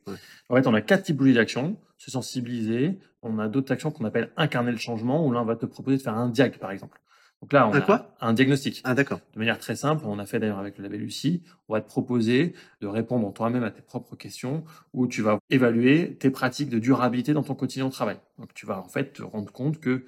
En 0.49 0.55
fait, 0.55 0.67
on 0.67 0.73
a 0.73 0.81
quatre 0.81 1.03
typologies 1.03 1.35
d'actions. 1.35 1.77
Se 1.97 2.11
sensibiliser. 2.11 2.99
On 3.21 3.39
a 3.39 3.47
d'autres 3.47 3.71
actions 3.71 3.91
qu'on 3.91 4.05
appelle 4.05 4.31
incarner 4.37 4.71
le 4.71 4.77
changement, 4.77 5.25
où 5.25 5.31
là, 5.31 5.41
on 5.41 5.45
va 5.45 5.55
te 5.55 5.65
proposer 5.65 5.97
de 5.97 6.01
faire 6.01 6.15
un 6.15 6.29
diag, 6.29 6.57
par 6.57 6.71
exemple. 6.71 6.99
Donc 7.43 7.51
là, 7.51 7.67
on 7.67 7.73
un 7.73 7.81
a 7.81 8.07
un 8.21 8.31
diagnostic. 8.31 8.79
Ah, 8.85 8.93
d'accord. 8.93 9.19
De 9.33 9.39
manière 9.39 9.59
très 9.59 9.75
simple, 9.75 10.05
on 10.07 10.17
a 10.17 10.25
fait 10.25 10.39
d'ailleurs 10.39 10.59
avec 10.59 10.77
le 10.77 10.83
label 10.83 11.01
Lucie, 11.01 11.43
on 11.67 11.73
va 11.73 11.81
te 11.81 11.89
proposer 11.89 12.53
de 12.79 12.87
répondre 12.87 13.33
toi-même 13.33 13.65
à 13.65 13.71
tes 13.71 13.81
propres 13.81 14.15
questions, 14.15 14.63
où 14.93 15.07
tu 15.07 15.21
vas 15.21 15.39
évaluer 15.49 16.15
tes 16.15 16.29
pratiques 16.29 16.69
de 16.69 16.79
durabilité 16.79 17.33
dans 17.33 17.43
ton 17.43 17.53
quotidien 17.53 17.87
de 17.87 17.91
travail. 17.91 18.17
Donc 18.39 18.53
tu 18.53 18.65
vas 18.65 18.79
en 18.79 18.87
fait 18.87 19.11
te 19.11 19.23
rendre 19.23 19.51
compte 19.51 19.81
que, 19.81 20.05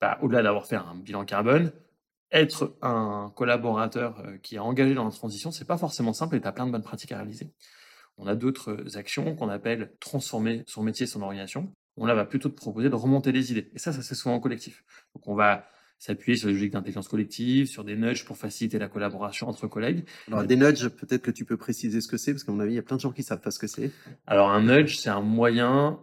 bah, 0.00 0.16
au-delà 0.22 0.44
d'avoir 0.44 0.66
fait 0.66 0.76
un 0.76 0.94
bilan 0.94 1.24
carbone, 1.24 1.72
être 2.30 2.76
un 2.82 3.32
collaborateur 3.34 4.20
euh, 4.20 4.36
qui 4.36 4.54
est 4.54 4.60
engagé 4.60 4.94
dans 4.94 5.06
la 5.06 5.10
transition, 5.10 5.50
c'est 5.50 5.64
pas 5.64 5.78
forcément 5.78 6.12
simple 6.12 6.36
et 6.36 6.40
tu 6.40 6.46
as 6.46 6.52
plein 6.52 6.68
de 6.68 6.70
bonnes 6.70 6.84
pratiques 6.84 7.10
à 7.10 7.16
réaliser. 7.16 7.50
On 8.16 8.28
a 8.28 8.36
d'autres 8.36 8.96
actions 8.96 9.34
qu'on 9.34 9.48
appelle 9.48 9.90
transformer 9.98 10.62
son 10.68 10.84
métier, 10.84 11.06
son 11.06 11.20
organisation. 11.22 11.72
On 11.96 12.06
là 12.06 12.14
va 12.14 12.26
plutôt 12.26 12.48
te 12.48 12.54
proposer 12.54 12.90
de 12.90 12.94
remonter 12.94 13.32
les 13.32 13.50
idées. 13.50 13.72
Et 13.74 13.80
ça, 13.80 13.92
ça 13.92 14.02
c'est 14.02 14.14
souvent 14.14 14.36
en 14.36 14.40
collectif. 14.40 14.84
Donc 15.16 15.26
on 15.26 15.34
va 15.34 15.66
s'appuyer 15.98 16.36
sur 16.36 16.48
des 16.48 16.54
logiques 16.54 16.72
d'intelligence 16.72 17.08
collective, 17.08 17.66
sur 17.66 17.84
des 17.84 17.96
nudges 17.96 18.24
pour 18.24 18.36
faciliter 18.36 18.78
la 18.78 18.88
collaboration 18.88 19.48
entre 19.48 19.66
collègues. 19.66 20.04
Alors, 20.28 20.44
des 20.44 20.56
nudges, 20.56 20.88
peut-être 20.88 21.22
que 21.22 21.30
tu 21.30 21.44
peux 21.44 21.56
préciser 21.56 22.00
ce 22.00 22.08
que 22.08 22.16
c'est, 22.16 22.32
parce 22.32 22.44
qu'à 22.44 22.52
mon 22.52 22.60
avis, 22.60 22.72
il 22.72 22.76
y 22.76 22.78
a 22.78 22.82
plein 22.82 22.96
de 22.96 23.00
gens 23.00 23.12
qui 23.12 23.22
savent 23.22 23.40
pas 23.40 23.50
ce 23.50 23.58
que 23.58 23.66
c'est. 23.66 23.90
Alors, 24.26 24.50
un 24.50 24.62
nudge, 24.62 24.96
c'est 24.96 25.08
un 25.08 25.22
moyen 25.22 25.98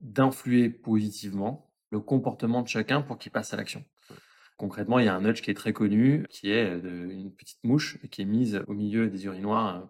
d'influer 0.00 0.70
positivement 0.70 1.70
le 1.90 2.00
comportement 2.00 2.62
de 2.62 2.68
chacun 2.68 3.02
pour 3.02 3.18
qu'il 3.18 3.32
passe 3.32 3.54
à 3.54 3.56
l'action. 3.56 3.84
Concrètement, 4.56 4.98
il 4.98 5.06
y 5.06 5.08
a 5.08 5.14
un 5.14 5.20
nudge 5.20 5.42
qui 5.42 5.50
est 5.50 5.54
très 5.54 5.72
connu, 5.72 6.26
qui 6.30 6.50
est 6.50 6.72
une 6.82 7.32
petite 7.32 7.62
mouche 7.64 7.98
qui 8.10 8.22
est 8.22 8.26
mise 8.26 8.62
au 8.68 8.74
milieu 8.74 9.08
des 9.08 9.24
urinoirs 9.24 9.76
euh, 9.76 9.80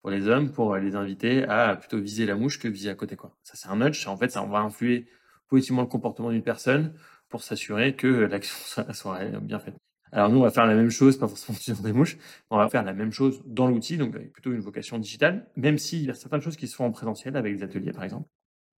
pour 0.00 0.10
les 0.10 0.26
hommes 0.28 0.50
pour 0.50 0.76
les 0.76 0.96
inviter 0.96 1.44
à 1.44 1.76
plutôt 1.76 2.00
viser 2.00 2.26
la 2.26 2.34
mouche 2.34 2.58
que 2.58 2.68
viser 2.68 2.90
à 2.90 2.94
côté. 2.94 3.16
Quoi. 3.16 3.36
Ça, 3.42 3.54
c'est 3.56 3.68
un 3.68 3.76
nudge. 3.76 4.06
En 4.06 4.16
fait, 4.16 4.30
ça, 4.30 4.42
on 4.42 4.48
va 4.48 4.58
influer 4.60 5.06
positivement 5.48 5.82
le 5.82 5.88
comportement 5.88 6.30
d'une 6.30 6.42
personne 6.42 6.94
pour 7.32 7.42
s'assurer 7.42 7.96
que 7.96 8.06
l'action 8.06 8.84
soit, 8.92 9.24
bien 9.40 9.58
faite. 9.58 9.74
Alors 10.12 10.28
nous, 10.28 10.38
on 10.38 10.42
va 10.42 10.50
faire 10.50 10.66
la 10.66 10.74
même 10.74 10.90
chose, 10.90 11.16
pas 11.16 11.26
forcément 11.26 11.58
sur 11.58 11.78
des 11.78 11.92
mouches, 11.92 12.18
on 12.50 12.58
va 12.58 12.68
faire 12.68 12.84
la 12.84 12.92
même 12.92 13.10
chose 13.10 13.42
dans 13.46 13.66
l'outil, 13.66 13.96
donc 13.96 14.14
avec 14.14 14.32
plutôt 14.32 14.52
une 14.52 14.60
vocation 14.60 14.98
digitale, 14.98 15.48
même 15.56 15.78
s'il 15.78 16.04
y 16.04 16.10
a 16.10 16.14
certaines 16.14 16.42
choses 16.42 16.56
qui 16.56 16.68
se 16.68 16.76
font 16.76 16.84
en 16.84 16.92
présentiel 16.92 17.36
avec 17.36 17.56
des 17.56 17.62
ateliers 17.62 17.92
par 17.92 18.04
exemple. 18.04 18.28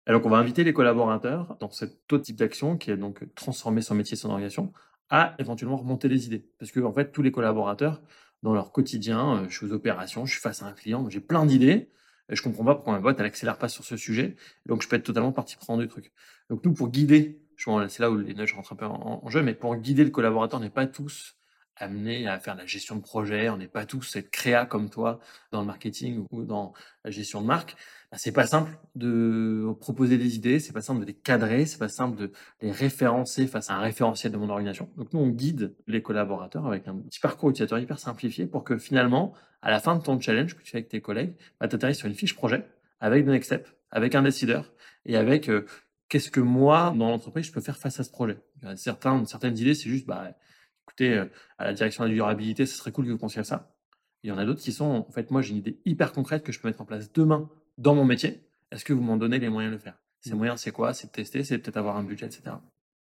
Alors 0.07 0.21
on 0.27 0.29
va 0.29 0.37
inviter 0.37 0.63
les 0.63 0.75
collaborateurs 0.75 1.57
dans 1.59 1.71
cet 1.71 2.13
autre 2.13 2.25
type 2.25 2.37
d'action 2.37 2.77
qui 2.77 2.91
est 2.91 2.97
donc 2.97 3.25
transformer 3.35 3.81
son 3.81 3.95
métier, 3.95 4.17
son 4.17 4.29
organisation, 4.29 4.73
à 5.09 5.35
éventuellement 5.39 5.77
remonter 5.77 6.09
les 6.09 6.27
idées. 6.27 6.47
Parce 6.59 6.71
que 6.71 6.81
en 6.81 6.93
fait, 6.93 7.13
tous 7.13 7.23
les 7.23 7.33
collaborateurs, 7.33 8.03
dans 8.43 8.55
leur 8.55 8.73
quotidien, 8.73 9.37
euh, 9.37 9.49
je 9.49 9.57
suis 9.57 9.67
aux 9.67 9.73
opérations, 9.73 10.27
je 10.27 10.33
suis 10.33 10.41
face 10.41 10.63
à 10.63 10.67
un 10.67 10.73
client, 10.73 11.09
j'ai 11.09 11.21
plein 11.21 11.47
d'idées, 11.47 11.91
et 12.29 12.37
je 12.37 12.43
comprends 12.43 12.65
pas 12.65 12.75
pourquoi 12.75 12.95
ma 12.95 13.01
boîte 13.01 13.21
elle 13.21 13.27
accélère 13.27 13.59
pas 13.59 13.69
sur 13.69 13.85
ce 13.85 13.97
sujet, 13.97 14.37
donc 14.67 14.83
je 14.83 14.89
peux 14.89 14.97
être 14.97 15.05
totalement 15.05 15.33
partie 15.33 15.57
prenante 15.57 15.81
du 15.81 15.89
truc. 15.89 16.13
Donc 16.51 16.65
nous, 16.65 16.73
pour 16.73 16.89
guider 16.89 17.42
c'est 17.89 18.01
là 18.01 18.11
où 18.11 18.17
les 18.17 18.35
nudges 18.35 18.55
rentrent 18.55 18.73
un 18.73 18.77
peu 18.77 18.87
en, 18.87 19.29
jeu, 19.29 19.43
mais 19.43 19.55
pour 19.55 19.77
guider 19.77 20.05
le 20.05 20.11
collaborateur, 20.11 20.61
on 20.61 20.63
n'est 20.63 20.71
pas 20.71 20.87
tous 20.87 21.37
amenés 21.77 22.29
à 22.29 22.39
faire 22.39 22.55
la 22.55 22.67
gestion 22.67 22.97
de 22.97 23.01
projet, 23.01 23.49
on 23.49 23.57
n'est 23.57 23.69
pas 23.69 23.87
tous 23.87 24.17
être 24.17 24.31
créa 24.31 24.67
comme 24.67 24.91
toi 24.91 25.21
dans 25.51 25.61
le 25.61 25.67
marketing 25.67 26.27
ou 26.31 26.45
dans 26.45 26.75
la 27.05 27.11
gestion 27.11 27.41
de 27.41 27.47
marque. 27.47 27.77
Bah, 28.11 28.19
c'est 28.19 28.33
pas 28.33 28.47
simple 28.47 28.79
de 28.95 29.75
proposer 29.81 30.19
des 30.19 30.37
idées, 30.37 30.61
c'est 30.61 30.73
pas 30.73 30.83
simple 30.83 31.01
de 31.01 31.07
les 31.07 31.15
cadrer, 31.15 31.65
c'est 31.65 31.79
pas 31.79 31.89
simple 31.89 32.19
de 32.19 32.33
les 32.61 32.71
référencer 32.71 33.47
face 33.47 33.71
à 33.71 33.75
un 33.75 33.81
référentiel 33.81 34.33
de 34.33 34.37
mon 34.37 34.51
organisation. 34.51 34.91
Donc 34.97 35.13
nous, 35.13 35.21
on 35.21 35.29
guide 35.29 35.75
les 35.87 36.03
collaborateurs 36.03 36.67
avec 36.67 36.87
un 36.89 36.97
petit 36.97 37.21
parcours 37.21 37.51
utilisateur 37.51 37.79
hyper 37.79 37.99
simplifié 37.99 38.47
pour 38.47 38.65
que 38.65 38.77
finalement, 38.77 39.33
à 39.63 39.71
la 39.71 39.81
fin 39.81 39.97
de 39.97 40.03
ton 40.03 40.21
challenge 40.21 40.55
que 40.55 40.63
tu 40.63 40.71
fais 40.73 40.79
avec 40.79 40.89
tes 40.89 41.01
collègues, 41.01 41.35
bah, 41.59 41.69
tu 41.69 41.77
atterris 41.77 41.95
sur 41.95 42.07
une 42.07 42.15
fiche 42.15 42.35
projet 42.35 42.67
avec 43.01 43.25
des 43.25 43.31
next 43.31 43.47
steps, 43.47 43.75
avec 43.91 44.15
un 44.15 44.23
décideur 44.23 44.73
et 45.07 45.17
avec 45.17 45.49
euh, 45.49 45.67
qu'est-ce 46.13 46.31
que 46.31 46.41
moi, 46.41 46.93
dans 46.95 47.09
l'entreprise, 47.09 47.47
je 47.47 47.53
peux 47.53 47.63
faire 47.63 47.79
face 47.79 47.99
à 47.99 48.05
ce 48.05 48.11
projet? 48.11 48.37
Certains, 48.77 49.25
Certaines 49.25 49.57
idées, 49.57 49.73
c'est 49.73 49.89
juste, 49.89 50.05
bah, 50.05 50.37
écoutez, 50.85 51.15
euh, 51.15 51.25
à 51.57 51.65
la 51.65 51.73
direction 51.73 52.05
de 52.05 52.11
la 52.11 52.15
durabilité, 52.15 52.67
ce 52.67 52.77
serait 52.77 52.93
cool 52.93 53.07
que 53.07 53.11
vous 53.11 53.17
pensiez 53.19 53.41
à 53.41 53.45
ça. 53.45 53.75
Il 54.23 54.29
y 54.29 54.31
en 54.31 54.37
a 54.37 54.45
d'autres 54.45 54.61
qui 54.61 54.73
sont, 54.73 54.85
en 54.85 55.11
fait, 55.11 55.31
moi, 55.31 55.41
j'ai 55.41 55.53
une 55.53 55.57
idée 55.57 55.81
hyper 55.87 56.13
concrète 56.13 56.45
que 56.45 56.53
je 56.53 56.61
peux 56.61 56.69
mettre 56.69 56.83
en 56.83 56.85
place 56.85 57.11
demain 57.15 57.49
dans 57.79 57.95
mon 57.95 58.05
métier. 58.05 58.47
Est-ce 58.71 58.85
que 58.85 58.93
vous 58.93 59.01
m'en 59.01 59.17
donnez 59.17 59.39
les 59.39 59.49
moyens 59.49 59.73
de 59.73 59.79
le 59.79 59.83
faire? 59.83 59.99
Ces 60.21 60.35
mmh. 60.35 60.37
moyens, 60.37 60.61
c'est 60.61 60.71
quoi? 60.71 60.93
C'est 60.93 61.07
de 61.07 61.13
tester, 61.13 61.45
c'est 61.45 61.57
peut-être 61.57 61.79
avoir 61.79 61.97
un 61.97 62.05
budget, 62.05 62.27
etc. 62.27 62.57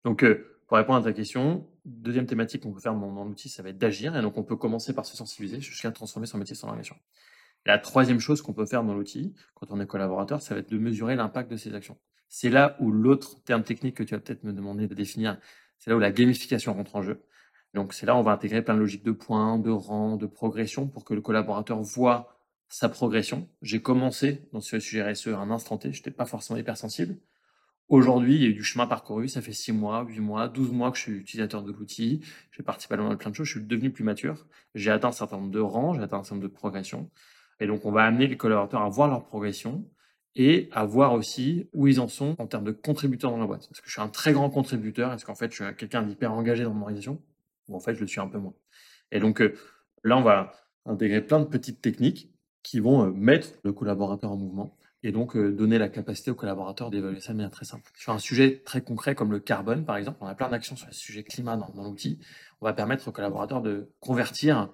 Donc, 0.05 0.23
euh, 0.23 0.59
pour 0.67 0.77
répondre 0.77 0.99
à 0.99 1.03
ta 1.03 1.11
question, 1.11 1.67
deuxième 1.85 2.27
thématique 2.27 2.61
qu'on 2.61 2.71
peut 2.71 2.79
faire 2.81 2.93
dans, 2.93 3.25
l'outil, 3.25 3.49
ça 3.49 3.63
va 3.63 3.69
être 3.69 3.79
d'agir. 3.79 4.15
Et 4.15 4.21
donc, 4.21 4.37
on 4.37 4.43
peut 4.43 4.57
commencer 4.57 4.93
par 4.93 5.07
se 5.07 5.17
sensibiliser 5.17 5.59
jusqu'à 5.59 5.91
transformer 5.91 6.27
son 6.27 6.37
métier, 6.37 6.55
son 6.55 6.67
organisation. 6.67 6.97
La 7.65 7.79
troisième 7.79 8.19
chose 8.19 8.43
qu'on 8.43 8.53
peut 8.53 8.67
faire 8.67 8.83
dans 8.83 8.93
l'outil, 8.93 9.33
quand 9.55 9.71
on 9.71 9.81
est 9.81 9.87
collaborateur, 9.87 10.43
ça 10.43 10.53
va 10.53 10.59
être 10.59 10.69
de 10.69 10.77
mesurer 10.77 11.15
l'impact 11.15 11.49
de 11.49 11.57
ses 11.57 11.73
actions. 11.73 11.97
C'est 12.34 12.50
là 12.50 12.78
où 12.80 12.91
l'autre 12.91 13.44
terme 13.44 13.62
technique 13.62 13.98
que 13.98 14.04
tu 14.04 14.15
vas 14.15 14.22
peut-être 14.22 14.46
me 14.46 14.54
demander 14.54 14.88
de 14.88 14.96
définir, 14.96 15.38
c'est 15.78 15.89
là 15.89 15.98
où 15.98 16.00
la 16.00 16.13
gamification 16.13 16.74
rentre 16.74 16.96
en 16.96 17.02
jeu. 17.02 17.26
Donc 17.74 17.91
c'est 17.91 18.06
là 18.06 18.15
où 18.15 18.20
on 18.20 18.24
va 18.24 18.32
intégrer 18.32 18.62
plein 18.62 18.74
de 18.74 18.80
logiques 18.80 19.04
de 19.04 19.12
points, 19.12 19.60
de 19.60 19.70
rangs, 19.70 20.15
de 20.15 20.28
progression 20.28 20.88
pour 20.88 21.04
que 21.04 21.13
le 21.13 21.20
collaborateur 21.20 21.82
voit 21.82 22.38
sa 22.70 22.88
progression. 22.88 23.50
J'ai 23.62 23.82
commencé 23.82 24.48
dans 24.54 24.62
ce 24.62 24.80
sujet 24.80 25.12
RSE 25.12 25.28
à 25.28 25.39
un 25.39 25.52
instant 25.52 25.78
T, 25.78 25.91
je 25.91 26.00
n'étais 26.00 26.10
pas 26.10 26.26
forcément 26.26 26.58
hypersensible. 26.58 27.17
Aujourd'hui, 27.89 28.36
il 28.36 28.41
y 28.44 28.46
a 28.46 28.48
eu 28.48 28.54
du 28.54 28.63
chemin 28.63 28.88
parcouru, 28.88 29.28
ça 29.28 29.41
fait 29.41 29.52
6 29.52 29.74
mois, 29.74 30.06
8 30.08 30.22
mois, 30.22 30.48
12 30.48 30.72
mois 30.72 30.89
que 30.91 30.98
je 30.98 31.02
suis 31.02 31.12
utilisateur 31.12 31.63
de 31.63 31.74
l'outil, 31.74 32.22
j'ai 32.52 32.63
participé 32.63 32.94
à 32.96 33.15
plein 33.17 33.30
de 33.30 33.36
choses, 33.36 33.46
je 33.46 33.60
suis 33.60 33.67
devenu 33.67 33.91
plus 33.91 34.06
mature, 34.06 34.48
j'ai 34.74 34.89
atteint 34.89 35.10
un 35.10 35.12
certain 35.12 35.36
nombre 35.36 35.52
de 35.52 35.60
rangs, 35.60 35.96
j'ai 35.96 36.02
atteint 36.02 36.20
un 36.20 36.24
certain 36.24 36.36
nombre 36.36 36.48
de 36.48 36.54
progressions. 36.54 37.12
Et 37.60 37.67
donc 37.67 37.86
on 37.86 37.91
va 37.91 38.06
amener 38.06 38.28
les 38.28 38.38
collaborateurs 38.38 38.84
à 38.84 38.88
voir 38.88 39.10
leur 39.10 39.26
progression, 39.26 39.86
et 40.36 40.70
à 40.72 40.86
voir 40.86 41.13
aussi 41.13 41.67
où 41.74 41.88
ils 41.88 42.00
en 42.00 42.08
sont 42.08 42.36
en 42.39 42.48
termes 42.48 42.63
de 42.63 42.72
contributeurs 42.72 43.32
dans 43.32 43.38
la 43.38 43.46
boîte. 43.46 43.67
Est-ce 43.72 43.82
que 43.82 43.88
je 43.88 43.91
suis 43.91 44.02
un 44.02 44.08
très 44.08 44.34
grand 44.34 44.50
contributeur 44.50 45.12
Est-ce 45.13 45.26
qu'en 45.26 45.36
fait, 45.36 45.52
je 45.52 45.63
suis 45.63 45.76
quelqu'un 45.76 46.04
d'hyper 46.04 46.32
engagé 46.32 46.63
dans 46.63 46.74
mon 46.74 46.82
organisation 46.82 47.22
Ou 47.67 47.76
en 47.76 47.80
fait, 47.80 47.96
je 47.96 48.02
le 48.02 48.08
suis 48.08 48.22
un 48.22 48.28
peu 48.28 48.38
moins 48.38 48.54
Et 49.12 49.20
donc, 49.20 49.41
euh, 49.41 49.54
là, 50.04 50.17
on 50.17 50.22
va 50.22 50.54
intégrer 50.86 51.22
plein 51.22 51.39
de 51.39 51.46
petites 51.46 51.82
techniques 51.82 52.32
qui 52.63 52.80
vont 52.80 53.06
euh, 53.06 53.12
mettre 53.12 53.50
le 53.63 53.74
collaborateur 53.74 54.32
en 54.32 54.38
mouvement 54.38 54.78
et 55.04 55.12
donc 55.12 55.36
euh, 55.36 55.52
donner 55.52 55.80
la 55.80 55.89
capacité 55.89 56.32
au 56.32 56.36
collaborateur 56.36 56.91
d'évaluer 56.91 57.20
ça 57.20 57.34
de 57.34 57.38
manière 57.38 57.52
très 57.52 57.65
simple. 57.65 57.91
Sur 57.96 58.13
un 58.13 58.20
sujet 58.20 58.62
très 58.63 58.82
concret 58.82 59.15
comme 59.15 59.32
le 59.32 59.39
carbone, 59.39 59.84
par 59.84 59.98
exemple, 59.98 60.17
on 60.22 60.28
a 60.28 60.36
plein 60.36 60.50
d'actions 60.50 60.76
sur 60.76 60.88
le 60.88 60.94
sujet 60.94 61.24
climat 61.24 61.58
dans, 61.58 61.70
dans 61.70 61.84
l'outil. 61.84 62.20
On 62.62 62.67
va 62.67 62.74
permettre 62.74 63.08
aux 63.08 63.12
collaborateurs 63.12 63.62
de 63.62 63.89
convertir 64.00 64.70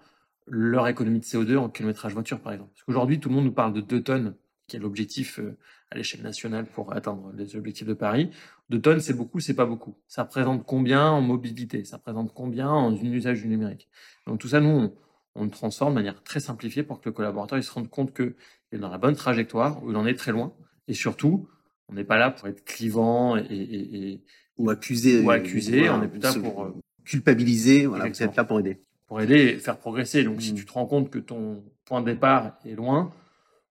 leur 0.46 0.88
économie 0.88 1.20
de 1.20 1.26
CO2 1.26 1.58
en 1.58 1.70
kilométrage 1.70 2.14
voiture, 2.14 2.40
par 2.40 2.54
exemple. 2.54 2.72
Parce 2.74 2.84
qu'aujourd'hui, 2.84 3.20
tout 3.20 3.30
le 3.30 3.36
monde 3.36 3.46
nous 3.46 3.54
parle 3.54 3.74
de 3.74 3.82
2 3.82 4.04
tonnes 4.04 4.36
qui 4.68 4.76
est 4.76 4.80
l'objectif 4.80 5.40
euh, 5.40 5.58
à 5.92 5.96
l'échelle 5.96 6.22
nationale 6.22 6.66
pour 6.66 6.94
atteindre 6.94 7.32
les 7.36 7.56
objectifs 7.56 7.88
de 7.88 7.94
Paris. 7.94 8.30
Deux 8.70 8.82
tonnes, 8.82 9.00
c'est 9.00 9.14
beaucoup, 9.14 9.40
c'est 9.40 9.54
pas 9.54 9.66
beaucoup. 9.66 9.96
Ça 10.08 10.24
représente 10.24 10.66
combien 10.66 11.10
en 11.10 11.22
mobilité? 11.22 11.86
Ça 11.86 11.98
représente 11.98 12.34
combien 12.34 12.70
en 12.70 12.94
usage 12.94 13.42
du 13.42 13.48
numérique? 13.48 13.88
Donc 14.26 14.40
tout 14.40 14.50
ça, 14.50 14.60
nous, 14.60 14.94
on, 15.36 15.44
le 15.44 15.50
transforme 15.50 15.94
de 15.94 15.96
manière 15.96 16.22
très 16.24 16.42
simplifiée 16.42 16.84
pour 16.84 17.00
que 17.00 17.08
le 17.08 17.14
collaborateur 17.14 17.58
il 17.58 17.64
se 17.64 17.72
rende 17.72 17.90
compte 17.90 18.14
qu'il 18.14 18.34
est 18.74 18.78
dans 18.78 18.90
la 18.90 18.98
bonne 18.98 19.16
trajectoire, 19.16 19.82
où 19.84 19.92
il 19.92 19.96
en 19.96 20.06
est 20.06 20.16
très 20.16 20.32
loin. 20.34 20.54
Et 20.90 20.94
surtout, 20.94 21.48
on 21.88 21.94
n'est 21.94 22.04
pas 22.04 22.18
là 22.18 22.32
pour 22.32 22.48
être 22.50 22.66
clivant 22.66 23.38
et, 23.38 24.22
ou 24.58 24.70
accuser. 24.70 25.22
Ou 25.22 25.32
accuser, 25.32 25.90
on 25.90 26.04
est 26.04 26.08
plutôt 26.08 26.28
là 26.28 26.34
pour 26.34 26.64
euh, 26.64 26.76
culpabiliser. 27.06 27.86
Voilà, 27.86 28.10
vous 28.10 28.24
êtes 28.24 28.36
là 28.36 28.44
pour 28.44 28.60
aider. 28.60 28.82
Pour 29.08 29.22
aider 29.22 29.36
et 29.36 29.60
faire 29.60 29.78
progresser. 29.78 30.26
Donc, 30.26 30.42
si 30.42 30.52
mmh. 30.52 30.56
tu 30.56 30.66
te 30.66 30.74
rends 30.74 30.86
compte 30.86 31.10
que 31.10 31.20
ton 31.20 31.64
point 31.86 32.02
de 32.02 32.12
départ 32.12 32.58
est 32.66 32.76
loin, 32.76 33.14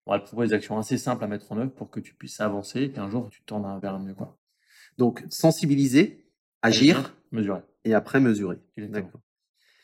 on 0.07 0.13
va 0.13 0.21
te 0.21 0.27
proposer 0.27 0.51
des 0.51 0.55
actions 0.55 0.79
assez 0.79 0.99
simples 0.99 1.25
à 1.25 1.27
mettre 1.27 1.51
en 1.53 1.59
œuvre 1.59 1.73
pour 1.73 1.91
que 1.91 2.01
tu 2.01 2.15
puisses 2.15 2.41
avancer 2.41 2.83
et 2.83 2.91
qu'un 2.91 3.11
jour 3.11 3.29
tu 3.29 3.43
tournes 3.43 3.79
vers 3.81 3.95
un 3.95 3.99
mieux. 3.99 4.15
Quoi. 4.15 4.39
Donc, 4.99 5.25
sensibiliser, 5.29 6.25
agir, 6.63 7.15
mesurer. 7.33 7.61
Et 7.85 7.95
après, 7.95 8.21
mesurer. 8.21 8.59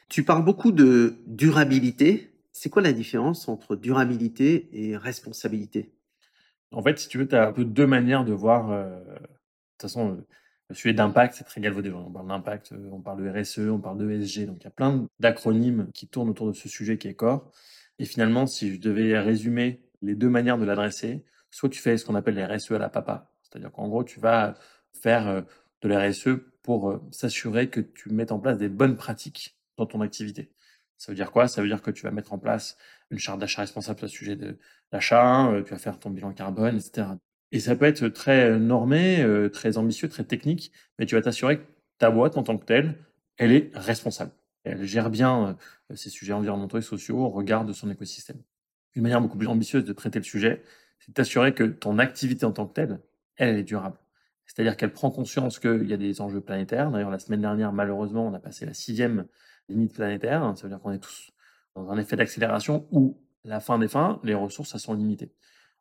Tu 0.08 0.24
parles 0.24 0.44
beaucoup 0.44 0.72
de 0.72 1.16
durabilité. 1.26 2.30
C'est 2.52 2.70
quoi 2.70 2.82
la 2.82 2.92
différence 2.92 3.48
entre 3.48 3.76
durabilité 3.76 4.68
et 4.72 4.96
responsabilité? 4.96 5.92
En 6.70 6.82
fait, 6.82 6.98
si 6.98 7.08
tu 7.08 7.18
veux, 7.18 7.28
tu 7.28 7.34
as 7.34 7.48
un 7.48 7.52
peu 7.52 7.64
deux 7.64 7.86
manières 7.86 8.24
de 8.24 8.32
voir. 8.32 8.70
Euh, 8.70 8.98
de 8.98 9.18
toute 9.78 9.82
façon, 9.82 10.24
le 10.68 10.74
sujet 10.74 10.94
d'impact, 10.94 11.34
c'est 11.34 11.44
très 11.44 11.60
galvaudé. 11.60 11.90
On 11.92 12.10
parle 12.10 12.28
d'impact, 12.28 12.72
euh, 12.72 12.88
on 12.92 13.00
parle 13.00 13.22
de 13.22 13.40
RSE, 13.40 13.70
on 13.70 13.78
parle 13.78 13.98
de 13.98 14.10
ESG. 14.10 14.46
Donc, 14.46 14.58
il 14.60 14.64
y 14.64 14.68
a 14.68 14.70
plein 14.70 15.06
d'acronymes 15.18 15.88
qui 15.92 16.08
tournent 16.08 16.30
autour 16.30 16.46
de 16.46 16.52
ce 16.52 16.68
sujet 16.68 16.96
qui 16.96 17.08
est 17.08 17.14
corps. 17.14 17.50
Et 17.98 18.04
finalement, 18.04 18.46
si 18.46 18.74
je 18.74 18.80
devais 18.80 19.18
résumer 19.18 19.82
les 20.02 20.14
deux 20.14 20.28
manières 20.28 20.58
de 20.58 20.64
l'adresser. 20.64 21.24
Soit 21.50 21.68
tu 21.68 21.80
fais 21.80 21.96
ce 21.96 22.04
qu'on 22.04 22.14
appelle 22.14 22.34
les 22.34 22.44
RSE 22.44 22.72
à 22.72 22.78
la 22.78 22.88
papa, 22.88 23.30
c'est-à-dire 23.42 23.70
qu'en 23.72 23.88
gros, 23.88 24.04
tu 24.04 24.20
vas 24.20 24.54
faire 24.92 25.28
euh, 25.28 25.42
de 25.82 25.88
la 25.88 26.08
RSE 26.08 26.28
pour 26.62 26.90
euh, 26.90 27.02
s'assurer 27.10 27.68
que 27.68 27.80
tu 27.80 28.10
mettes 28.10 28.32
en 28.32 28.38
place 28.38 28.58
des 28.58 28.68
bonnes 28.68 28.96
pratiques 28.96 29.58
dans 29.76 29.86
ton 29.86 30.00
activité. 30.00 30.52
Ça 30.96 31.12
veut 31.12 31.16
dire 31.16 31.32
quoi? 31.32 31.48
Ça 31.48 31.60
veut 31.62 31.68
dire 31.68 31.82
que 31.82 31.90
tu 31.90 32.04
vas 32.04 32.10
mettre 32.10 32.32
en 32.32 32.38
place 32.38 32.76
une 33.10 33.18
charte 33.18 33.40
d'achat 33.40 33.62
responsable 33.62 33.98
sur 33.98 34.06
le 34.06 34.10
sujet 34.10 34.36
de 34.36 34.58
l'achat, 34.92 35.50
euh, 35.50 35.62
tu 35.62 35.70
vas 35.70 35.78
faire 35.78 35.98
ton 35.98 36.10
bilan 36.10 36.32
carbone, 36.32 36.76
etc. 36.76 37.08
Et 37.50 37.60
ça 37.60 37.76
peut 37.76 37.84
être 37.84 38.08
très 38.08 38.58
normé, 38.58 39.26
très 39.52 39.76
ambitieux, 39.76 40.08
très 40.08 40.24
technique, 40.24 40.72
mais 40.98 41.04
tu 41.04 41.16
vas 41.16 41.20
t'assurer 41.20 41.58
que 41.58 41.66
ta 41.98 42.10
boîte 42.10 42.38
en 42.38 42.42
tant 42.42 42.56
que 42.56 42.64
telle, 42.64 42.96
elle 43.36 43.52
est 43.52 43.70
responsable. 43.74 44.32
Elle 44.64 44.86
gère 44.86 45.10
bien 45.10 45.58
ces 45.94 46.08
sujets 46.08 46.32
environnementaux 46.32 46.78
et 46.78 46.82
sociaux 46.82 47.18
au 47.18 47.28
regard 47.28 47.66
de 47.66 47.74
son 47.74 47.90
écosystème. 47.90 48.40
Une 48.94 49.02
manière 49.02 49.20
beaucoup 49.20 49.38
plus 49.38 49.46
ambitieuse 49.46 49.84
de 49.84 49.92
traiter 49.92 50.18
le 50.18 50.24
sujet, 50.24 50.62
c'est 50.98 51.10
de 51.10 51.14
t'assurer 51.14 51.54
que 51.54 51.64
ton 51.64 51.98
activité 51.98 52.44
en 52.44 52.52
tant 52.52 52.66
que 52.66 52.74
telle, 52.74 53.00
elle, 53.36 53.58
est 53.58 53.62
durable. 53.62 53.96
C'est-à-dire 54.46 54.76
qu'elle 54.76 54.92
prend 54.92 55.10
conscience 55.10 55.58
qu'il 55.58 55.88
y 55.88 55.92
a 55.92 55.96
des 55.96 56.20
enjeux 56.20 56.40
planétaires. 56.40 56.90
D'ailleurs, 56.90 57.10
la 57.10 57.18
semaine 57.18 57.40
dernière, 57.40 57.72
malheureusement, 57.72 58.26
on 58.26 58.34
a 58.34 58.38
passé 58.38 58.66
la 58.66 58.74
sixième 58.74 59.26
limite 59.68 59.94
planétaire. 59.94 60.52
Ça 60.56 60.64
veut 60.64 60.68
dire 60.68 60.80
qu'on 60.80 60.92
est 60.92 60.98
tous 60.98 61.30
dans 61.74 61.90
un 61.90 61.98
effet 61.98 62.16
d'accélération 62.16 62.86
où, 62.90 63.18
la 63.44 63.60
fin 63.60 63.78
des 63.78 63.88
fins, 63.88 64.20
les 64.22 64.34
ressources, 64.34 64.74
elles 64.74 64.80
sont 64.80 64.94
limitées. 64.94 65.32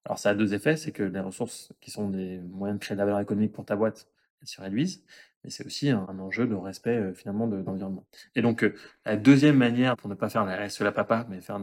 Alors, 0.06 0.18
ça 0.18 0.30
a 0.30 0.34
deux 0.34 0.54
effets. 0.54 0.78
C'est 0.78 0.92
que 0.92 1.04
les 1.04 1.20
ressources 1.20 1.74
qui 1.82 1.92
sont 1.92 2.10
des 2.10 2.40
moyens 2.40 2.80
de 2.80 2.84
créer 2.84 2.96
de 2.96 3.00
la 3.00 3.06
valeur 3.06 3.20
économique 3.20 3.52
pour 3.52 3.66
ta 3.66 3.76
boîte, 3.76 4.08
elles 4.42 4.48
se 4.48 4.62
réduisent. 4.62 5.04
Mais 5.44 5.50
c'est 5.50 5.66
aussi 5.66 5.90
un, 5.90 6.20
enjeu 6.20 6.48
de 6.48 6.56
respect, 6.56 6.98
euh, 6.98 7.14
finalement, 7.14 7.48
de, 7.48 7.58
l'environnement. 7.58 8.06
Et 8.36 8.42
donc, 8.42 8.64
euh, 8.64 8.76
la 9.06 9.18
deuxième 9.18 9.58
manière, 9.58 9.98
pour 9.98 10.10
ne 10.10 10.16
pas 10.16 10.30
faire 10.30 10.46
la 10.46 10.66
RSE 10.66 10.82
la 10.82 10.92
papa, 10.92 11.26
mais 11.30 11.42
faire 11.42 11.60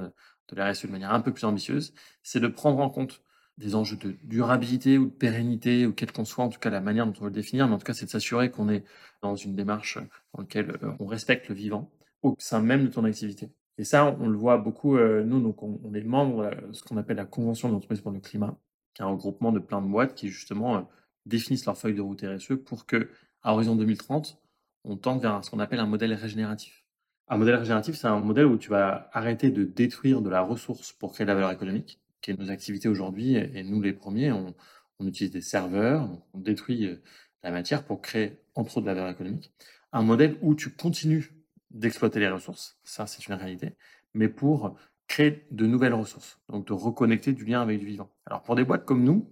de 0.49 0.57
la 0.57 0.71
RSE 0.71 0.87
de 0.87 0.93
manière 0.93 1.13
un 1.13 1.21
peu 1.21 1.33
plus 1.33 1.45
ambitieuse, 1.45 1.95
c'est 2.23 2.41
de 2.41 2.49
prendre 2.49 2.79
en 2.81 2.91
compte 2.91 3.23
des 3.59 3.75
enjeux 3.75 3.97
de 3.97 4.17
durabilité 4.23 4.99
ou 4.99 5.07
de 5.07 5.11
pérennité, 5.11 5.87
ou 5.87 5.93
quel 5.93 6.13
qu'on 6.13 6.25
soit, 6.25 6.45
en 6.45 6.49
tout 6.49 6.61
cas 6.61 6.71
la 6.71 6.81
manière 6.81 7.07
dont 7.07 7.15
on 7.19 7.25
veut 7.25 7.31
le 7.31 7.35
définir, 7.35 7.67
mais 7.67 7.75
en 7.75 7.79
tout 7.79 7.85
cas 7.85 7.95
c'est 7.95 8.07
de 8.07 8.11
s'assurer 8.11 8.51
qu'on 8.51 8.69
est 8.69 8.85
dans 9.21 9.35
une 9.35 9.57
démarche 9.57 9.99
dans 10.33 10.43
laquelle 10.43 10.79
euh, 10.83 10.93
on 11.01 11.07
respecte 11.07 11.49
le 11.49 11.55
vivant 11.55 11.91
au 12.23 12.37
sein 12.39 12.61
même 12.61 12.85
de 12.85 12.89
ton 12.89 13.05
activité. 13.05 13.51
Et 13.79 13.85
ça, 13.85 14.17
on 14.21 14.29
le 14.29 14.37
voit 14.37 14.59
beaucoup, 14.59 14.97
euh, 14.97 15.23
nous, 15.25 15.41
donc 15.41 15.63
on, 15.63 15.95
est 15.95 16.03
membre 16.03 16.51
de 16.51 16.73
ce 16.73 16.83
qu'on 16.83 16.97
appelle 16.97 17.17
la 17.17 17.25
Convention 17.25 17.69
d'entreprise 17.69 18.01
pour 18.01 18.11
le 18.11 18.19
climat, 18.19 18.57
qui 18.95 19.03
est 19.03 19.05
un 19.05 19.09
regroupement 19.09 19.53
de 19.53 19.61
plein 19.61 19.81
de 19.81 19.87
boîtes 19.87 20.15
qui 20.15 20.29
justement 20.29 20.77
euh, 20.77 20.81
définissent 21.27 21.67
leur 21.67 21.79
feuille 21.79 21.95
de 21.95 22.01
route 22.01 22.23
RSE 22.23 22.55
pour 22.65 22.87
que, 22.87 23.11
à 23.43 23.55
horizon 23.55 23.77
2030, 23.77 24.41
on 24.85 24.97
tente 24.97 25.23
vers 25.23 25.45
ce 25.45 25.51
qu'on 25.51 25.61
appelle 25.61 25.79
un 25.79 25.87
modèle 25.87 26.13
régénératif. 26.13 26.85
Un 27.31 27.37
modèle 27.37 27.57
régénératif, 27.57 27.95
c'est 27.95 28.07
un 28.07 28.21
modèle 28.21 28.47
où 28.47 28.57
tu 28.57 28.71
vas 28.71 29.11
arrêter 29.13 29.51
de 29.51 29.65
détruire 29.65 30.23
de 30.23 30.31
la 30.31 30.41
ressource 30.41 30.93
pour 30.93 31.13
créer 31.13 31.27
de 31.27 31.29
la 31.29 31.35
valeur 31.35 31.51
économique 31.51 32.01
qui 32.21 32.31
est 32.31 32.39
nos 32.39 32.51
activités 32.51 32.89
aujourd'hui, 32.89 33.37
et 33.37 33.63
nous 33.63 33.81
les 33.81 33.93
premiers, 33.93 34.33
on, 34.33 34.55
utilise 35.01 35.31
des 35.31 35.41
serveurs, 35.41 36.09
on 36.35 36.39
détruit 36.39 36.87
euh, 36.87 37.01
la 37.45 37.53
matière 37.53 37.85
pour 37.85 38.03
créer 38.03 38.39
entre 38.57 38.79
autres 38.79 38.87
de 38.87 38.87
la 38.87 38.95
valeur 38.95 39.11
économique. 39.11 39.53
Un 39.93 40.03
modèle 40.03 40.37
où 40.43 40.57
tu 40.57 40.71
continues 40.71 41.33
d'exploiter 41.71 42.19
les 42.19 42.29
ressources, 42.29 42.79
ça 42.83 43.07
c'est 43.07 43.27
une 43.29 43.35
réalité, 43.35 43.77
mais 44.15 44.29
pour 44.29 44.77
créer 45.07 45.47
de 45.53 45.67
nouvelles 45.67 45.95
ressources, 45.95 46.41
donc 46.49 46.67
de 46.67 46.73
reconnecter 46.73 47.33
du 47.33 47.45
lien 47.45 47.61
avec 47.63 47.79
du 47.79 47.87
vivant. 47.87 48.11
Alors 48.27 48.43
pour 48.43 48.57
des 48.57 48.65
boîtes 48.65 48.85
comme 48.85 49.05
nous, 49.05 49.31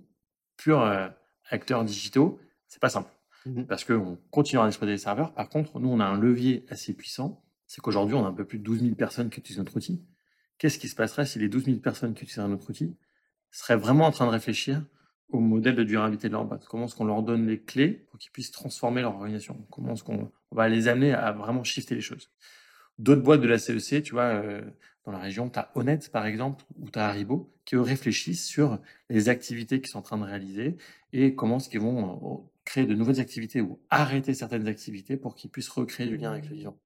purs 0.57 0.83
euh, 0.83 1.09
acteurs 1.51 1.85
digitaux, 1.85 2.39
c'est 2.69 2.81
pas 2.81 2.89
simple. 2.89 3.11
Mmh 3.47 3.65
parce 3.65 3.85
qu'on 3.85 4.19
continue 4.31 4.61
à 4.61 4.67
exploiter 4.67 4.93
les 4.93 4.99
serveurs. 4.99 5.33
Par 5.33 5.49
contre, 5.49 5.79
nous, 5.79 5.89
on 5.89 6.01
a 6.01 6.05
un 6.05 6.19
levier 6.19 6.67
assez 6.69 6.93
puissant. 6.95 7.45
C'est 7.67 7.81
qu'aujourd'hui, 7.81 8.15
on 8.15 8.25
a 8.25 8.29
un 8.29 8.33
peu 8.33 8.45
plus 8.45 8.59
de 8.59 8.65
12 8.65 8.81
000 8.81 8.95
personnes 8.95 9.31
qui 9.31 9.41
utilisent 9.41 9.59
notre 9.59 9.77
outil. 9.77 10.05
Qu'est-ce 10.59 10.79
qui 10.79 10.89
se 10.89 10.95
passerait 10.95 11.27
si 11.27 11.39
les 11.39 11.49
12 11.49 11.65
000 11.65 11.79
personnes 11.79 12.15
qui 12.15 12.25
utilisent 12.25 12.49
notre 12.49 12.71
outil 12.71 12.97
seraient 13.51 13.77
vraiment 13.77 14.07
en 14.07 14.11
train 14.11 14.27
de 14.27 14.31
réfléchir 14.31 14.85
au 15.29 15.41
modèle 15.41 15.75
de 15.75 15.85
durabilité 15.85 16.29
de 16.29 16.33
leur 16.33 16.45
boîte? 16.45 16.67
Comment 16.67 16.87
est-ce 16.87 16.95
qu'on 16.95 17.05
leur 17.05 17.23
donne 17.23 17.47
les 17.47 17.63
clés 17.63 17.91
pour 17.91 18.19
qu'ils 18.19 18.33
puissent 18.33 18.53
transformer 18.53 19.03
leur 19.03 19.15
organisation? 19.15 19.67
Comment 19.71 19.95
est-ce 19.95 20.05
qu'on 20.05 20.31
va 20.53 20.69
les 20.69 20.89
amener 20.89 21.13
à 21.13 21.33
vraiment 21.33 21.65
shifter 21.65 21.95
les 21.95 22.01
choses? 22.01 22.31
D'autres 22.99 23.23
boîtes 23.23 23.41
de 23.41 23.49
la 23.49 23.59
CEC, 23.59 24.03
tu 24.03 24.13
vois, 24.13 24.25
euh, 24.25 24.63
dans 25.05 25.13
la 25.13 25.19
région, 25.19 25.49
tu 25.49 25.59
as 25.59 25.71
Honnête, 25.75 26.11
par 26.11 26.27
exemple, 26.27 26.65
ou 26.79 26.91
tu 26.91 26.99
as 26.99 27.07
Haribo, 27.07 27.53
qui 27.65 27.77
réfléchissent 27.77 28.47
sur 28.47 28.79
les 29.11 29.29
activités 29.29 29.81
qu'ils 29.81 29.91
sont 29.91 29.99
en 29.99 30.03
train 30.03 30.19
de 30.19 30.25
réaliser 30.25 30.77
et 31.13 31.35
comment 31.35 31.59
est-ce 31.59 31.69
qu'ils 31.69 31.81
vont 31.81 32.43
euh, 32.43 32.49
créer 32.65 32.87
de 32.87 32.95
nouvelles 32.95 33.21
activités 33.21 33.61
ou 33.61 33.81
arrêter 33.91 34.35
certaines 34.35 34.67
activités 34.67 35.17
pour 35.17 35.35
qu'ils 35.35 35.51
puissent 35.51 35.69
recréer 35.69 36.07
du 36.07 36.17
lien 36.17 36.33
avec 36.33 36.49
le 36.49 36.57
vivant. 36.57 36.79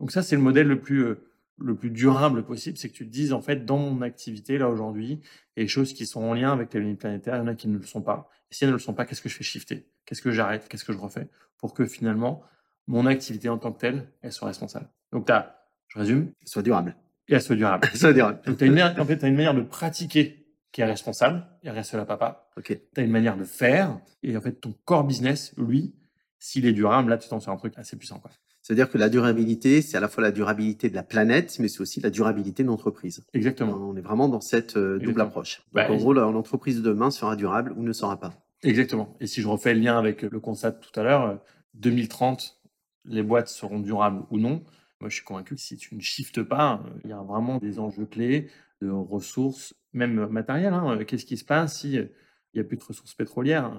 Donc 0.00 0.12
ça, 0.12 0.22
c'est 0.22 0.36
le 0.36 0.42
modèle 0.42 0.68
le 0.68 0.80
plus... 0.80 1.04
Euh, 1.04 1.30
le 1.58 1.76
plus 1.76 1.90
durable 1.90 2.44
possible, 2.44 2.76
c'est 2.76 2.88
que 2.88 2.94
tu 2.94 3.06
te 3.06 3.12
dises, 3.12 3.32
en 3.32 3.40
fait, 3.40 3.64
dans 3.64 3.78
mon 3.78 4.02
activité, 4.02 4.58
là, 4.58 4.68
aujourd'hui, 4.68 5.20
il 5.56 5.60
y 5.60 5.60
a 5.60 5.64
des 5.64 5.68
choses 5.68 5.92
qui 5.92 6.04
sont 6.04 6.20
en 6.20 6.34
lien 6.34 6.52
avec 6.52 6.74
les 6.74 6.80
limites 6.80 6.98
planétaires, 6.98 7.36
il 7.36 7.38
y 7.38 7.42
en 7.42 7.46
a 7.46 7.54
qui 7.54 7.68
ne 7.68 7.78
le 7.78 7.84
sont 7.84 8.02
pas. 8.02 8.28
Et 8.50 8.54
si 8.54 8.64
elles 8.64 8.70
ne 8.70 8.74
le 8.74 8.80
sont 8.80 8.94
pas, 8.94 9.04
qu'est-ce 9.04 9.22
que 9.22 9.28
je 9.28 9.36
fais 9.36 9.44
shifter? 9.44 9.86
Qu'est-ce 10.04 10.22
que 10.22 10.32
j'arrête? 10.32 10.68
Qu'est-ce 10.68 10.84
que 10.84 10.92
je 10.92 10.98
refais? 10.98 11.28
Pour 11.58 11.72
que 11.72 11.86
finalement, 11.86 12.42
mon 12.86 13.06
activité 13.06 13.48
en 13.48 13.58
tant 13.58 13.72
que 13.72 13.80
telle, 13.80 14.08
elle 14.22 14.32
soit 14.32 14.48
responsable. 14.48 14.88
Donc, 15.12 15.28
as, 15.30 15.56
je 15.88 15.98
résume. 15.98 16.32
Elle 16.40 16.48
soit 16.48 16.62
durable. 16.62 16.96
Et 17.28 17.34
elle 17.34 17.42
soit 17.42 17.56
durable. 17.56 17.88
soit 17.94 18.12
durable. 18.12 18.40
Donc, 18.46 18.60
as 18.60 18.66
une, 18.66 18.80
en 18.80 19.04
fait, 19.04 19.18
tu 19.18 19.24
as 19.24 19.28
une 19.28 19.36
manière 19.36 19.54
de 19.54 19.62
pratiquer 19.62 20.44
qui 20.72 20.80
est 20.80 20.86
responsable, 20.86 21.46
et 21.62 21.70
reste 21.70 21.94
la 21.94 22.04
papa. 22.04 22.48
Ok. 22.56 22.66
Tu 22.66 23.00
as 23.00 23.04
une 23.04 23.12
manière 23.12 23.36
de 23.36 23.44
faire, 23.44 24.00
et 24.24 24.36
en 24.36 24.40
fait, 24.40 24.60
ton 24.60 24.74
core 24.84 25.04
business, 25.04 25.54
lui, 25.56 25.94
s'il 26.40 26.66
est 26.66 26.72
durable, 26.72 27.10
là, 27.10 27.16
tu 27.16 27.28
t'en 27.28 27.38
fais 27.38 27.52
un 27.52 27.56
truc 27.56 27.74
assez 27.76 27.96
puissant. 27.96 28.18
Quoi. 28.18 28.32
C'est-à-dire 28.60 28.90
que 28.90 28.98
la 28.98 29.08
durabilité, 29.08 29.82
c'est 29.82 29.96
à 29.96 30.00
la 30.00 30.08
fois 30.08 30.22
la 30.22 30.32
durabilité 30.32 30.90
de 30.90 30.96
la 30.96 31.04
planète, 31.04 31.56
mais 31.60 31.68
c'est 31.68 31.80
aussi 31.80 32.00
la 32.00 32.10
durabilité 32.10 32.64
de 32.64 32.68
l'entreprise. 32.68 33.22
Exactement. 33.34 33.74
On 33.74 33.94
est 33.94 34.00
vraiment 34.00 34.28
dans 34.28 34.40
cette 34.40 34.76
euh, 34.76 34.98
double 34.98 35.20
approche. 35.20 35.58
Donc, 35.58 35.74
bah, 35.74 35.92
en 35.92 35.96
gros, 35.96 36.12
l'entreprise 36.12 36.78
de 36.78 36.82
demain 36.82 37.12
sera 37.12 37.36
durable 37.36 37.72
ou 37.76 37.82
ne 37.84 37.92
sera 37.92 38.18
pas. 38.18 38.32
Exactement. 38.64 39.14
Et 39.20 39.28
si 39.28 39.42
je 39.42 39.46
refais 39.46 39.74
le 39.74 39.80
lien 39.80 39.96
avec 39.96 40.22
le 40.22 40.40
constat 40.40 40.72
de 40.72 40.80
tout 40.80 40.98
à 40.98 41.04
l'heure, 41.04 41.40
2030, 41.74 42.58
les 43.04 43.22
boîtes 43.22 43.48
seront 43.48 43.80
durables 43.80 44.24
ou 44.30 44.38
non. 44.38 44.64
Moi, 45.00 45.10
je 45.10 45.16
suis 45.16 45.24
convaincu 45.24 45.54
que 45.54 45.60
si 45.60 45.76
tu 45.76 45.94
ne 45.94 46.00
shiftes 46.00 46.42
pas, 46.42 46.82
il 47.04 47.10
y 47.10 47.12
a 47.12 47.22
vraiment 47.22 47.58
des 47.58 47.78
enjeux 47.78 48.06
clés 48.06 48.48
de 48.80 48.88
ressources, 48.88 49.74
même 49.92 50.26
matérielles. 50.28 50.72
Hein. 50.72 51.04
Qu'est-ce 51.04 51.26
qui 51.26 51.36
se 51.36 51.44
passe 51.44 51.80
si 51.80 51.94
il 51.94 52.10
n'y 52.54 52.60
a 52.60 52.64
plus 52.64 52.76
de 52.76 52.84
ressources 52.84 53.14
pétrolières 53.14 53.72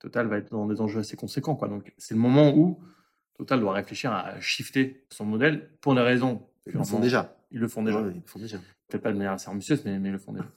Total 0.00 0.26
va 0.26 0.38
être 0.38 0.50
dans 0.50 0.66
des 0.66 0.80
enjeux 0.80 1.00
assez 1.00 1.16
conséquents. 1.16 1.54
Quoi. 1.54 1.68
Donc, 1.68 1.92
c'est 1.98 2.14
le 2.14 2.20
moment 2.20 2.56
où 2.56 2.80
Total 3.36 3.60
doit 3.60 3.72
réfléchir 3.72 4.12
à 4.12 4.40
shifter 4.40 5.04
son 5.10 5.24
modèle 5.24 5.70
pour 5.80 5.94
des 5.94 6.00
raisons. 6.00 6.46
Ils 6.66 6.72
le 6.72 6.84
font 6.84 7.00
déjà. 7.00 7.36
Ils 7.50 7.60
le 7.60 7.68
font 7.68 7.82
déjà. 7.82 8.00
ils 8.00 8.14
le 8.14 8.22
font 8.26 8.38
déjà. 8.38 8.58
Peut-être 8.88 9.02
pas 9.02 9.12
de 9.12 9.18
manière 9.18 9.32
assez 9.32 9.48
ambitieuse, 9.48 9.84
mais, 9.84 9.94
ils 9.94 10.10
le 10.10 10.18
font 10.18 10.32
déjà. 10.32 10.48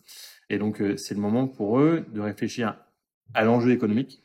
Et 0.49 0.58
donc, 0.58 0.82
euh, 0.82 0.95
c'est 0.97 1.13
le 1.13 1.19
moment 1.19 1.47
pour 1.47 1.80
eux 1.80 2.06
de 2.12 2.21
réfléchir 2.21 2.77
à 3.34 3.43
l'enjeu 3.43 3.71
économique 3.71 4.23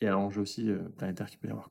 et 0.00 0.06
à 0.06 0.12
l'enjeu 0.12 0.40
aussi 0.40 0.70
euh, 0.70 0.78
planétaire 0.96 1.28
qu'il 1.28 1.38
peut 1.38 1.48
y 1.48 1.50
avoir. 1.50 1.70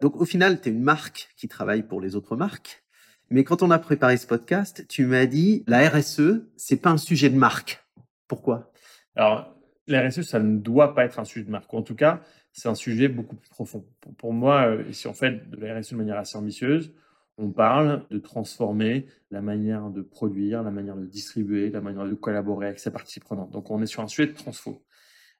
Donc, 0.00 0.16
au 0.16 0.24
final, 0.24 0.60
tu 0.60 0.68
es 0.68 0.72
une 0.72 0.82
marque 0.82 1.28
qui 1.36 1.48
travaille 1.48 1.82
pour 1.82 2.00
les 2.00 2.16
autres 2.16 2.36
marques. 2.36 2.82
Mais 3.30 3.44
quand 3.44 3.62
on 3.62 3.70
a 3.70 3.78
préparé 3.78 4.16
ce 4.16 4.26
podcast, 4.26 4.86
tu 4.88 5.06
m'as 5.06 5.26
dit 5.26 5.64
la 5.66 5.88
RSE, 5.88 6.42
c'est 6.56 6.76
pas 6.76 6.90
un 6.90 6.98
sujet 6.98 7.30
de 7.30 7.36
marque. 7.36 7.82
Pourquoi? 8.28 8.72
Alors, 9.16 9.56
la 9.86 10.06
RSE, 10.06 10.22
ça 10.22 10.38
ne 10.38 10.58
doit 10.58 10.94
pas 10.94 11.04
être 11.04 11.18
un 11.18 11.24
sujet 11.24 11.44
de 11.44 11.50
marque. 11.50 11.72
En 11.72 11.82
tout 11.82 11.94
cas, 11.94 12.22
c'est 12.52 12.68
un 12.68 12.74
sujet 12.74 13.08
beaucoup 13.08 13.36
plus 13.36 13.48
profond. 13.48 13.86
Pour, 14.18 14.32
moi, 14.32 14.66
euh, 14.66 14.92
si 14.92 15.06
on 15.06 15.14
fait 15.14 15.48
de 15.50 15.56
la 15.56 15.78
RSE 15.78 15.92
de 15.92 15.96
manière 15.96 16.18
assez 16.18 16.36
ambitieuse, 16.36 16.92
on 17.38 17.50
parle 17.50 18.06
de 18.10 18.18
transformer 18.18 19.06
la 19.30 19.40
manière 19.40 19.88
de 19.88 20.02
produire, 20.02 20.62
la 20.62 20.70
manière 20.70 20.96
de 20.96 21.06
distribuer, 21.06 21.70
la 21.70 21.80
manière 21.80 22.06
de 22.06 22.14
collaborer 22.14 22.66
avec 22.66 22.78
ses 22.78 22.90
parties 22.90 23.20
prenantes. 23.20 23.50
Donc, 23.50 23.70
on 23.70 23.80
est 23.82 23.86
sur 23.86 24.02
un 24.02 24.08
sujet 24.08 24.28
de 24.28 24.36
transfo. 24.36 24.84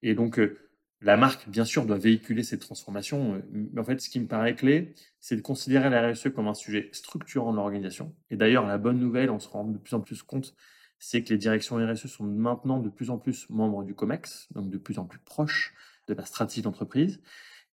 Et 0.03 0.15
donc, 0.15 0.39
euh, 0.39 0.59
la 1.03 1.17
marque, 1.17 1.49
bien 1.49 1.65
sûr, 1.65 1.85
doit 1.85 1.99
véhiculer 1.99 2.43
cette 2.45 2.61
transformation. 2.61 3.35
Euh, 3.35 3.39
mais 3.51 3.81
en 3.81 3.85
fait, 3.85 4.01
ce 4.01 4.09
qui 4.09 4.21
me 4.21 4.27
paraît 4.27 4.55
clé, 4.55 4.95
c'est 5.21 5.37
de 5.37 5.43
considérer 5.43 5.91
la 5.91 6.13
RSE 6.13 6.29
comme 6.35 6.49
un 6.49 6.55
sujet 6.55 6.89
structurant 6.93 7.53
de 7.53 7.57
l'organisation. 7.57 8.15
Et 8.31 8.37
d'ailleurs, 8.37 8.67
la 8.67 8.79
bonne 8.79 8.99
nouvelle, 8.99 9.31
on 9.31 9.41
se 9.41 9.49
rend 9.49 9.65
de 9.65 9.79
plus 9.79 9.95
en 9.95 10.01
plus 10.01 10.23
compte, 10.23 10.55
c'est 10.99 11.25
que 11.25 11.31
les 11.31 11.39
directions 11.39 11.77
RSE 11.77 12.07
sont 12.07 12.25
maintenant 12.25 12.79
de 12.79 12.89
plus 12.89 13.11
en 13.11 13.19
plus 13.19 13.51
membres 13.51 13.83
du 13.83 13.95
COMEX, 13.95 14.49
donc 14.53 14.71
de 14.71 14.79
plus 14.79 14.99
en 15.01 15.05
plus 15.05 15.19
proches 15.19 15.75
de 16.07 16.15
la 16.15 16.25
stratégie 16.25 16.63
d'entreprise. 16.63 17.21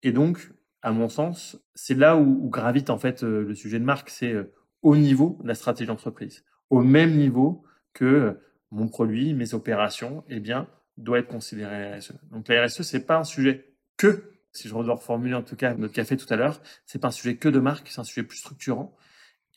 Et 0.05 0.13
donc, 0.13 0.53
à 0.83 0.93
mon 0.93 1.09
sens, 1.09 1.59
c'est 1.75 1.97
là 1.97 2.17
où, 2.17 2.49
gravite 2.49 2.91
en 2.91 2.99
fait 2.99 3.25
euh, 3.25 3.43
le 3.43 3.55
sujet 3.57 3.81
de 3.81 3.85
marque, 3.85 4.11
c'est 4.11 4.33
euh, 4.33 4.55
au 4.83 4.97
niveau 4.97 5.39
de 5.43 5.49
la 5.49 5.57
stratégie 5.57 5.89
d'entreprise, 5.89 6.45
au 6.71 6.83
même 6.83 7.17
niveau 7.17 7.65
que 7.93 8.39
mon 8.71 8.87
produit, 8.87 9.35
mes 9.35 9.55
opérations, 9.55 10.23
eh 10.29 10.39
bien, 10.39 10.69
doit 10.97 11.19
être 11.19 11.29
considéré 11.29 11.99
RSE. 11.99 12.13
Donc 12.31 12.49
la 12.49 12.67
RSE, 12.67 12.83
c'est 12.83 13.07
pas 13.07 13.19
un 13.19 13.25
sujet 13.25 13.75
que, 13.97 14.33
si 14.53 14.69
je 14.69 14.73
dois 14.73 14.95
reformuler 14.95 15.35
en 15.35 15.43
tout 15.43 15.57
cas 15.57 15.75
notre 15.75 15.95
café 15.95 16.17
tout 16.17 16.33
à 16.33 16.37
l'heure, 16.37 16.61
c'est 16.87 16.99
pas 16.99 17.09
un 17.09 17.13
sujet 17.13 17.37
que 17.37 17.49
de 17.49 17.61
marque, 17.61 17.89
c'est 17.89 18.01
un 18.01 18.05
sujet 18.05 18.23
plus 18.23 18.39
structurant. 18.39 18.97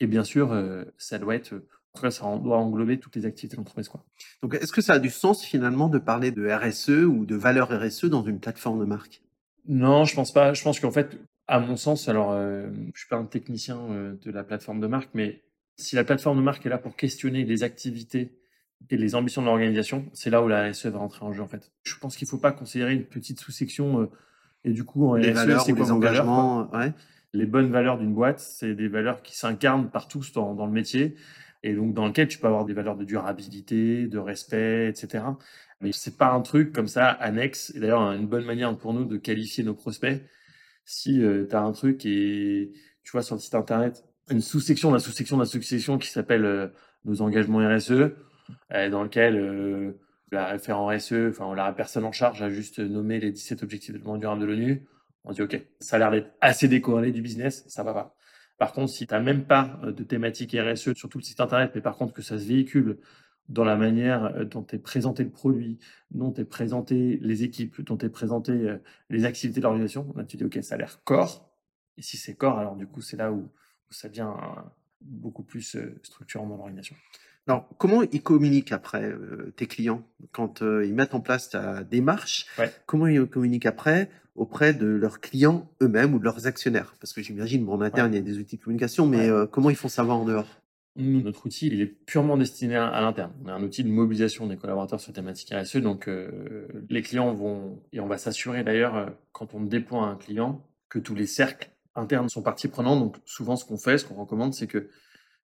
Et 0.00 0.06
bien 0.06 0.24
sûr, 0.24 0.54
ça 0.96 1.18
doit 1.18 1.34
être 1.34 1.62
ça 2.10 2.36
doit 2.42 2.56
englober 2.56 2.98
toutes 2.98 3.16
les 3.16 3.26
activités 3.26 3.56
de 3.56 3.60
l'entreprise. 3.60 3.88
Quoi. 3.88 4.04
Donc, 4.42 4.54
est-ce 4.54 4.72
que 4.72 4.80
ça 4.80 4.94
a 4.94 4.98
du 4.98 5.10
sens 5.10 5.44
finalement 5.44 5.88
de 5.88 5.98
parler 5.98 6.30
de 6.30 6.48
RSE 6.48 7.04
ou 7.04 7.26
de 7.26 7.34
valeur 7.34 7.68
RSE 7.68 8.06
dans 8.06 8.22
une 8.22 8.40
plateforme 8.40 8.80
de 8.80 8.84
marque? 8.84 9.22
Non, 9.66 10.04
je 10.04 10.14
pense 10.14 10.32
pas. 10.32 10.54
Je 10.54 10.62
pense 10.62 10.80
qu'en 10.80 10.90
fait, 10.90 11.18
à 11.46 11.58
mon 11.60 11.76
sens, 11.76 12.08
alors, 12.08 12.32
euh, 12.32 12.70
je 12.94 13.00
suis 13.00 13.08
pas 13.08 13.16
un 13.16 13.26
technicien 13.26 13.78
euh, 13.90 14.14
de 14.22 14.30
la 14.30 14.44
plateforme 14.44 14.80
de 14.80 14.86
marque, 14.86 15.10
mais 15.14 15.42
si 15.76 15.96
la 15.96 16.04
plateforme 16.04 16.38
de 16.38 16.42
marque 16.42 16.64
est 16.64 16.70
là 16.70 16.78
pour 16.78 16.96
questionner 16.96 17.44
les 17.44 17.62
activités 17.62 18.39
et 18.88 18.96
les 18.96 19.14
ambitions 19.14 19.42
de 19.42 19.46
l'organisation, 19.46 20.06
c'est 20.12 20.30
là 20.30 20.42
où 20.42 20.48
la 20.48 20.70
RSE 20.70 20.86
va 20.86 20.98
rentrer 20.98 21.24
en 21.24 21.32
jeu 21.32 21.42
en 21.42 21.48
fait. 21.48 21.70
Je 21.84 21.96
pense 21.98 22.16
qu'il 22.16 22.26
ne 22.26 22.30
faut 22.30 22.38
pas 22.38 22.52
considérer 22.52 22.94
une 22.94 23.04
petite 23.04 23.40
sous-section 23.40 24.02
euh, 24.02 24.10
et 24.64 24.72
du 24.72 24.84
coup 24.84 25.06
en 25.06 25.14
les 25.14 25.30
RSE, 25.30 25.34
valeurs 25.34 25.60
c'est 25.62 25.72
quoi 25.72 25.82
les 25.82 25.86
valeurs, 25.86 25.96
engagements. 25.96 26.70
ouais. 26.72 26.92
les 27.32 27.46
bonnes 27.46 27.70
valeurs 27.70 27.98
d'une 27.98 28.14
boîte, 28.14 28.40
c'est 28.40 28.74
des 28.74 28.88
valeurs 28.88 29.22
qui 29.22 29.36
s'incarnent 29.36 29.90
partout 29.90 30.22
dans, 30.34 30.54
dans 30.54 30.66
le 30.66 30.72
métier 30.72 31.16
et 31.62 31.74
donc 31.74 31.92
dans 31.92 32.06
lequel 32.06 32.28
tu 32.28 32.38
peux 32.38 32.46
avoir 32.46 32.64
des 32.64 32.72
valeurs 32.72 32.96
de 32.96 33.04
durabilité, 33.04 34.06
de 34.06 34.18
respect, 34.18 34.88
etc. 34.88 35.24
Mais 35.82 35.92
c'est 35.92 36.16
pas 36.16 36.32
un 36.32 36.40
truc 36.40 36.72
comme 36.72 36.88
ça 36.88 37.08
annexe. 37.08 37.72
Et 37.74 37.80
d'ailleurs, 37.80 38.00
une 38.12 38.26
bonne 38.26 38.46
manière 38.46 38.74
pour 38.76 38.94
nous 38.94 39.04
de 39.04 39.18
qualifier 39.18 39.62
nos 39.62 39.74
prospects, 39.74 40.22
si 40.86 41.20
tu 41.20 41.54
as 41.54 41.60
un 41.60 41.72
truc 41.72 42.06
et 42.06 42.72
tu 43.04 43.12
vois 43.12 43.22
sur 43.22 43.34
le 43.34 43.40
site 43.40 43.54
internet 43.54 44.04
une 44.30 44.40
sous-section, 44.40 44.92
la 44.92 45.00
sous-section, 45.00 45.38
la 45.38 45.44
sous-section 45.44 45.98
qui 45.98 46.08
s'appelle 46.08 46.44
euh, 46.44 46.68
nos 47.04 47.20
engagements 47.20 47.58
RSE, 47.58 47.90
euh, 47.90 48.08
dans 48.70 49.02
lequel 49.02 49.36
euh, 49.36 49.92
la 50.32 50.46
référent 50.46 50.86
RSE, 50.86 51.28
enfin 51.30 51.54
la 51.54 51.72
personne 51.72 52.04
en 52.04 52.12
charge 52.12 52.42
a 52.42 52.50
juste 52.50 52.78
nommé 52.78 53.18
les 53.20 53.32
17 53.32 53.62
objectifs 53.62 53.90
de 53.90 53.98
développement 53.98 54.18
durable 54.18 54.40
de 54.40 54.46
l'ONU. 54.46 54.86
On 55.24 55.32
dit 55.32 55.42
OK, 55.42 55.60
ça 55.80 55.96
a 55.96 55.98
l'air 55.98 56.10
d'être 56.10 56.32
assez 56.40 56.68
décorrélé 56.68 57.12
du 57.12 57.22
business, 57.22 57.64
ça 57.68 57.82
va 57.82 57.92
pas. 57.92 58.16
Par 58.58 58.72
contre, 58.72 58.92
si 58.92 59.06
tu 59.06 59.14
n'as 59.14 59.20
même 59.20 59.44
pas 59.44 59.80
euh, 59.84 59.92
de 59.92 60.04
thématique 60.04 60.56
RSE 60.58 60.94
sur 60.94 61.08
tout 61.08 61.18
le 61.18 61.24
site 61.24 61.40
internet, 61.40 61.72
mais 61.74 61.80
par 61.80 61.96
contre 61.96 62.12
que 62.12 62.22
ça 62.22 62.38
se 62.38 62.44
véhicule 62.44 62.98
dans 63.48 63.64
la 63.64 63.76
manière 63.76 64.26
euh, 64.36 64.44
dont 64.44 64.66
est 64.66 64.78
présenté 64.78 65.24
le 65.24 65.30
produit, 65.30 65.78
dont 66.10 66.32
est 66.34 66.44
présenté 66.44 67.18
les 67.22 67.42
équipes, 67.42 67.80
dont 67.82 67.98
est 67.98 68.08
présenté 68.08 68.52
euh, 68.52 68.78
les 69.08 69.24
activités 69.24 69.60
de 69.60 69.64
l'organisation, 69.64 70.12
là 70.16 70.24
tu 70.24 70.36
dis 70.36 70.44
OK, 70.44 70.58
ça 70.62 70.76
a 70.76 70.78
l'air 70.78 71.02
corps. 71.04 71.50
Et 71.96 72.02
si 72.02 72.16
c'est 72.16 72.34
corps, 72.34 72.58
alors 72.58 72.76
du 72.76 72.86
coup, 72.86 73.02
c'est 73.02 73.16
là 73.16 73.32
où, 73.32 73.50
où 73.90 73.92
ça 73.92 74.08
devient 74.08 74.30
euh, 74.34 74.60
beaucoup 75.00 75.42
plus 75.42 75.76
euh, 75.76 75.98
structurant 76.02 76.46
dans 76.46 76.56
l'organisation. 76.56 76.96
Alors, 77.46 77.68
comment 77.78 78.02
ils 78.02 78.22
communiquent 78.22 78.72
après 78.72 79.02
euh, 79.04 79.52
tes 79.56 79.66
clients? 79.66 80.02
Quand 80.32 80.62
euh, 80.62 80.84
ils 80.86 80.94
mettent 80.94 81.14
en 81.14 81.20
place 81.20 81.50
ta 81.50 81.82
démarche 81.84 82.46
Ouais. 82.58 82.70
Comment 82.86 83.06
ils 83.06 83.24
communiquent 83.26 83.66
après 83.66 84.10
auprès 84.36 84.72
de 84.72 84.86
leurs 84.86 85.20
clients 85.20 85.68
eux-mêmes 85.82 86.14
ou 86.14 86.18
de 86.18 86.24
leurs 86.24 86.46
actionnaires? 86.46 86.94
Parce 87.00 87.12
que 87.12 87.22
j'imagine, 87.22 87.64
bon, 87.64 87.74
en 87.74 87.80
interne, 87.80 88.12
il 88.12 88.16
y 88.16 88.20
a 88.20 88.22
des 88.22 88.38
outils 88.38 88.56
de 88.56 88.62
communication, 88.62 89.06
mais 89.06 89.18
Ouais. 89.18 89.30
euh, 89.30 89.46
comment 89.46 89.70
ils 89.70 89.76
font 89.76 89.88
savoir 89.88 90.18
en 90.18 90.24
dehors? 90.24 90.46
Notre 90.96 91.46
outil, 91.46 91.68
il 91.68 91.80
est 91.80 91.86
purement 91.86 92.36
destiné 92.36 92.76
à, 92.76 92.86
à 92.88 93.00
l'interne. 93.00 93.32
On 93.44 93.48
a 93.48 93.52
un 93.52 93.62
outil 93.62 93.84
de 93.84 93.88
mobilisation 93.88 94.46
des 94.46 94.56
collaborateurs 94.56 95.00
sur 95.00 95.12
thématique 95.12 95.52
RSE. 95.54 95.76
Donc, 95.76 96.10
les 96.90 97.02
clients 97.02 97.32
vont, 97.32 97.80
et 97.92 98.00
on 98.00 98.06
va 98.08 98.18
s'assurer 98.18 98.64
d'ailleurs, 98.64 99.14
quand 99.32 99.54
on 99.54 99.60
déploie 99.62 100.02
un 100.02 100.16
client, 100.16 100.66
que 100.88 100.98
tous 100.98 101.14
les 101.14 101.26
cercles 101.26 101.70
internes 101.94 102.28
sont 102.28 102.42
partie 102.42 102.66
prenante. 102.68 102.98
Donc, 102.98 103.16
souvent, 103.24 103.54
ce 103.56 103.64
qu'on 103.64 103.78
fait, 103.78 103.98
ce 103.98 104.04
qu'on 104.04 104.16
recommande, 104.16 104.52
c'est 104.52 104.66
que 104.66 104.88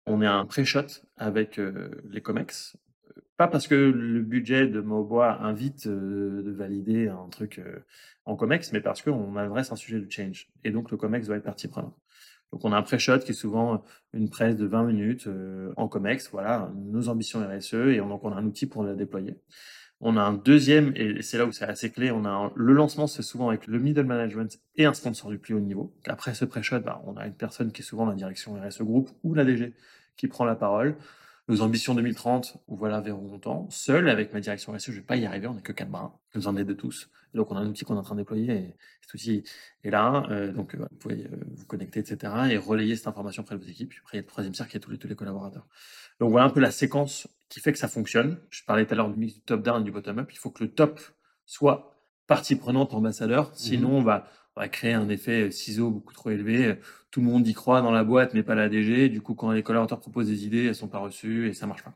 on 0.07 0.23
ait 0.23 0.27
un 0.27 0.47
pré-shot 0.47 0.87
avec 1.16 1.59
euh, 1.59 1.90
les 2.11 2.21
COMEX. 2.21 2.77
Pas 3.37 3.49
parce 3.49 3.66
que 3.69 3.75
le 3.75 4.23
budget 4.23 4.66
de 4.66 4.81
Maubois 4.81 5.42
invite 5.42 5.87
euh, 5.87 6.42
de 6.42 6.51
valider 6.53 7.09
un 7.09 7.29
truc 7.29 7.59
euh, 7.59 7.81
en 8.25 8.37
COMEX, 8.37 8.73
mais 8.73 8.81
parce 8.81 9.03
qu'on 9.03 9.37
adresse 9.37 9.73
un 9.73 9.77
sujet 9.77 10.01
de 10.01 10.11
change. 10.11 10.49
Et 10.64 10.71
donc, 10.71 10.90
le 10.90 10.97
COMEX 10.97 11.27
doit 11.27 11.37
être 11.37 11.45
partie 11.45 11.69
prenante. 11.69 11.97
Donc, 12.53 12.64
on 12.64 12.73
a 12.73 12.79
un 12.79 12.83
pré-shot 12.83 13.19
qui 13.19 13.33
est 13.33 13.35
souvent 13.35 13.85
une 14.14 14.31
presse 14.31 14.57
de 14.57 14.66
20 14.66 14.85
minutes 14.85 15.29
en 15.77 15.88
COMEX, 15.88 16.31
voilà, 16.31 16.73
nos 16.77 17.09
ambitions 17.09 17.40
RSE, 17.40 17.75
et 17.75 18.01
on, 18.01 18.09
donc 18.09 18.25
on 18.25 18.33
a 18.33 18.37
un 18.37 18.47
outil 18.47 18.66
pour 18.66 18.85
la 18.85 18.95
déployer. 18.95 19.37
On 20.01 20.17
a 20.19 20.23
un 20.23 20.35
deuxième, 20.35 20.93
et 20.95 21.23
c'est 21.23 21.39
là 21.39 21.47
où 21.47 21.53
c'est 21.53 21.65
assez 21.65 21.91
clé, 21.91 22.11
on 22.11 22.25
a 22.27 22.29
un- 22.29 22.53
le 22.55 22.75
lancement, 22.75 23.07
c'est 23.07 23.23
souvent 23.23 23.49
avec 23.49 23.67
le 23.67 23.79
middle 23.79 24.05
management 24.05 24.59
et 24.77 24.85
un 24.85 24.93
sponsor 24.93 25.31
du 25.31 25.39
plus 25.39 25.55
haut 25.55 25.61
niveau. 25.61 25.95
Après 26.07 26.35
ce 26.35 26.45
pré-shot, 26.45 26.81
bah, 26.81 27.03
on 27.07 27.17
a 27.17 27.27
une 27.27 27.35
personne 27.35 27.73
qui 27.73 27.81
est 27.81 27.85
souvent 27.85 28.05
la 28.05 28.15
direction 28.15 28.55
RSE 28.61 28.83
groupe 28.83 29.11
ou 29.23 29.33
la 29.35 29.45
DG 29.45 29.73
qui 30.19 30.29
prend 30.29 30.45
la 30.45 30.55
parole. 30.55 30.97
Nos 31.49 31.61
ambitions 31.63 31.95
2030, 31.95 32.59
ou 32.67 32.77
voilà, 32.77 33.01
vers 33.01 33.17
longtemps. 33.17 33.69
Seul, 33.71 34.09
avec 34.09 34.33
ma 34.35 34.41
direction 34.41 34.73
RSE, 34.73 34.87
je 34.91 34.97
vais 34.97 35.01
pas 35.03 35.17
y 35.17 35.25
arriver, 35.27 35.47
on 35.47 35.55
n'est 35.55 35.63
que 35.63 35.73
quatre 35.73 35.91
bras. 35.91 36.19
Nous 36.35 36.47
en 36.49 36.57
aide 36.57 36.67
de 36.67 36.75
tous. 36.75 37.09
Donc, 37.35 37.53
on 37.53 37.57
a 37.57 37.61
un 37.61 37.67
outil 37.69 37.85
qu'on 37.85 37.95
est 37.95 37.99
en 37.99 38.03
train 38.03 38.17
de 38.17 38.21
déployer, 38.23 38.51
et 38.53 38.75
cet 39.01 39.15
outil 39.15 39.45
est 39.85 39.91
là. 39.91 40.27
euh, 40.31 40.53
donc, 40.53 40.75
euh, 40.75 40.79
vous 40.91 40.97
pouvez 40.99 41.25
euh, 41.27 41.37
vous 41.55 41.65
connecter, 41.67 42.01
etc., 42.01 42.33
et 42.51 42.57
relayer 42.57 42.97
cette 42.97 43.07
information 43.07 43.43
auprès 43.43 43.55
de 43.57 43.63
vos 43.63 43.69
équipes. 43.69 43.93
Après, 44.01 44.17
il 44.17 44.19
y 44.19 44.21
a 44.21 44.23
le 44.23 44.27
troisième 44.27 44.55
cercle, 44.55 44.75
y 44.75 44.77
a 44.79 44.81
tous 44.81 44.91
les, 44.91 44.99
tous 44.99 45.07
les 45.09 45.15
collaborateurs. 45.15 45.67
Donc, 46.21 46.31
voilà 46.31 46.47
un 46.47 46.51
peu 46.51 46.61
la 46.61 46.71
séquence 46.71 47.29
qui 47.49 47.61
fait 47.61 47.73
que 47.73 47.79
ça 47.79 47.89
fonctionne. 47.89 48.39
Je 48.51 48.63
parlais 48.65 48.87
tout 48.87 48.95
à 48.95 48.97
l'heure 48.97 49.11
du 49.11 49.19
mix 49.19 49.35
du 49.35 49.41
top-down 49.41 49.83
et 49.83 49.85
du 49.85 49.91
bottom-up. 49.93 50.29
Il 50.33 50.39
faut 50.39 50.51
que 50.51 50.65
le 50.65 50.71
top 50.71 51.01
soit 51.45 51.95
partie 52.27 52.57
prenante, 52.57 52.95
ambassadeur. 52.95 53.51
Sinon, 53.55 53.99
on 53.99 54.03
va, 54.03 54.27
on 54.57 54.61
va 54.61 54.69
créer 54.69 54.95
un 54.95 55.09
effet 55.09 55.51
ciseau 55.51 55.91
beaucoup 55.91 56.13
trop 56.15 56.31
élevé. 56.31 56.77
Tout 57.11 57.21
le 57.21 57.27
monde 57.27 57.47
y 57.47 57.55
croit 57.55 57.83
dans 57.83 57.93
la 57.93 58.03
boîte, 58.03 58.35
mais 58.35 58.43
pas 58.43 58.55
la 58.55 58.69
DG. 58.69 59.09
Du 59.09 59.21
coup, 59.21 59.35
quand 59.35 59.53
les 59.53 59.63
collaborateurs 59.63 60.01
proposent 60.01 60.27
des 60.29 60.45
idées, 60.45 60.67
elles 60.67 60.75
sont 60.75 60.89
pas 60.89 60.99
reçues 60.99 61.49
et 61.49 61.53
ça 61.53 61.67
marche 61.67 61.85
pas. 61.85 61.95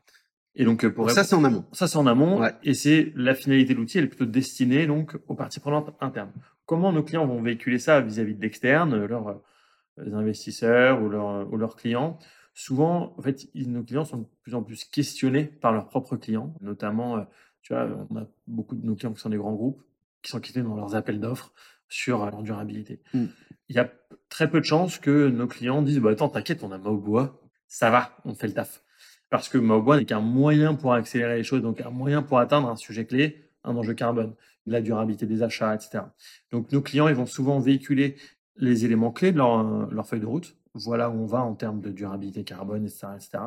Et 0.55 0.65
donc, 0.65 0.83
euh, 0.83 0.93
pour 0.93 1.05
Donc 1.05 1.15
Ça, 1.15 1.23
c'est 1.23 1.35
en 1.35 1.43
amont. 1.43 1.65
ça, 1.71 1.87
c'est 1.87 1.97
en 1.97 2.07
amont. 2.07 2.39
Ouais. 2.39 2.53
Et 2.63 2.73
c'est 2.73 3.11
la 3.15 3.35
finalité 3.35 3.73
de 3.73 3.79
l'outil, 3.79 3.97
elle 3.97 4.05
est 4.05 4.07
plutôt 4.07 4.25
destinée 4.25 4.85
donc 4.87 5.17
aux 5.27 5.35
parties 5.35 5.59
prenantes 5.59 5.95
internes. 5.99 6.31
Comment 6.65 6.91
nos 6.93 7.03
clients 7.03 7.25
vont 7.25 7.41
véhiculer 7.41 7.79
ça 7.79 8.01
vis-à-vis 8.01 8.35
de 8.35 8.41
l'externe, 8.41 9.05
leurs 9.05 9.27
euh, 9.29 10.13
investisseurs 10.13 11.01
ou 11.01 11.09
leurs 11.57 11.75
clients? 11.75 12.19
Souvent, 12.53 13.13
en 13.17 13.21
fait, 13.21 13.47
nos 13.55 13.83
clients 13.83 14.05
sont 14.05 14.17
de 14.17 14.25
plus 14.43 14.55
en 14.55 14.63
plus 14.63 14.83
questionnés 14.83 15.45
par 15.45 15.71
leurs 15.71 15.87
propres 15.87 16.17
clients, 16.17 16.53
notamment, 16.61 17.17
euh, 17.17 17.21
tu 17.61 17.73
vois, 17.73 17.87
on 18.09 18.17
a 18.17 18.27
beaucoup 18.47 18.75
de 18.75 18.85
nos 18.85 18.95
clients 18.95 19.13
qui 19.13 19.21
sont 19.21 19.29
des 19.29 19.37
grands 19.37 19.53
groupes, 19.53 19.81
qui 20.21 20.31
sont 20.31 20.39
questionnés 20.39 20.67
dans 20.67 20.75
leurs 20.75 20.95
appels 20.95 21.19
d'offres 21.19 21.53
sur 21.87 22.23
euh, 22.23 22.29
leur 22.29 22.43
durabilité. 22.43 22.99
Mm. 23.13 23.25
Il 23.69 23.75
y 23.75 23.79
a 23.79 23.89
très 24.29 24.49
peu 24.49 24.59
de 24.59 24.65
chances 24.65 24.97
que 24.97 25.29
nos 25.29 25.47
clients 25.47 25.81
disent, 25.81 25.99
bah, 25.99 26.11
attends, 26.11 26.29
t'inquiète, 26.29 26.63
on 26.63 26.71
a 26.71 26.77
Maobois, 26.77 27.41
ça 27.67 27.89
va, 27.89 28.17
on 28.25 28.35
fait 28.35 28.47
le 28.47 28.53
taf. 28.53 28.83
Parce 29.29 29.47
que 29.47 29.57
Maobois 29.57 29.97
n'est 29.97 30.05
qu'un 30.05 30.19
moyen 30.19 30.75
pour 30.75 30.93
accélérer 30.93 31.37
les 31.37 31.43
choses, 31.43 31.61
donc 31.61 31.79
un 31.79 31.89
moyen 31.89 32.21
pour 32.21 32.39
atteindre 32.39 32.69
un 32.69 32.75
sujet 32.75 33.05
clé, 33.05 33.49
un 33.63 33.75
enjeu 33.77 33.93
carbone, 33.93 34.35
la 34.65 34.81
durabilité 34.81 35.25
des 35.25 35.41
achats, 35.43 35.73
etc. 35.73 36.03
Donc 36.51 36.71
nos 36.71 36.81
clients, 36.81 37.07
ils 37.07 37.15
vont 37.15 37.25
souvent 37.25 37.59
véhiculer 37.59 38.17
les 38.57 38.85
éléments 38.85 39.11
clés 39.11 39.31
de 39.31 39.37
leur, 39.37 39.59
euh, 39.59 39.87
leur 39.91 40.05
feuille 40.05 40.19
de 40.19 40.25
route. 40.25 40.55
Voilà 40.73 41.09
où 41.09 41.13
on 41.13 41.25
va 41.25 41.41
en 41.43 41.53
termes 41.55 41.81
de 41.81 41.91
durabilité 41.91 42.43
carbone, 42.43 42.85
etc. 42.85 43.07
etc. 43.15 43.39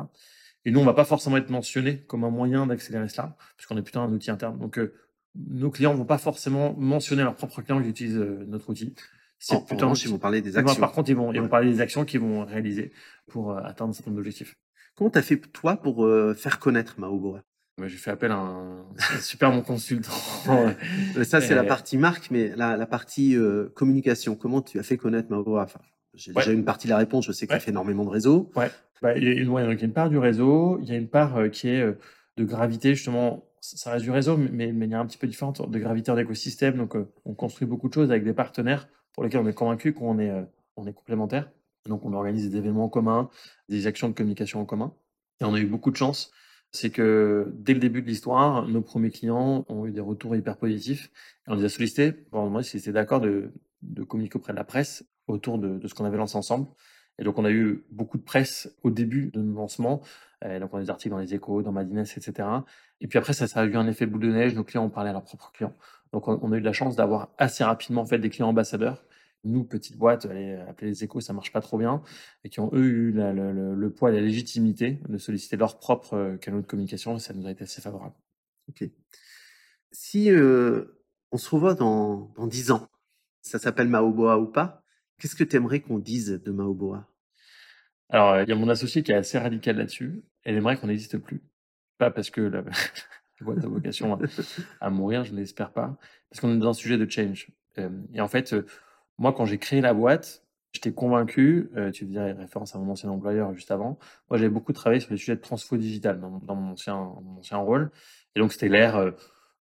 Et 0.65 0.71
nous, 0.71 0.79
on 0.79 0.85
va 0.85 0.93
pas 0.93 1.05
forcément 1.05 1.37
être 1.37 1.49
mentionné 1.49 1.99
comme 2.07 2.23
un 2.23 2.29
moyen 2.29 2.65
d'accélérer 2.67 3.07
cela, 3.09 3.35
puisqu'on 3.57 3.77
est 3.77 3.81
plutôt 3.81 3.99
un 3.99 4.11
outil 4.11 4.31
interne. 4.31 4.57
Donc 4.57 4.77
euh, 4.79 4.93
nos 5.35 5.69
clients 5.69 5.93
vont 5.93 6.05
pas 6.05 6.17
forcément 6.17 6.73
mentionner 6.77 7.23
leurs 7.23 7.35
propres 7.35 7.61
clients 7.61 7.81
qui 7.81 7.89
utilisent 7.89 8.17
euh, 8.17 8.45
notre 8.47 8.69
outil. 8.69 8.95
En, 9.49 9.55
en 9.55 9.61
plutôt 9.61 9.83
un 9.83 9.85
revanche, 9.87 10.03
ils 10.03 10.07
outil- 10.07 10.11
vont 10.11 10.17
parler 10.19 10.41
des 10.41 10.57
actions. 10.57 10.79
Par 10.79 10.91
contre, 10.91 11.09
ils 11.09 11.15
vont, 11.15 11.31
ils 11.33 11.39
vont 11.41 11.47
parler 11.49 11.69
des 11.71 11.81
actions 11.81 12.05
qu'ils 12.05 12.19
vont 12.21 12.45
réaliser 12.45 12.91
pour 13.27 13.51
euh, 13.51 13.61
atteindre 13.63 13.93
nombre 14.05 14.15
d'objectifs. 14.17 14.55
Comment 14.95 15.09
tu 15.09 15.17
as 15.19 15.21
fait, 15.21 15.37
toi, 15.37 15.75
pour 15.75 16.07
faire 16.37 16.57
connaître 16.57 16.99
Maoboa 16.99 17.43
Ouais, 17.77 17.89
J'ai 17.89 17.97
fait 17.97 18.11
appel 18.11 18.31
à 18.31 18.37
un, 18.37 18.85
super 19.19 19.51
bon 19.51 19.61
consultant. 19.61 20.13
Ça, 21.25 21.41
c'est 21.41 21.53
la 21.53 21.63
partie 21.65 21.97
marque, 21.97 22.31
mais 22.31 22.55
la, 22.55 22.77
la 22.77 22.85
partie 22.85 23.35
euh, 23.35 23.69
communication, 23.75 24.35
comment 24.37 24.61
tu 24.61 24.79
as 24.79 24.83
fait 24.83 24.95
connaître 24.95 25.29
Maoboa 25.29 25.63
enfin, 25.63 25.81
J'ai 26.15 26.31
Ouais. 26.31 26.41
déjà 26.41 26.51
une 26.53 26.65
partie 26.65 26.87
de 26.87 26.91
la 26.91 26.97
réponse, 26.97 27.25
je 27.25 27.31
sais 27.31 27.45
que 27.45 27.51
tu 27.51 27.55
Ouais. 27.55 27.59
fait 27.59 27.71
énormément 27.71 28.05
de 28.05 28.09
réseaux. 28.09 28.49
Bah, 29.01 29.17
il, 29.17 29.23
y 29.23 29.27
a 29.27 29.31
une, 29.33 29.49
ouais, 29.49 29.63
donc 29.63 29.73
il 29.73 29.79
y 29.79 29.83
a 29.83 29.85
une 29.85 29.93
part 29.93 30.09
du 30.09 30.17
réseau, 30.17 30.79
il 30.81 30.87
y 30.87 30.91
a 30.91 30.95
une 30.95 31.09
part 31.09 31.35
euh, 31.37 31.49
qui 31.49 31.67
est 31.67 31.81
euh, 31.81 31.99
de 32.37 32.45
gravité, 32.45 32.95
justement, 32.95 33.45
ça 33.59 33.77
ça 33.77 33.91
reste 33.91 34.03
du 34.05 34.11
réseau, 34.11 34.37
mais 34.37 34.67
de 34.67 34.71
manière 34.77 34.99
un 34.99 35.05
petit 35.05 35.17
peu 35.17 35.27
différente, 35.27 35.69
de 35.69 35.79
gravité 35.79 36.11
en 36.11 36.17
écosystème. 36.17 36.77
Donc, 36.77 36.95
euh, 36.95 37.11
on 37.25 37.33
construit 37.33 37.67
beaucoup 37.67 37.89
de 37.89 37.93
choses 37.93 38.09
avec 38.09 38.23
des 38.23 38.33
partenaires 38.33 38.87
pour 39.13 39.23
lesquels 39.23 39.41
on 39.41 39.47
est 39.47 39.53
convaincu 39.53 39.93
qu'on 39.93 40.17
est, 40.19 40.31
on 40.77 40.87
est 40.87 40.93
complémentaires. 40.93 41.51
Donc, 41.87 42.05
on 42.05 42.13
organise 42.13 42.49
des 42.49 42.57
événements 42.57 42.85
en 42.85 42.89
commun, 42.89 43.29
des 43.69 43.85
actions 43.87 44.09
de 44.09 44.13
communication 44.13 44.61
en 44.61 44.65
commun. 44.65 44.93
Et 45.41 45.45
on 45.45 45.53
a 45.53 45.59
eu 45.59 45.65
beaucoup 45.65 45.91
de 45.91 45.97
chance. 45.97 46.31
C'est 46.71 46.89
que 46.89 47.53
dès 47.55 47.73
le 47.73 47.79
début 47.79 48.01
de 48.01 48.07
l'histoire, 48.07 48.67
nos 48.67 48.81
premiers 48.81 49.11
clients 49.11 49.65
ont 49.69 49.85
eu 49.85 49.91
des 49.91 50.01
retours 50.01 50.35
hyper 50.35 50.57
positifs. 50.57 51.09
Et 51.47 51.51
on 51.51 51.55
les 51.55 51.63
a 51.65 51.69
sollicités 51.69 52.11
pour 52.11 52.43
demander 52.43 52.63
s'ils 52.63 52.79
étaient 52.81 52.91
d'accord 52.91 53.21
de, 53.21 53.51
de 53.81 54.03
communiquer 54.03 54.37
auprès 54.37 54.51
de 54.53 54.57
la 54.57 54.63
presse 54.63 55.05
autour 55.27 55.59
de, 55.59 55.77
de 55.77 55.87
ce 55.87 55.93
qu'on 55.93 56.05
avait 56.05 56.17
lancé 56.17 56.37
ensemble. 56.37 56.67
Et 57.17 57.23
donc, 57.23 57.39
on 57.39 57.45
a 57.45 57.51
eu 57.51 57.85
beaucoup 57.91 58.17
de 58.17 58.23
presse 58.23 58.75
au 58.83 58.89
début 58.89 59.31
de 59.31 59.41
nos 59.41 59.55
lancements. 59.55 60.01
Donc, 60.43 60.73
on 60.73 60.77
a 60.77 60.81
des 60.81 60.89
articles 60.89 61.11
dans 61.11 61.19
les 61.19 61.33
échos, 61.33 61.63
dans 61.63 61.71
Madines, 61.71 61.99
etc. 61.99 62.47
Et 63.01 63.07
puis 63.07 63.17
après, 63.17 63.33
ça, 63.33 63.47
ça 63.47 63.61
a 63.61 63.65
eu 63.65 63.75
un 63.75 63.87
effet 63.87 64.05
boule 64.05 64.21
de 64.21 64.31
neige. 64.31 64.53
Nos 64.53 64.63
clients 64.63 64.83
ont 64.83 64.89
parlé 64.89 65.09
à 65.09 65.13
leurs 65.13 65.23
propres 65.23 65.51
clients. 65.51 65.73
Donc, 66.11 66.27
on, 66.27 66.51
a 66.51 66.57
eu 66.57 66.61
de 66.61 66.65
la 66.65 66.73
chance 66.73 66.95
d'avoir 66.95 67.29
assez 67.37 67.63
rapidement 67.63 68.01
en 68.01 68.05
fait 68.05 68.19
des 68.19 68.29
clients 68.29 68.49
ambassadeurs. 68.49 69.03
Nous, 69.43 69.63
petite 69.63 69.97
boîte, 69.97 70.25
allez, 70.25 70.53
appeler 70.67 70.87
les 70.87 71.03
échos, 71.03 71.19
ça 71.21 71.33
marche 71.33 71.51
pas 71.51 71.61
trop 71.61 71.77
bien. 71.77 72.01
Et 72.43 72.49
qui 72.49 72.59
ont, 72.59 72.69
eux, 72.73 72.85
eu 72.85 73.11
le, 73.11 73.89
poids 73.89 74.11
et 74.11 74.13
la 74.13 74.21
légitimité 74.21 74.99
de 75.07 75.17
solliciter 75.17 75.57
leurs 75.57 75.77
propres 75.77 76.15
euh, 76.15 76.37
canaux 76.37 76.61
de 76.61 76.65
communication. 76.65 77.17
Et 77.17 77.19
ça 77.19 77.33
nous 77.33 77.45
a 77.45 77.51
été 77.51 77.63
assez 77.63 77.81
favorable. 77.81 78.15
Ok. 78.69 78.89
Si 79.91 80.31
euh, 80.31 81.01
on 81.31 81.37
se 81.37 81.49
revoit 81.49 81.75
dans, 81.75 82.31
dans 82.35 82.47
10 82.47 82.71
ans, 82.71 82.87
ça 83.41 83.59
s'appelle 83.59 83.87
Maoboa 83.87 84.39
ou 84.39 84.47
pas, 84.47 84.84
qu'est-ce 85.19 85.35
que 85.35 85.43
tu 85.43 85.55
aimerais 85.55 85.81
qu'on 85.81 85.99
dise 85.99 86.41
de 86.43 86.51
Maoboa? 86.51 87.07
Alors, 88.09 88.33
euh, 88.33 88.43
il 88.43 88.49
y 88.49 88.51
a 88.51 88.55
mon 88.55 88.69
associé 88.69 89.03
qui 89.03 89.11
est 89.11 89.15
assez 89.15 89.37
radical 89.37 89.77
là-dessus. 89.77 90.23
Elle 90.43 90.55
aimerait 90.55 90.77
qu'on 90.77 90.87
n'existe 90.87 91.17
plus. 91.17 91.41
Pas 91.97 92.11
parce 92.11 92.29
que 92.29 92.41
la, 92.41 92.61
boîte 93.41 93.63
a 93.63 93.67
vocation 93.67 94.17
à, 94.79 94.89
mourir, 94.89 95.23
je 95.23 95.31
ne 95.31 95.37
l'espère 95.37 95.71
pas. 95.71 95.97
Parce 96.29 96.41
qu'on 96.41 96.53
est 96.53 96.59
dans 96.59 96.69
un 96.69 96.73
sujet 96.73 96.97
de 96.97 97.09
change. 97.09 97.49
Euh, 97.77 97.89
et 98.13 98.21
en 98.21 98.27
fait, 98.27 98.53
euh, 98.53 98.65
moi, 99.17 99.33
quand 99.33 99.45
j'ai 99.45 99.57
créé 99.57 99.81
la 99.81 99.93
boîte, 99.93 100.45
J'étais 100.75 100.91
convaincu, 100.91 101.69
euh, 101.77 101.89
tu 101.89 102.05
faisais 102.05 102.33
référence 102.33 102.75
à 102.75 102.79
mon 102.79 102.91
ancien 102.91 103.09
employeur 103.09 103.53
juste 103.53 103.71
avant. 103.71 103.97
Moi, 104.29 104.37
j'avais 104.37 104.49
beaucoup 104.49 104.73
travaillé 104.73 104.99
sur 104.99 105.09
les 105.09 105.17
sujets 105.17 105.37
de 105.37 105.41
transfo 105.41 105.77
digital 105.77 106.19
dans, 106.19 106.53
mon, 106.53 106.73
ancien, 106.73 106.95
mon 106.95 107.39
ancien 107.39 107.55
rôle. 107.59 107.91
Et 108.35 108.41
donc, 108.41 108.51
c'était 108.51 108.67
l'ère 108.67 109.13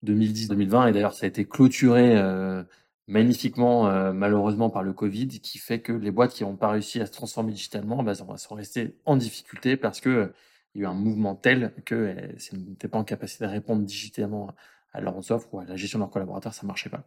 2010-2020. 0.04 0.88
Et 0.88 0.92
d'ailleurs, 0.92 1.12
ça 1.12 1.26
a 1.26 1.28
été 1.28 1.44
clôturé 1.44 2.20
magnifiquement, 3.06 3.88
euh, 3.88 4.12
malheureusement, 4.12 4.70
par 4.70 4.82
le 4.82 4.92
Covid, 4.92 5.28
qui 5.28 5.58
fait 5.58 5.80
que 5.80 5.92
les 5.92 6.10
boîtes 6.10 6.32
qui 6.32 6.44
n'ont 6.44 6.56
pas 6.56 6.68
réussi 6.70 7.00
à 7.00 7.06
se 7.06 7.12
transformer 7.12 7.52
digitalement 7.52 8.02
bah, 8.02 8.14
sont 8.14 8.54
restées 8.54 8.96
en 9.04 9.16
difficulté 9.16 9.76
parce 9.76 10.00
que 10.00 10.08
euh, 10.08 10.34
y 10.74 10.80
a 10.80 10.82
eu 10.82 10.86
un 10.86 10.94
mouvement 10.94 11.34
tel 11.34 11.72
que 11.84 11.94
euh, 11.94 12.14
n'étaient 12.52 12.88
pas 12.88 12.98
en 12.98 13.04
capacité 13.04 13.44
de 13.44 13.50
répondre 13.50 13.82
digitalement 13.82 14.54
à 14.92 15.00
leurs 15.00 15.30
offres 15.30 15.52
ou 15.52 15.58
à 15.58 15.64
la 15.64 15.76
gestion 15.76 15.98
de 15.98 16.04
leurs 16.04 16.10
collaborateurs, 16.10 16.54
ça 16.54 16.66
marchait 16.66 16.90
pas. 16.90 17.04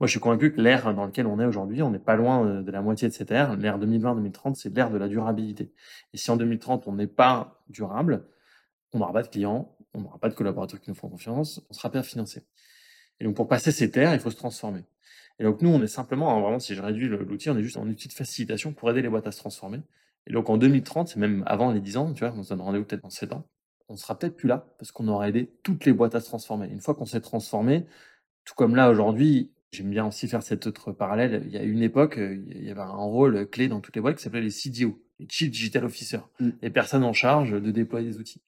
Moi, 0.00 0.06
je 0.06 0.12
suis 0.12 0.20
convaincu 0.20 0.52
que 0.52 0.60
l'ère 0.60 0.94
dans 0.94 1.06
laquelle 1.06 1.26
on 1.26 1.40
est 1.40 1.44
aujourd'hui, 1.44 1.82
on 1.82 1.90
n'est 1.90 1.98
pas 1.98 2.16
loin 2.16 2.46
euh, 2.46 2.62
de 2.62 2.70
la 2.70 2.82
moitié 2.82 3.08
de 3.08 3.12
cette 3.12 3.30
ère. 3.30 3.56
L'ère 3.56 3.78
2020-2030, 3.78 4.54
c'est 4.54 4.74
l'ère 4.74 4.90
de 4.90 4.98
la 4.98 5.08
durabilité. 5.08 5.72
Et 6.12 6.18
si 6.18 6.30
en 6.30 6.36
2030, 6.36 6.86
on 6.86 6.92
n'est 6.92 7.06
pas 7.06 7.62
durable, 7.68 8.26
on 8.92 8.98
n'aura 8.98 9.12
pas 9.12 9.22
de 9.22 9.28
clients, 9.28 9.76
on 9.94 10.00
n'aura 10.00 10.18
pas 10.18 10.28
de 10.28 10.34
collaborateurs 10.34 10.80
qui 10.80 10.90
nous 10.90 10.96
font 10.96 11.08
confiance, 11.08 11.62
on 11.70 11.72
sera 11.72 11.90
pas 11.90 12.02
financé. 12.02 12.44
Et 13.20 13.24
donc, 13.24 13.34
pour 13.34 13.48
passer 13.48 13.72
cette 13.72 13.96
ère, 13.96 14.14
il 14.14 14.20
faut 14.20 14.30
se 14.30 14.36
transformer. 14.36 14.84
Et 15.38 15.44
donc, 15.44 15.62
nous, 15.62 15.70
on 15.70 15.82
est 15.82 15.86
simplement, 15.86 16.36
hein, 16.36 16.40
vraiment, 16.40 16.58
si 16.58 16.74
je 16.74 16.82
réduis 16.82 17.08
l'outil, 17.08 17.50
on 17.50 17.56
est 17.56 17.62
juste 17.62 17.76
en 17.76 17.86
outil 17.86 18.08
de 18.08 18.12
facilitation 18.12 18.72
pour 18.72 18.90
aider 18.90 19.02
les 19.02 19.08
boîtes 19.08 19.26
à 19.26 19.32
se 19.32 19.38
transformer. 19.38 19.80
Et 20.26 20.32
donc, 20.32 20.50
en 20.50 20.56
2030, 20.56 21.08
c'est 21.08 21.20
même 21.20 21.42
avant 21.46 21.72
les 21.72 21.80
10 21.80 21.96
ans, 21.96 22.12
tu 22.12 22.24
vois, 22.24 22.34
on 22.36 22.42
se 22.42 22.50
donne 22.50 22.60
rendez-vous 22.60 22.84
peut-être 22.84 23.02
dans 23.02 23.10
7 23.10 23.32
ans, 23.32 23.46
on 23.88 23.96
sera 23.96 24.18
peut-être 24.18 24.36
plus 24.36 24.48
là 24.48 24.66
parce 24.78 24.92
qu'on 24.92 25.08
aura 25.08 25.28
aidé 25.28 25.50
toutes 25.62 25.86
les 25.86 25.92
boîtes 25.92 26.14
à 26.14 26.20
se 26.20 26.26
transformer. 26.26 26.68
Une 26.68 26.80
fois 26.80 26.94
qu'on 26.94 27.06
s'est 27.06 27.20
transformé, 27.20 27.86
tout 28.44 28.54
comme 28.54 28.76
là 28.76 28.90
aujourd'hui, 28.90 29.50
j'aime 29.72 29.90
bien 29.90 30.06
aussi 30.06 30.28
faire 30.28 30.42
cet 30.42 30.66
autre 30.66 30.92
parallèle. 30.92 31.42
Il 31.46 31.52
y 31.52 31.56
a 31.56 31.62
une 31.62 31.82
époque, 31.82 32.18
il 32.18 32.64
y 32.64 32.70
avait 32.70 32.80
un 32.80 32.88
rôle 32.90 33.48
clé 33.48 33.68
dans 33.68 33.80
toutes 33.80 33.96
les 33.96 34.02
boîtes 34.02 34.16
qui 34.16 34.22
s'appelait 34.22 34.42
les 34.42 34.50
CDO, 34.50 35.02
les 35.18 35.26
Chief 35.28 35.50
Digital 35.50 35.84
Officers, 35.84 36.28
mm. 36.40 36.50
les 36.60 36.70
personnes 36.70 37.04
en 37.04 37.12
charge 37.12 37.52
de 37.52 37.70
déployer 37.70 38.08
des 38.10 38.18
outils. 38.18 38.42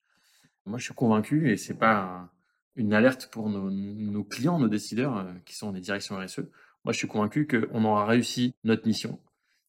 Moi, 0.67 0.79
je 0.79 0.85
suis 0.85 0.95
convaincu, 0.95 1.51
et 1.51 1.57
c'est 1.57 1.75
pas 1.75 2.31
une 2.77 2.93
alerte 2.93 3.29
pour 3.33 3.49
nos, 3.49 3.71
nos, 3.71 4.25
clients, 4.25 4.59
nos 4.59 4.69
décideurs, 4.69 5.19
euh, 5.19 5.33
qui 5.45 5.57
sont 5.57 5.73
les 5.73 5.81
directions 5.81 6.17
RSE. 6.17 6.43
Moi, 6.85 6.93
je 6.93 6.99
suis 6.99 7.09
convaincu 7.09 7.47
qu'on 7.47 7.85
aura 7.85 8.07
réussi 8.07 8.55
notre 8.65 8.87
mission 8.87 9.21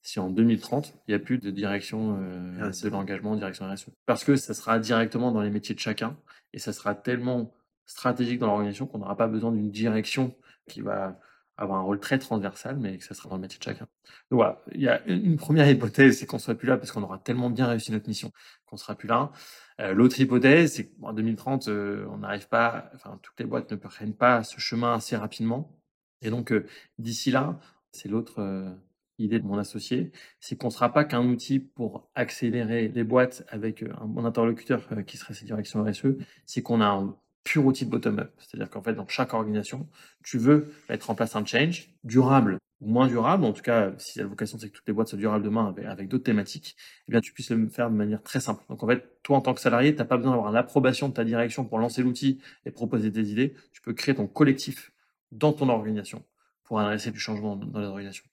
si 0.02 0.20
en 0.20 0.30
2030, 0.30 0.94
il 1.08 1.12
n'y 1.12 1.16
a 1.16 1.20
plus 1.20 1.38
de 1.38 1.52
direction 1.52 2.18
euh, 2.20 2.72
de 2.72 2.90
l'engagement, 2.90 3.36
direction 3.36 3.72
RSE. 3.72 3.90
Parce 4.06 4.24
que 4.24 4.36
ça 4.36 4.54
sera 4.54 4.80
directement 4.80 5.32
dans 5.32 5.42
les 5.42 5.50
métiers 5.50 5.76
de 5.76 5.80
chacun 5.80 6.18
et 6.54 6.60
ça 6.60 6.74
sera 6.74 6.96
tellement 6.96 7.54
stratégique 7.86 8.40
dans 8.40 8.48
l'organisation 8.48 8.88
qu'on 8.88 9.00
n'aura 9.00 9.16
pas 9.16 9.28
besoin 9.28 9.52
d'une 9.52 9.70
direction 9.70 10.36
qui 10.68 10.82
va 10.82 11.20
avoir 11.58 11.80
un 11.80 11.84
rôle 11.84 12.00
très 12.00 12.18
transversal, 12.18 12.78
mais 12.80 12.98
que 12.98 13.04
ça 13.04 13.14
sera 13.14 13.30
dans 13.30 13.36
le 13.36 13.42
métier 13.42 13.60
de 13.60 13.64
chacun. 13.64 13.88
Donc 14.32 14.38
voilà, 14.38 14.64
il 14.74 14.82
y 14.82 14.88
a 14.88 15.06
une 15.06 15.36
première 15.36 15.70
hypothèse, 15.70 16.18
c'est 16.18 16.26
qu'on 16.26 16.38
ne 16.38 16.42
sera 16.42 16.56
plus 16.56 16.68
là 16.68 16.78
parce 16.78 16.92
qu'on 16.92 17.04
aura 17.04 17.20
tellement 17.20 17.52
bien 17.52 17.68
réussi 17.68 17.92
notre 17.92 18.08
mission 18.08 18.32
qu'on 18.66 18.78
ne 18.78 18.80
sera 18.80 18.96
plus 18.96 19.08
là. 19.08 19.32
Euh, 19.80 19.94
l'autre 19.94 20.20
hypothèse, 20.20 20.74
c'est 20.74 20.90
qu'en 20.90 21.14
2030, 21.14 21.68
euh, 21.68 22.08
on 22.10 22.20
n'arrive 22.20 22.48
pas, 22.48 22.90
enfin, 22.96 23.20
toutes 23.22 23.40
les 23.40 23.46
boîtes 23.46 23.70
ne 23.70 23.76
prennent 23.76 24.16
pas 24.16 24.44
ce 24.44 24.60
chemin 24.60 24.96
assez 24.96 25.16
rapidement. 25.16 25.78
Et 26.22 26.30
donc, 26.30 26.54
d'ici 26.98 27.32
là, 27.32 27.60
c'est 27.92 28.10
l'autre 28.10 28.76
idée 29.18 29.40
de 29.40 29.46
mon 29.46 29.58
associé, 29.58 30.12
c'est 30.40 30.56
qu'on 30.56 30.68
ne 30.68 30.72
sera 30.72 30.92
pas 30.92 31.04
qu'un 31.04 31.26
outil 31.26 31.60
pour 31.60 32.10
accélérer 32.16 32.88
les 32.88 33.04
boîtes 33.04 33.44
avec 33.50 33.84
un 33.84 34.06
bon 34.06 34.26
interlocuteur 34.26 34.88
qui 35.06 35.18
serait 35.18 35.34
cette 35.34 35.46
direction 35.46 35.84
RSE, 35.84 36.16
c'est 36.46 36.62
qu'on 36.62 36.82
a 36.82 36.88
un 36.88 37.16
pur 37.44 37.66
outil 37.66 37.86
de 37.86 37.92
bottom-up. 37.92 38.32
C'est-à-dire 38.38 38.70
qu'en 38.70 38.82
fait, 38.82 38.94
dans 38.94 39.08
chaque 39.08 39.34
organisation, 39.34 39.88
tu 40.24 40.38
veux 40.38 40.74
mettre 40.90 41.10
en 41.10 41.16
place 41.16 41.36
un 41.36 41.46
change 41.46 41.90
durable 42.04 42.58
ou 42.82 42.88
moins 42.90 43.08
durable, 43.08 43.46
en 43.46 43.54
tout 43.54 43.62
cas, 43.62 43.94
si 44.00 44.18
la 44.18 44.26
vocation 44.26 44.58
c'est 44.58 44.70
que 44.70 44.74
toutes 44.74 44.88
les 44.88 44.94
boîtes 44.94 45.08
soient 45.08 45.18
durables 45.18 45.46
demain 45.46 45.74
avec, 45.86 46.08
d'autres 46.08 46.24
thématiques, 46.24 46.76
eh 47.08 47.12
bien, 47.12 47.22
tu 47.22 47.32
puisses 47.32 47.52
le 47.52 47.68
faire 47.68 47.92
de 47.92 47.96
manière 47.96 48.24
très 48.24 48.40
simple. 48.40 48.64
Donc, 48.70 48.82
en 48.82 48.88
fait, 48.88 49.22
toi, 49.22 49.38
en 49.38 49.42
tant 49.42 49.54
que 49.54 49.62
salarié, 49.62 49.94
tu 49.94 50.00
n'as 50.00 50.06
pas 50.06 50.18
besoin 50.18 50.32
d'avoir 50.32 50.52
l'approbation 50.52 51.08
de 51.08 51.14
ta 51.14 51.24
direction 51.24 51.64
pour 51.64 51.78
lancer 51.78 52.02
l'outil 52.02 52.42
et 52.66 52.72
proposer 52.72 53.12
des 53.12 53.32
idées. 53.32 53.54
Tu 53.72 53.82
peux 53.82 53.94
créer 53.94 54.16
ton 54.16 54.26
collectif 54.26 54.91
dans 55.32 55.54
ton 55.54 55.70
organisation 55.70 56.24
pour 56.64 56.80
adresser 56.80 57.12
du 57.12 57.20
changement 57.20 57.56
dans 57.56 57.80
l'organisation. 57.80 58.24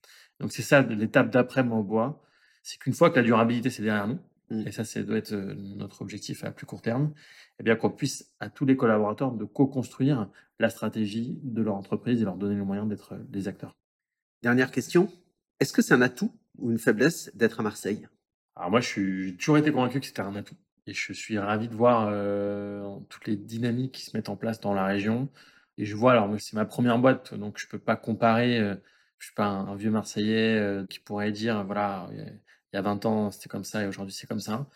Donc 0.41 0.53
c'est 0.53 0.63
ça 0.63 0.83
l'étape 0.83 1.31
d'après 1.31 1.65
mon 1.65 1.81
bois, 1.81 2.23
c'est 2.63 2.79
qu'une 2.79 2.93
fois 2.93 3.11
que 3.11 3.17
la 3.17 3.23
durabilité 3.23 3.71
c'est 3.71 3.83
derrière 3.83 4.07
nous, 4.07 4.19
mmh. 4.51 4.67
et 4.67 4.73
ça, 4.73 4.85
ça 4.85 5.03
doit 5.03 5.17
être 5.17 5.33
euh, 5.33 5.55
notre 5.77 6.03
objectif 6.03 6.45
à 6.45 6.51
plus 6.51 6.67
court 6.67 6.83
terme, 6.83 7.13
eh 7.59 7.63
bien 7.63 7.77
qu'on 7.77 7.91
puisse 7.91 8.33
à 8.41 8.51
tous 8.51 8.65
les 8.67 8.77
collaborateurs 8.77 9.33
de 9.33 9.45
co-construire 9.45 10.31
la 10.59 10.71
stratégie 10.71 11.39
de 11.43 11.63
leur 11.63 11.75
entreprise 11.75 12.23
et 12.23 12.25
leur 12.25 12.37
donner 12.37 12.55
le 12.55 12.65
moyen 12.65 12.87
d'être 12.87 13.15
euh, 13.15 13.25
des 13.29 13.49
acteurs. 13.49 13.77
Dernière 14.43 14.71
question, 14.71 15.11
est-ce 15.59 15.73
que 15.73 15.83
c'est 15.83 15.95
un 15.95 16.03
atout 16.03 16.33
ou 16.59 16.71
une 16.71 16.79
faiblesse 16.79 17.31
d'être 17.35 17.61
à 17.61 17.63
Marseille? 17.65 18.07
Alors 18.55 18.71
moi, 18.71 18.81
je 18.81 18.87
suis 18.87 19.37
toujours 19.37 19.59
été 19.59 19.73
convaincu 19.73 20.01
que 20.01 20.07
c'était 20.07 20.23
un 20.23 20.35
atout. 20.35 20.57
Et 20.87 20.95
je 20.95 21.13
suis 21.13 21.39
ravi 21.39 21.69
de 21.69 21.75
voir 21.75 22.09
euh, 22.11 22.89
toutes 23.09 23.27
les 23.27 23.37
dynamiques 23.37 23.93
qui 23.93 24.03
se 24.05 24.17
mettent 24.17 24.29
en 24.29 24.37
place 24.37 24.61
dans 24.61 24.73
la 24.73 24.85
région. 24.85 25.29
Et 25.79 25.85
je 25.87 25.97
vois, 25.97 26.13
alors 26.13 26.29
c'est 26.41 26.55
ma 26.55 26.65
première 26.67 26.99
boîte, 26.99 27.35
donc 27.35 27.59
je 27.59 27.67
ne 27.67 27.71
peux 27.71 27.79
pas 27.79 27.97
comparer, 27.97 28.59
euh, 28.59 28.75
je 29.19 29.27
suis 29.27 29.35
pas 29.35 29.47
un, 29.47 29.77
vieux 29.77 29.91
Marseillais 29.91 30.59
euh, 30.59 30.87
qui 30.87 30.99
pourrait 30.99 31.33
dire, 31.33 31.65
voilà, 31.65 32.09
il 32.13 32.27
y 32.75 32.77
a 32.77 32.83
20 32.83 33.07
ans 33.07 33.31
c'était 33.31 33.49
comme 33.49 33.65
ça 33.65 33.85
et 33.85 33.87
aujourd'hui 33.87 34.13
c'est 34.13 34.27
comme 34.27 34.41
ça. 34.41 34.67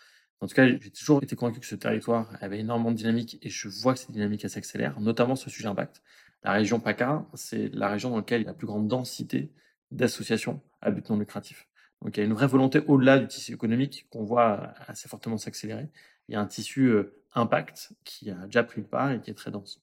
En 0.41 0.47
tout 0.47 0.55
cas, 0.55 0.67
j'ai 0.67 0.91
toujours 0.91 1.23
été 1.23 1.35
convaincu 1.35 1.61
que 1.61 1.65
ce 1.65 1.75
territoire 1.75 2.29
avait 2.41 2.59
énormément 2.59 2.91
de 2.91 2.97
dynamique 2.97 3.37
et 3.41 3.49
je 3.49 3.69
vois 3.69 3.93
que 3.93 3.99
cette 3.99 4.11
dynamique 4.11 4.49
s'accélère, 4.49 4.99
notamment 4.99 5.35
sur 5.35 5.47
le 5.49 5.53
sujet 5.53 5.67
impact. 5.67 6.01
La 6.43 6.51
région 6.51 6.79
PACA, 6.81 7.25
c'est 7.33 7.69
la 7.73 7.89
région 7.89 8.09
dans 8.09 8.17
laquelle 8.17 8.41
il 8.41 8.45
y 8.45 8.47
a 8.47 8.51
la 8.51 8.53
plus 8.53 8.67
grande 8.67 8.87
densité 8.87 9.51
d'associations 9.91 10.61
à 10.81 10.91
but 10.91 11.09
non 11.09 11.17
lucratif. 11.17 11.67
Donc 12.01 12.17
il 12.17 12.19
y 12.19 12.23
a 12.23 12.25
une 12.25 12.33
vraie 12.33 12.47
volonté 12.47 12.79
au-delà 12.79 13.19
du 13.19 13.27
tissu 13.27 13.53
économique 13.53 14.07
qu'on 14.09 14.23
voit 14.23 14.73
assez 14.87 15.07
fortement 15.07 15.37
s'accélérer. 15.37 15.87
Il 16.27 16.33
y 16.33 16.35
a 16.35 16.41
un 16.41 16.45
tissu 16.45 16.87
euh, 16.87 17.23
impact 17.35 17.93
qui 18.03 18.29
a 18.29 18.35
déjà 18.45 18.63
pris 18.63 18.81
le 18.81 18.87
pas 18.87 19.13
et 19.13 19.21
qui 19.21 19.31
est 19.31 19.35
très 19.35 19.51
dense. 19.51 19.81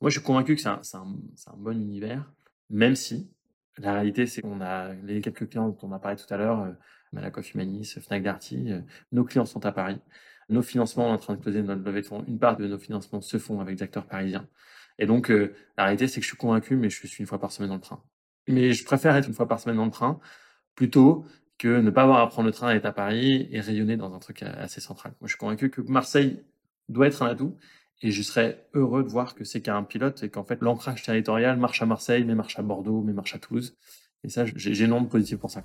Moi, 0.00 0.10
je 0.10 0.18
suis 0.18 0.26
convaincu 0.26 0.56
que 0.56 0.60
c'est 0.60 0.68
un, 0.68 1.56
bon 1.56 1.80
univers, 1.80 2.30
même 2.70 2.96
si 2.96 3.30
la 3.78 3.94
réalité, 3.94 4.26
c'est 4.26 4.42
qu'on 4.42 4.60
a 4.60 4.92
les 4.94 5.20
quelques 5.20 5.48
clients 5.48 5.68
dont 5.68 5.78
on 5.82 5.92
a 5.92 5.98
parlé 5.98 6.16
tout 6.16 6.32
à 6.32 6.36
l'heure, 6.36 6.60
euh, 6.60 6.72
Malakoff 7.12 7.54
Humanis, 7.54 7.94
Fnac 8.00 8.22
Darty, 8.22 8.72
euh, 8.72 8.80
nos 9.12 9.24
clients 9.24 9.46
sont 9.46 9.64
à 9.64 9.72
Paris. 9.72 10.00
Nos 10.48 10.62
financements, 10.62 11.06
on 11.06 11.10
est 11.10 11.14
en 11.14 11.18
train 11.18 11.34
de 11.34 11.40
closer 11.42 11.62
notre 11.62 11.82
levée 11.82 12.02
de 12.02 12.06
fonds. 12.06 12.24
Une 12.26 12.38
part 12.38 12.56
de 12.56 12.66
nos 12.66 12.78
financements 12.78 13.20
se 13.20 13.38
font 13.38 13.60
avec 13.60 13.76
des 13.76 13.82
acteurs 13.82 14.06
parisiens. 14.06 14.48
Et 14.98 15.06
donc, 15.06 15.30
euh, 15.30 15.54
la 15.76 15.84
réalité, 15.84 16.08
c'est 16.08 16.20
que 16.20 16.24
je 16.24 16.28
suis 16.28 16.38
convaincu, 16.38 16.76
mais 16.76 16.90
je 16.90 17.06
suis 17.06 17.20
une 17.20 17.26
fois 17.26 17.38
par 17.40 17.52
semaine 17.52 17.70
dans 17.70 17.76
le 17.76 17.80
train. 17.80 18.02
Mais 18.48 18.72
je 18.72 18.84
préfère 18.84 19.16
être 19.16 19.28
une 19.28 19.34
fois 19.34 19.48
par 19.48 19.60
semaine 19.60 19.76
dans 19.76 19.84
le 19.84 19.90
train 19.90 20.20
plutôt 20.74 21.26
que 21.58 21.80
ne 21.80 21.90
pas 21.90 22.02
avoir 22.02 22.20
à 22.20 22.28
prendre 22.28 22.46
le 22.46 22.52
train 22.52 22.72
et 22.72 22.76
être 22.76 22.86
à 22.86 22.92
Paris 22.92 23.48
et 23.50 23.60
rayonner 23.60 23.96
dans 23.96 24.14
un 24.14 24.18
truc 24.18 24.42
assez 24.42 24.80
central. 24.80 25.12
Moi, 25.20 25.26
je 25.26 25.32
suis 25.32 25.38
convaincu 25.38 25.70
que 25.70 25.80
Marseille 25.80 26.42
doit 26.88 27.06
être 27.06 27.22
un 27.22 27.26
atout 27.28 27.56
et 28.02 28.10
je 28.10 28.22
serais 28.22 28.66
heureux 28.74 29.02
de 29.02 29.08
voir 29.08 29.34
que 29.34 29.44
c'est 29.44 29.60
qu'un 29.60 29.82
pilote 29.82 30.22
et 30.22 30.28
qu'en 30.28 30.44
fait, 30.44 30.60
l'ancrage 30.60 31.02
territorial 31.02 31.58
marche 31.58 31.82
à 31.82 31.86
Marseille, 31.86 32.24
mais 32.24 32.34
marche 32.34 32.58
à 32.58 32.62
Bordeaux, 32.62 33.02
mais 33.04 33.12
marche 33.12 33.34
à 33.34 33.38
Toulouse. 33.38 33.76
Et 34.24 34.28
ça, 34.28 34.44
j'ai 34.44 34.84
énormément 34.84 35.06
de 35.06 35.10
positif 35.10 35.38
pour 35.38 35.50
ça. 35.50 35.62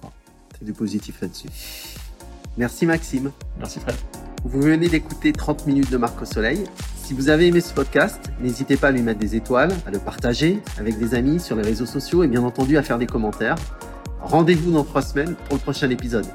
C'est 0.57 0.65
du 0.65 0.73
positif 0.73 1.19
là-dessus. 1.21 1.47
Merci 2.57 2.85
Maxime. 2.85 3.31
Merci 3.57 3.79
Fred. 3.79 3.95
Vous 4.43 4.61
venez 4.61 4.89
d'écouter 4.89 5.33
30 5.33 5.67
minutes 5.67 5.91
de 5.91 5.97
Marc 5.97 6.21
au 6.21 6.25
Soleil. 6.25 6.63
Si 6.95 7.13
vous 7.13 7.29
avez 7.29 7.47
aimé 7.47 7.61
ce 7.61 7.73
podcast, 7.73 8.31
n'hésitez 8.39 8.77
pas 8.77 8.87
à 8.87 8.91
lui 8.91 9.01
mettre 9.01 9.19
des 9.19 9.35
étoiles, 9.35 9.73
à 9.85 9.91
le 9.91 9.99
partager 9.99 10.59
avec 10.77 10.97
des 10.97 11.13
amis 11.13 11.39
sur 11.39 11.55
les 11.55 11.63
réseaux 11.63 11.85
sociaux 11.85 12.23
et 12.23 12.27
bien 12.27 12.43
entendu 12.43 12.77
à 12.77 12.83
faire 12.83 12.97
des 12.97 13.07
commentaires. 13.07 13.55
Rendez-vous 14.21 14.71
dans 14.71 14.83
trois 14.83 15.01
semaines 15.01 15.35
pour 15.35 15.55
le 15.55 15.61
prochain 15.61 15.89
épisode. 15.89 16.25